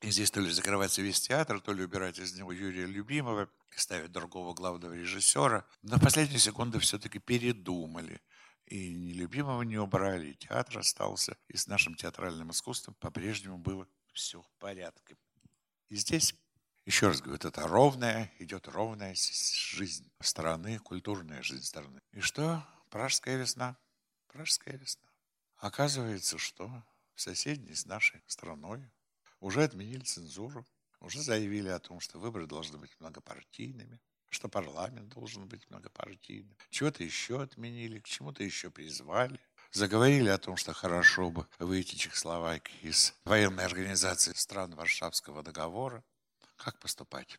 И 0.00 0.12
здесь 0.12 0.30
то 0.30 0.40
ли 0.40 0.48
закрывается 0.48 1.02
весь 1.02 1.20
театр, 1.20 1.60
то 1.60 1.72
ли 1.72 1.82
убирать 1.82 2.20
из 2.20 2.32
него 2.36 2.52
Юрия 2.52 2.86
Любимого 2.86 3.48
и 3.74 3.78
ставить 3.78 4.12
другого 4.12 4.54
главного 4.54 4.92
режиссера. 4.92 5.64
Но 5.82 5.96
в 5.96 6.00
последние 6.00 6.38
секунды 6.38 6.78
все-таки 6.78 7.18
передумали. 7.18 8.20
И 8.68 8.94
ни 8.94 9.12
Любимого 9.12 9.62
не 9.62 9.78
убрали, 9.78 10.30
и 10.30 10.34
театр 10.34 10.78
остался. 10.78 11.36
И 11.48 11.56
с 11.56 11.66
нашим 11.66 11.94
театральным 11.94 12.50
искусством 12.50 12.94
по-прежнему 13.00 13.56
было 13.56 13.88
все 14.12 14.42
в 14.42 14.50
порядке. 14.58 15.16
И 15.88 15.96
здесь, 15.96 16.34
еще 16.84 17.08
раз 17.08 17.22
говорю, 17.22 17.36
это 17.42 17.66
ровная, 17.66 18.30
идет 18.38 18.68
ровная 18.68 19.14
жизнь 19.14 20.10
страны, 20.20 20.78
культурная 20.80 21.42
жизнь 21.42 21.64
страны. 21.64 22.02
И 22.12 22.20
что? 22.20 22.62
Пражская 22.90 23.38
весна. 23.38 23.78
Пражская 24.26 24.76
весна. 24.76 25.08
Оказывается, 25.56 26.36
что 26.36 26.68
в 27.14 27.20
соседней 27.22 27.74
с 27.74 27.86
нашей 27.86 28.22
страной 28.26 28.84
уже 29.40 29.64
отменили 29.64 30.04
цензуру, 30.04 30.66
уже 31.00 31.22
заявили 31.22 31.68
о 31.68 31.78
том, 31.78 32.00
что 32.00 32.18
выборы 32.18 32.46
должны 32.46 32.76
быть 32.76 32.94
многопартийными, 33.00 33.98
что 34.30 34.48
парламент 34.48 35.08
должен 35.08 35.46
быть 35.46 35.68
многопартийным. 35.70 36.56
Чего-то 36.70 37.04
еще 37.04 37.42
отменили, 37.42 38.00
к 38.00 38.06
чему-то 38.06 38.42
еще 38.44 38.70
призвали. 38.70 39.40
Заговорили 39.72 40.28
о 40.28 40.38
том, 40.38 40.56
что 40.56 40.72
хорошо 40.72 41.30
бы 41.30 41.46
выйти 41.58 41.94
Чехословакии 41.94 42.78
из 42.82 43.14
военной 43.24 43.64
организации 43.64 44.32
стран 44.32 44.74
Варшавского 44.74 45.42
договора. 45.42 46.02
Как 46.56 46.78
поступать? 46.78 47.38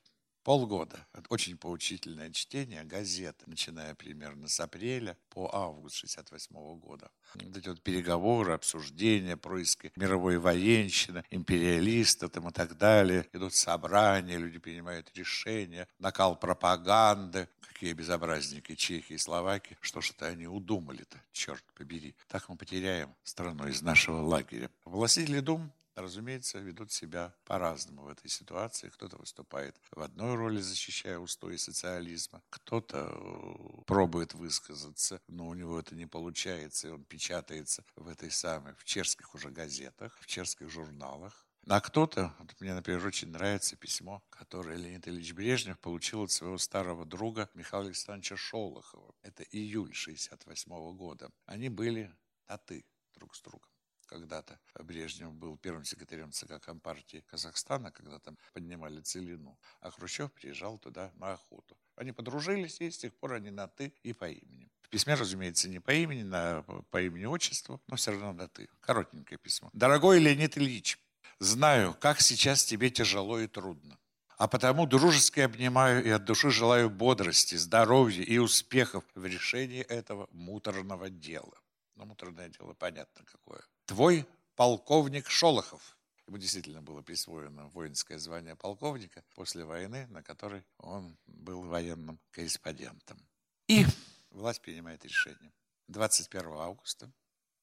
Полгода. 0.50 1.06
Это 1.14 1.26
очень 1.30 1.60
поучительное 1.60 2.32
чтение 2.32 2.84
газеты, 2.84 3.44
начиная 3.46 3.94
примерно 3.94 4.48
с 4.48 4.60
апреля 4.60 5.16
по 5.30 5.48
август 5.54 5.98
68 5.98 6.56
года. 6.80 7.12
Вот 7.36 7.56
эти 7.56 7.68
вот 7.68 7.84
переговоры, 7.84 8.54
обсуждения, 8.54 9.38
происки 9.38 9.92
мировой 9.96 10.40
военщины, 10.40 11.24
империалистов 11.30 12.32
там 12.32 12.50
и 12.50 12.52
так 12.52 12.80
далее. 12.80 13.28
Идут 13.32 13.54
собрания, 13.54 14.40
люди 14.40 14.58
принимают 14.58 15.16
решения, 15.16 15.88
накал 16.00 16.36
пропаганды. 16.36 17.48
Какие 17.62 17.94
безобразники 17.94 18.74
чехи 18.74 19.14
и 19.14 19.18
словаки. 19.20 19.78
Что 19.82 20.02
ж 20.02 20.10
это 20.18 20.26
они 20.30 20.48
удумали-то, 20.48 21.22
черт 21.32 21.64
побери. 21.76 22.16
Так 22.28 22.50
мы 22.50 22.58
потеряем 22.58 23.14
страну 23.24 23.68
из 23.68 23.84
нашего 23.84 24.22
лагеря. 24.22 24.72
Властители 24.84 25.42
дум 25.42 25.72
разумеется, 26.02 26.60
ведут 26.60 26.92
себя 26.92 27.34
по-разному 27.46 28.04
в 28.04 28.10
этой 28.10 28.30
ситуации. 28.30 28.90
Кто-то 28.90 29.18
выступает 29.18 29.80
в 29.92 30.02
одной 30.02 30.36
роли, 30.36 30.60
защищая 30.60 31.20
устои 31.20 31.58
социализма, 31.58 32.42
кто-то 32.50 33.10
э, 33.12 33.82
пробует 33.86 34.34
высказаться, 34.34 35.22
но 35.28 35.48
у 35.48 35.54
него 35.54 35.80
это 35.80 35.96
не 35.96 36.06
получается, 36.06 36.88
и 36.88 36.92
он 36.92 37.04
печатается 37.04 37.84
в 37.96 38.08
этой 38.08 38.32
самой, 38.32 38.74
в 38.76 38.84
чешских 38.84 39.36
уже 39.36 39.50
газетах, 39.50 40.18
в 40.20 40.28
чешских 40.28 40.70
журналах. 40.70 41.46
А 41.68 41.82
кто-то, 41.82 42.34
вот 42.40 42.60
мне, 42.62 42.74
например, 42.74 43.06
очень 43.06 43.30
нравится 43.30 43.76
письмо, 43.76 44.24
которое 44.30 44.78
Леонид 44.78 45.08
Ильич 45.08 45.34
Брежнев 45.34 45.78
получил 45.80 46.24
от 46.24 46.32
своего 46.32 46.58
старого 46.58 47.06
друга 47.06 47.50
Михаила 47.54 47.88
Александровича 47.88 48.38
Шолохова. 48.38 49.14
Это 49.22 49.44
июль 49.44 49.94
68 49.94 50.96
года. 50.96 51.30
Они 51.46 51.70
были 51.70 52.12
на 52.48 52.58
«ты» 52.58 52.86
друг 53.14 53.36
с 53.36 53.42
другом 53.42 53.70
когда-то 54.10 54.60
Брежнев 54.80 55.34
был 55.34 55.58
первым 55.58 55.86
секретарем 55.86 56.32
ЦК 56.32 56.60
Компартии 56.60 57.24
Казахстана, 57.28 57.92
когда 57.92 58.20
там 58.20 58.38
поднимали 58.54 59.02
целину, 59.02 59.58
а 59.82 59.92
Хрущев 59.92 60.32
приезжал 60.32 60.80
туда 60.80 61.12
на 61.16 61.34
охоту. 61.34 61.78
Они 61.96 62.12
подружились, 62.12 62.82
и 62.82 62.90
с 62.90 62.98
тех 62.98 63.14
пор 63.14 63.34
они 63.34 63.52
на 63.52 63.68
«ты» 63.68 63.94
и 64.04 64.14
по 64.14 64.26
имени. 64.26 64.72
В 64.82 64.90
письме, 64.90 65.14
разумеется, 65.14 65.70
не 65.70 65.80
по 65.80 65.92
имени, 65.92 66.24
на, 66.24 66.64
по 66.90 67.02
имени-отчеству, 67.02 67.82
но 67.88 67.96
все 67.96 68.12
равно 68.12 68.34
на 68.34 68.48
«ты». 68.48 68.68
Коротенькое 68.80 69.38
письмо. 69.38 69.70
«Дорогой 69.74 70.20
Леонид 70.20 70.58
Ильич, 70.58 70.98
знаю, 71.40 71.96
как 72.00 72.22
сейчас 72.22 72.66
тебе 72.66 72.90
тяжело 72.90 73.40
и 73.40 73.48
трудно. 73.48 74.00
А 74.38 74.48
потому 74.48 74.88
дружески 74.88 75.42
обнимаю 75.42 76.04
и 76.04 76.10
от 76.10 76.24
души 76.24 76.50
желаю 76.50 76.90
бодрости, 76.90 77.56
здоровья 77.56 78.24
и 78.24 78.38
успехов 78.38 79.04
в 79.14 79.26
решении 79.26 79.82
этого 79.82 80.30
муторного 80.32 81.10
дела. 81.10 81.60
Ну, 81.96 82.06
муторное 82.06 82.48
дело 82.48 82.74
понятно 82.74 83.26
какое. 83.26 83.62
Твой 83.90 84.28
полковник 84.56 85.28
Шолохов. 85.32 85.98
Ему 86.28 86.38
действительно 86.38 86.80
было 86.80 87.02
присвоено 87.02 87.70
воинское 87.70 88.20
звание 88.20 88.56
полковника 88.56 89.24
после 89.34 89.66
войны, 89.66 90.06
на 90.12 90.22
которой 90.22 90.64
он 90.78 91.18
был 91.26 91.64
военным 91.64 92.20
корреспондентом. 92.30 93.20
И 93.68 93.88
власть 94.30 94.62
принимает 94.62 95.04
решение. 95.06 95.52
21 95.88 96.52
августа 96.52 97.12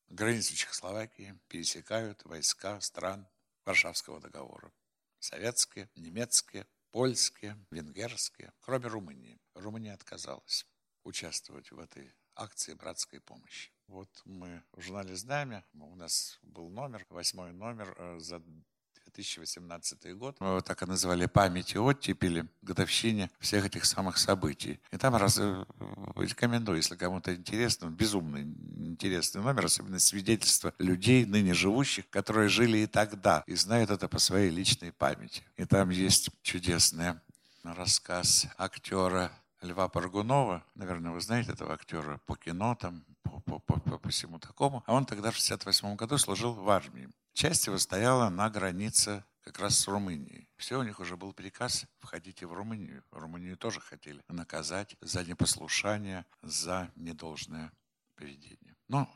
границу 0.09 0.57
Чехословакии 0.57 1.39
пересекают 1.47 2.25
войска 2.25 2.81
стран 2.81 3.29
Варшавского 3.65 4.19
договора 4.19 4.73
советские, 5.21 5.89
немецкие, 5.95 6.67
польские, 6.91 7.57
венгерские, 7.71 8.53
кроме 8.63 8.89
Румынии. 8.89 9.41
Румыния 9.55 9.95
отказалась 9.95 10.67
участвовать 11.05 11.71
в 11.71 11.79
этой 11.79 12.13
акции 12.35 12.75
братской 12.75 13.21
помощи. 13.21 13.76
Вот 13.89 14.09
мы 14.25 14.63
в 14.73 14.81
журнале 14.81 15.15
«Знамя», 15.15 15.65
у 15.75 15.95
нас 15.95 16.39
был 16.43 16.69
номер, 16.69 17.07
восьмой 17.09 17.53
номер 17.53 17.95
э, 17.97 18.19
за 18.19 18.43
2018 19.05 20.17
год. 20.17 20.37
Мы 20.41 20.49
его 20.49 20.61
так 20.61 20.83
и 20.83 20.87
называли 20.87 21.27
«Памяти 21.27 21.77
оттепели», 21.77 22.49
годовщине 22.63 23.31
всех 23.39 23.65
этих 23.65 23.85
самых 23.85 24.19
событий. 24.19 24.81
И 24.91 24.97
там 24.97 25.15
раз, 25.15 25.39
э, 25.39 25.65
рекомендую, 26.17 26.79
если 26.79 26.97
кому-то 26.97 27.33
интересно, 27.33 27.87
безумно 27.87 28.43
интересный 28.43 29.43
номер, 29.43 29.67
особенно 29.67 30.01
свидетельства 30.01 30.75
людей, 30.79 31.25
ныне 31.25 31.55
живущих, 31.55 32.11
которые 32.11 32.49
жили 32.49 32.79
и 32.79 32.87
тогда, 32.87 33.45
и 33.47 33.55
знают 33.55 33.91
это 33.91 34.09
по 34.09 34.19
своей 34.19 34.51
личной 34.51 34.91
памяти. 34.91 35.45
И 35.57 35.65
там 35.65 35.91
есть 35.91 36.31
чудесный 36.43 37.15
рассказ 37.63 38.49
актера 38.59 39.31
Льва 39.63 39.89
Паргунова, 39.89 40.65
наверное, 40.75 41.13
вы 41.13 41.21
знаете 41.21 41.53
этого 41.53 41.73
актера 41.73 42.21
по 42.27 42.37
кино, 42.37 42.75
там, 42.75 43.05
по, 43.29 43.41
по, 43.41 43.59
по, 43.59 43.81
по, 43.81 43.99
по 43.99 44.09
всему 44.09 44.39
такому. 44.39 44.83
А 44.87 44.95
он 44.95 45.07
тогда 45.07 45.31
в 45.31 45.35
68 45.35 45.97
году 45.97 46.19
служил 46.19 46.55
в 46.55 46.69
армии. 46.71 47.09
Часть 47.33 47.67
его 47.67 47.79
стояла 47.79 48.29
на 48.29 48.49
границе 48.51 49.25
как 49.43 49.59
раз 49.59 49.79
с 49.79 49.89
Румынией. 49.89 50.49
Все, 50.57 50.79
у 50.79 50.83
них 50.83 50.99
уже 50.99 51.17
был 51.17 51.33
приказ, 51.33 51.87
входите 51.99 52.47
в 52.47 52.53
Румынию. 52.53 53.05
Румынию 53.13 53.57
тоже 53.57 53.81
хотели 53.81 54.23
наказать 54.29 54.97
за 55.01 55.25
непослушание, 55.25 56.25
за 56.43 56.91
недолжное 56.97 57.73
поведение. 58.17 58.75
Но 58.89 59.09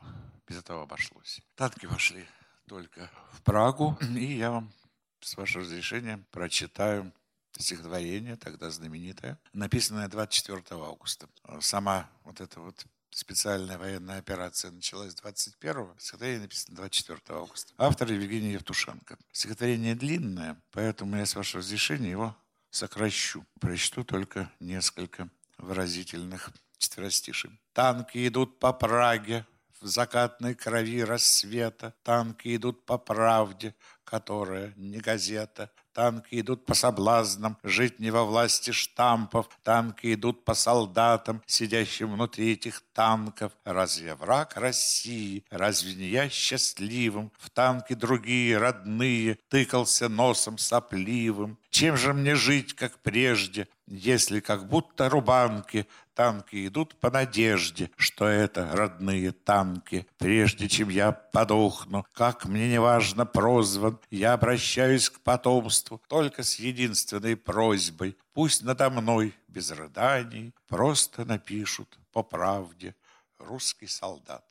без 0.47 0.57
этого 0.57 0.83
обошлось. 0.83 1.41
Танки 1.55 1.85
вошли 1.85 2.25
только 2.67 3.09
в 3.33 3.41
Прагу, 3.41 3.97
и 4.15 4.37
я 4.37 4.51
вам, 4.51 4.71
с 5.19 5.35
вашего 5.35 5.63
разрешения, 5.63 6.23
прочитаю 6.31 7.11
стихотворение, 7.57 8.37
тогда 8.37 8.69
знаменитое, 8.69 9.37
написанное 9.53 10.07
24 10.07 10.63
августа. 10.81 11.27
Сама 11.59 12.09
вот 12.23 12.39
эта 12.41 12.59
вот 12.59 12.85
специальная 13.11 13.77
военная 13.77 14.17
операция 14.17 14.71
началась 14.71 15.13
21-го, 15.13 15.95
стихотворение 15.97 16.41
написано 16.41 16.75
24 16.77 17.19
августа. 17.29 17.73
Автор 17.77 18.11
Евгений 18.11 18.53
Евтушенко. 18.53 19.17
Стихотворение 19.31 19.95
длинное, 19.95 20.61
поэтому 20.71 21.17
я 21.17 21.25
с 21.25 21.35
вашего 21.35 21.61
разрешения 21.61 22.11
его 22.11 22.35
сокращу. 22.69 23.45
Прочту 23.59 24.03
только 24.03 24.51
несколько 24.59 25.29
выразительных 25.57 26.51
четверостишей. 26.77 27.59
Танки 27.73 28.27
идут 28.27 28.59
по 28.59 28.73
Праге, 28.73 29.45
в 29.81 29.87
закатной 29.87 30.53
крови 30.53 31.03
рассвета. 31.03 31.93
Танки 32.03 32.55
идут 32.55 32.85
по 32.85 32.97
правде, 32.97 33.75
которая 34.11 34.73
не 34.75 34.97
газета. 34.97 35.71
Танки 35.93 36.41
идут 36.41 36.65
по 36.65 36.73
соблазнам, 36.73 37.57
жить 37.63 37.99
не 37.99 38.11
во 38.11 38.25
власти 38.25 38.71
штампов. 38.71 39.47
Танки 39.63 40.13
идут 40.13 40.43
по 40.43 40.53
солдатам, 40.53 41.41
сидящим 41.45 42.11
внутри 42.11 42.51
этих 42.51 42.81
танков. 42.93 43.53
Разве 43.63 44.15
враг 44.15 44.57
России? 44.57 45.45
Разве 45.49 45.95
не 45.95 46.07
я 46.09 46.29
счастливым? 46.29 47.31
В 47.39 47.49
танки 47.49 47.93
другие, 47.93 48.57
родные, 48.57 49.37
тыкался 49.47 50.09
носом 50.09 50.57
сопливым. 50.57 51.57
Чем 51.69 51.95
же 51.95 52.13
мне 52.13 52.35
жить, 52.35 52.73
как 52.73 52.99
прежде, 52.99 53.69
если 53.91 54.39
как 54.39 54.67
будто 54.67 55.09
рубанки 55.09 55.87
танки 56.13 56.67
идут 56.67 56.95
по 56.99 57.11
надежде, 57.11 57.91
что 57.97 58.25
это 58.25 58.69
родные 58.73 59.31
танки. 59.31 60.07
Прежде 60.17 60.69
чем 60.69 60.89
я 60.89 61.11
подохну, 61.11 62.05
как 62.13 62.45
мне 62.45 62.71
неважно 62.71 63.25
прозван, 63.25 63.99
я 64.09 64.33
обращаюсь 64.33 65.09
к 65.09 65.19
потомству 65.19 66.01
только 66.07 66.43
с 66.43 66.55
единственной 66.55 67.35
просьбой. 67.35 68.17
Пусть 68.33 68.63
надо 68.63 68.89
мной 68.89 69.35
без 69.47 69.71
рыданий 69.71 70.53
просто 70.67 71.25
напишут 71.25 71.99
по 72.11 72.23
правде 72.23 72.95
русский 73.37 73.87
солдат 73.87 74.45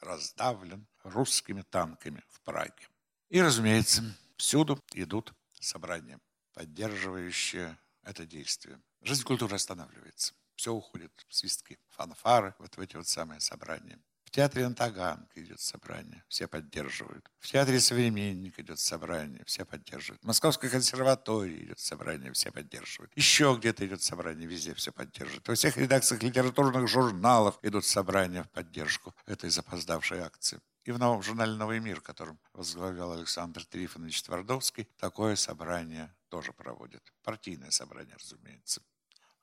раздавлен 0.00 0.86
русскими 1.02 1.62
танками 1.62 2.22
в 2.28 2.40
Праге. 2.40 2.88
И, 3.28 3.40
разумеется, 3.40 4.04
всюду 4.36 4.80
идут 4.94 5.32
собрания, 5.60 6.18
поддерживающие 6.54 7.76
это 8.06 8.24
действие. 8.24 8.80
Жизнь 9.02 9.24
культуры 9.24 9.56
останавливается. 9.56 10.32
Все 10.54 10.72
уходит 10.72 11.12
в 11.28 11.34
свистки, 11.34 11.78
фанфары, 11.90 12.54
вот 12.58 12.76
в 12.76 12.80
эти 12.80 12.96
вот 12.96 13.06
самые 13.06 13.40
собрания. 13.40 13.98
В 14.24 14.30
театре 14.30 14.64
Антаганка 14.66 15.42
идет 15.42 15.60
собрание, 15.60 16.24
все 16.28 16.48
поддерживают. 16.48 17.30
В 17.38 17.46
театре 17.46 17.78
Современник 17.78 18.58
идет 18.58 18.78
собрание, 18.78 19.44
все 19.46 19.64
поддерживают. 19.64 20.22
В 20.22 20.26
Московской 20.26 20.68
консерватории 20.68 21.64
идет 21.64 21.78
собрание, 21.78 22.32
все 22.32 22.50
поддерживают. 22.50 23.12
Еще 23.16 23.56
где-то 23.58 23.86
идет 23.86 24.02
собрание, 24.02 24.48
везде 24.48 24.74
все 24.74 24.92
поддерживают. 24.92 25.46
Во 25.46 25.54
всех 25.54 25.76
редакциях 25.76 26.22
литературных 26.22 26.88
журналов 26.88 27.58
идут 27.62 27.84
собрания 27.84 28.42
в 28.42 28.50
поддержку 28.50 29.14
этой 29.26 29.50
запоздавшей 29.50 30.20
акции. 30.20 30.60
И 30.84 30.92
в 30.92 30.98
новом 30.98 31.22
журнале 31.22 31.52
«Новый 31.52 31.80
мир», 31.80 32.00
которым 32.00 32.38
возглавлял 32.52 33.12
Александр 33.12 33.64
Трифонович 33.64 34.22
Твардовский, 34.22 34.88
такое 34.98 35.34
собрание 35.36 36.14
тоже 36.28 36.52
проводят. 36.52 37.12
Партийное 37.22 37.70
собрание, 37.70 38.16
разумеется. 38.16 38.82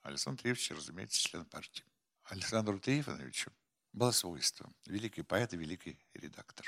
Александр 0.01 0.41
Трифонович, 0.41 0.71
разумеется, 0.71 1.21
член 1.21 1.45
партии. 1.45 1.85
Александру 2.25 2.79
Трифоновичу 2.79 3.51
было 3.91 4.11
свойство. 4.11 4.71
Великий 4.85 5.23
поэт 5.23 5.53
и 5.53 5.57
великий 5.57 5.99
редактор. 6.13 6.65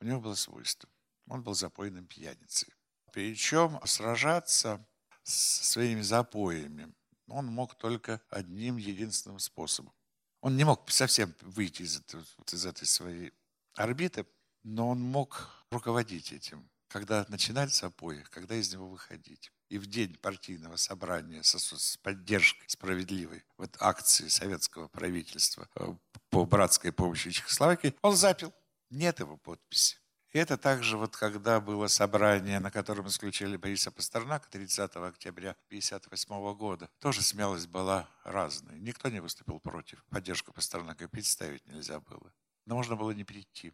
У 0.00 0.04
него 0.04 0.20
было 0.20 0.34
свойство. 0.34 0.88
Он 1.26 1.42
был 1.42 1.54
запойным 1.54 2.06
пьяницей. 2.06 2.72
Причем 3.12 3.80
сражаться 3.84 4.86
со 5.22 5.64
своими 5.64 6.02
запоями 6.02 6.92
он 7.28 7.46
мог 7.46 7.74
только 7.76 8.20
одним 8.28 8.76
единственным 8.76 9.38
способом. 9.38 9.94
Он 10.40 10.56
не 10.56 10.64
мог 10.64 10.90
совсем 10.90 11.34
выйти 11.40 11.82
из, 11.82 11.98
этого, 11.98 12.24
из 12.52 12.66
этой 12.66 12.86
своей 12.86 13.32
орбиты, 13.74 14.26
но 14.62 14.90
он 14.90 15.00
мог 15.00 15.64
руководить 15.70 16.32
этим, 16.32 16.70
когда 16.88 17.24
начинать 17.28 17.72
запои, 17.72 18.24
когда 18.30 18.54
из 18.54 18.72
него 18.72 18.88
выходить 18.88 19.52
и 19.68 19.78
в 19.78 19.86
день 19.86 20.16
партийного 20.16 20.76
собрания 20.76 21.42
со, 21.42 21.58
с 21.58 21.96
поддержкой 21.96 22.68
справедливой 22.68 23.44
вот 23.56 23.76
акции 23.80 24.28
советского 24.28 24.88
правительства 24.88 25.68
э, 25.74 25.94
по 26.30 26.44
братской 26.44 26.92
помощи 26.92 27.30
Чехословакии, 27.30 27.94
он 28.02 28.16
запил. 28.16 28.52
Нет 28.90 29.20
его 29.20 29.36
подписи. 29.36 29.96
И 30.34 30.38
это 30.38 30.56
также 30.56 30.96
вот 30.96 31.16
когда 31.16 31.60
было 31.60 31.86
собрание, 31.86 32.58
на 32.58 32.72
котором 32.72 33.06
исключили 33.06 33.56
Бориса 33.56 33.92
Пастернака 33.92 34.48
30 34.50 34.96
октября 34.96 35.50
1958 35.68 36.54
года, 36.56 36.90
тоже 36.98 37.22
смелость 37.22 37.68
была 37.68 38.08
разная. 38.24 38.76
Никто 38.76 39.08
не 39.08 39.20
выступил 39.20 39.60
против. 39.60 40.04
Поддержку 40.10 40.52
Пастернака 40.52 41.08
представить 41.08 41.64
нельзя 41.66 42.00
было. 42.00 42.32
Но 42.66 42.74
можно 42.74 42.96
было 42.96 43.12
не 43.12 43.22
прийти. 43.22 43.72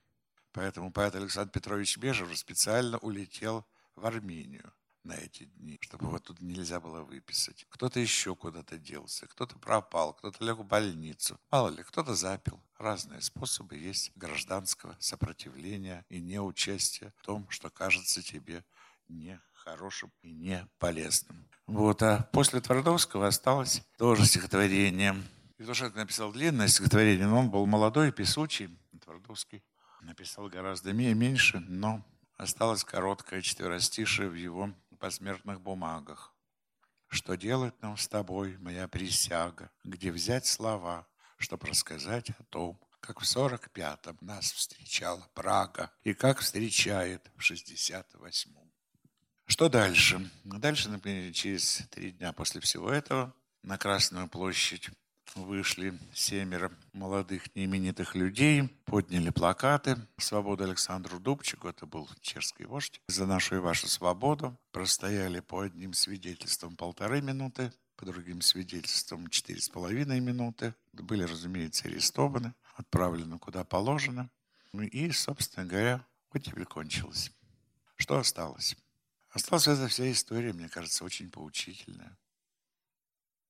Поэтому 0.52 0.92
поэт 0.92 1.14
Александр 1.14 1.52
Петрович 1.52 1.96
Бежев 1.96 2.36
специально 2.36 2.98
улетел 2.98 3.66
в 3.94 4.06
Армению 4.06 4.72
на 5.04 5.14
эти 5.14 5.44
дни, 5.44 5.78
чтобы 5.80 6.08
вот 6.08 6.24
тут 6.24 6.40
нельзя 6.40 6.80
было 6.80 7.02
выписать. 7.02 7.66
Кто-то 7.70 8.00
еще 8.00 8.34
куда-то 8.34 8.78
делся, 8.78 9.26
кто-то 9.28 9.58
пропал, 9.58 10.12
кто-то 10.12 10.44
лег 10.44 10.58
в 10.58 10.64
больницу. 10.64 11.38
Мало 11.50 11.68
ли, 11.68 11.82
кто-то 11.82 12.14
запил. 12.14 12.60
Разные 12.78 13.20
способы 13.20 13.76
есть 13.76 14.12
гражданского 14.16 14.96
сопротивления 14.98 16.04
и 16.08 16.20
неучастия 16.20 17.12
в 17.18 17.24
том, 17.24 17.48
что 17.48 17.70
кажется 17.70 18.22
тебе 18.22 18.64
не 19.08 19.40
хорошим 19.52 20.12
и 20.22 20.32
не 20.32 20.66
полезным. 20.78 21.46
Вот, 21.66 22.02
а 22.02 22.28
после 22.32 22.60
Твардовского 22.60 23.26
осталось 23.26 23.82
тоже 23.96 24.26
стихотворение. 24.26 25.16
Евтушенко 25.58 25.98
написал 25.98 26.32
длинное 26.32 26.68
стихотворение, 26.68 27.26
но 27.26 27.38
он 27.40 27.50
был 27.50 27.66
молодой, 27.66 28.12
песучий. 28.12 28.76
Твардовский 29.04 29.62
написал 30.02 30.48
гораздо 30.48 30.92
меньше, 30.92 31.60
но 31.60 32.04
осталось 32.36 32.84
короткое 32.84 33.42
четверостишее 33.42 34.28
в 34.28 34.34
его 34.34 34.72
посмертных 34.98 35.60
бумагах. 35.60 36.34
Что 37.08 37.34
делать 37.34 37.74
нам 37.82 37.96
с 37.96 38.06
тобой, 38.06 38.56
моя 38.58 38.86
присяга? 38.86 39.70
Где 39.82 40.12
взять 40.12 40.46
слова, 40.46 41.08
чтобы 41.38 41.66
рассказать 41.66 42.30
о 42.30 42.44
том, 42.44 42.80
как 43.00 43.20
в 43.20 43.24
45-м 43.24 44.18
нас 44.20 44.52
встречала 44.52 45.28
Прага 45.34 45.90
и 46.02 46.14
как 46.14 46.38
встречает 46.40 47.30
в 47.36 47.40
68-м. 47.40 48.72
Что 49.46 49.68
дальше? 49.68 50.30
Дальше, 50.44 50.88
например, 50.90 51.32
через 51.32 51.82
три 51.90 52.12
дня 52.12 52.32
после 52.32 52.60
всего 52.60 52.90
этого 52.90 53.34
на 53.62 53.78
Красную 53.78 54.28
площадь 54.28 54.88
вышли 55.34 55.98
семеро 56.12 56.72
молодых 56.92 57.54
неименитых 57.54 58.14
людей, 58.14 58.68
подняли 58.84 59.30
плакаты 59.30 59.96
«Свобода 60.18 60.64
Александру 60.64 61.18
Дубчику», 61.20 61.68
это 61.68 61.86
был 61.86 62.08
чешский 62.20 62.64
вождь, 62.64 63.00
«За 63.08 63.26
нашу 63.26 63.56
и 63.56 63.58
вашу 63.58 63.88
свободу». 63.88 64.58
Простояли 64.72 65.40
по 65.40 65.60
одним 65.60 65.92
свидетельствам 65.92 66.76
полторы 66.76 67.20
минуты, 67.20 67.72
по 67.96 68.06
другим 68.06 68.40
свидетельствам 68.40 69.28
четыре 69.28 69.60
с 69.60 69.68
половиной 69.68 70.20
минуты. 70.20 70.74
Были, 70.92 71.24
разумеется, 71.24 71.86
арестованы, 71.86 72.54
отправлены 72.76 73.38
куда 73.38 73.62
положено. 73.64 74.30
Ну 74.72 74.82
и, 74.82 75.10
собственно 75.10 75.66
говоря, 75.66 76.06
оттепель 76.30 76.64
кончилась. 76.64 77.30
Что 77.96 78.18
осталось? 78.18 78.76
Осталась 79.30 79.68
эта 79.68 79.86
вся 79.88 80.10
история, 80.10 80.52
мне 80.52 80.68
кажется, 80.68 81.04
очень 81.04 81.30
поучительная. 81.30 82.16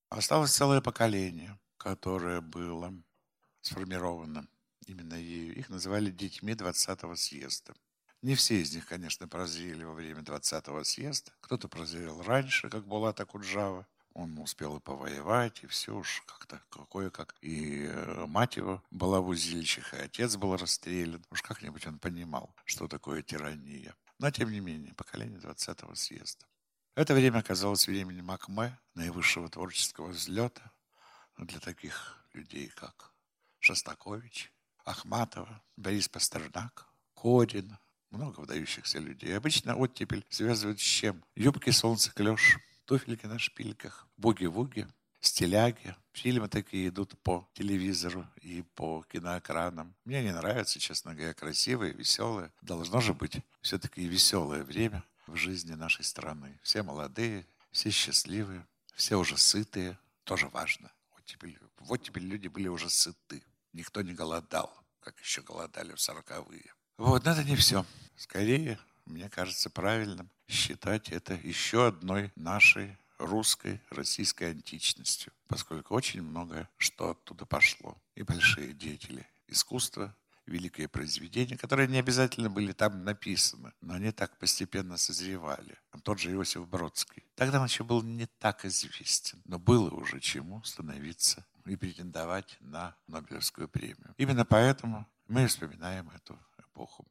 Осталось 0.09 0.51
целое 0.51 0.81
поколение, 0.81 1.57
которое 1.81 2.41
было 2.41 2.93
сформировано 3.61 4.47
именно 4.85 5.15
ею. 5.15 5.55
Их 5.55 5.69
называли 5.69 6.11
детьми 6.11 6.53
20-го 6.53 7.15
съезда. 7.15 7.73
Не 8.21 8.35
все 8.35 8.61
из 8.61 8.75
них, 8.75 8.85
конечно, 8.85 9.27
прозрели 9.27 9.83
во 9.83 9.93
время 9.93 10.21
20-го 10.21 10.83
съезда. 10.83 11.31
Кто-то 11.41 11.67
прозрел 11.67 12.21
раньше, 12.21 12.69
как 12.69 12.85
Булата 12.85 13.25
Куджава. 13.25 13.87
Он 14.13 14.37
успел 14.37 14.77
и 14.77 14.79
повоевать, 14.79 15.63
и 15.63 15.67
все 15.67 15.95
уж 15.95 16.21
как-то 16.27 16.61
какое-как. 16.69 17.35
И 17.41 17.85
э, 17.85 18.25
мать 18.27 18.57
его 18.57 18.83
была 18.91 19.19
в 19.19 19.29
узильщиках, 19.29 19.95
и 19.95 20.03
отец 20.03 20.35
был 20.35 20.55
расстрелян. 20.57 21.25
Уж 21.31 21.41
как-нибудь 21.41 21.87
он 21.87 21.97
понимал, 21.97 22.53
что 22.65 22.87
такое 22.87 23.23
тирания. 23.23 23.95
Но, 24.19 24.29
тем 24.29 24.51
не 24.51 24.59
менее, 24.59 24.93
поколение 24.93 25.39
20-го 25.39 25.95
съезда. 25.95 26.45
Это 26.93 27.15
время 27.15 27.39
оказалось 27.39 27.87
временем 27.87 28.29
Акме, 28.29 28.77
наивысшего 28.93 29.49
творческого 29.49 30.09
взлета 30.09 30.71
для 31.45 31.59
таких 31.59 32.17
людей, 32.33 32.67
как 32.69 33.11
Шостакович, 33.59 34.51
Ахматова, 34.85 35.61
Борис 35.75 36.07
Пастернак, 36.07 36.87
Корин, 37.15 37.77
много 38.09 38.39
выдающихся 38.39 38.99
людей. 38.99 39.35
Обычно 39.35 39.75
оттепель 39.75 40.25
связывают 40.29 40.79
с 40.79 40.83
чем? 40.83 41.23
Юбки, 41.35 41.69
солнце, 41.69 42.11
клеш, 42.11 42.57
туфельки 42.85 43.25
на 43.25 43.39
шпильках, 43.39 44.07
буги-вуги, 44.17 44.87
стиляги. 45.19 45.95
Фильмы 46.13 46.49
такие 46.49 46.89
идут 46.89 47.17
по 47.21 47.49
телевизору 47.53 48.27
и 48.41 48.63
по 48.75 49.03
киноэкранам. 49.03 49.95
Мне 50.03 50.19
они 50.19 50.31
нравятся, 50.31 50.79
честно 50.79 51.15
говоря, 51.15 51.33
красивые, 51.33 51.93
веселые. 51.93 52.51
Должно 52.61 52.99
же 52.99 53.13
быть 53.13 53.37
все-таки 53.61 54.05
веселое 54.05 54.63
время 54.63 55.03
в 55.27 55.35
жизни 55.35 55.73
нашей 55.73 56.03
страны. 56.03 56.59
Все 56.63 56.83
молодые, 56.83 57.47
все 57.71 57.91
счастливые, 57.91 58.67
все 58.93 59.15
уже 59.15 59.37
сытые. 59.37 59.97
Тоже 60.23 60.47
важно. 60.49 60.91
Теперь, 61.31 61.57
вот 61.79 62.03
теперь 62.03 62.23
люди 62.23 62.49
были 62.49 62.67
уже 62.67 62.89
сыты. 62.89 63.41
Никто 63.71 64.01
не 64.01 64.13
голодал, 64.13 64.69
как 64.99 65.17
еще 65.21 65.41
голодали 65.41 65.93
в 65.93 66.01
сороковые. 66.01 66.73
Вот, 66.97 67.23
но 67.23 67.31
это 67.31 67.45
не 67.45 67.55
все. 67.55 67.85
Скорее, 68.17 68.77
мне 69.05 69.29
кажется 69.29 69.69
правильным 69.69 70.29
считать 70.49 71.09
это 71.09 71.33
еще 71.35 71.87
одной 71.87 72.33
нашей 72.35 72.97
русской, 73.17 73.79
российской 73.91 74.51
античностью, 74.51 75.31
поскольку 75.47 75.95
очень 75.95 76.21
много 76.21 76.67
что 76.75 77.11
оттуда 77.11 77.45
пошло. 77.45 77.97
И 78.15 78.23
большие 78.23 78.73
деятели 78.73 79.25
искусства, 79.47 80.13
великие 80.51 80.87
произведения, 80.87 81.57
которые 81.57 81.87
не 81.87 81.97
обязательно 81.97 82.49
были 82.49 82.71
там 82.73 83.03
написаны, 83.03 83.73
но 83.81 83.95
они 83.95 84.11
так 84.11 84.37
постепенно 84.37 84.97
созревали. 84.97 85.77
Тот 86.03 86.19
же 86.19 86.31
Иосиф 86.31 86.67
Бродский. 86.67 87.23
Тогда 87.35 87.59
он 87.59 87.67
еще 87.67 87.83
был 87.83 88.01
не 88.01 88.27
так 88.39 88.65
известен, 88.65 89.41
но 89.45 89.59
было 89.59 89.89
уже 89.89 90.19
чему 90.19 90.63
становиться 90.63 91.45
и 91.65 91.75
претендовать 91.75 92.57
на 92.59 92.95
Нобелевскую 93.07 93.67
премию. 93.67 94.13
Именно 94.17 94.45
поэтому 94.45 95.07
мы 95.27 95.47
вспоминаем 95.47 96.09
эту 96.09 96.39
эпоху. 96.57 97.05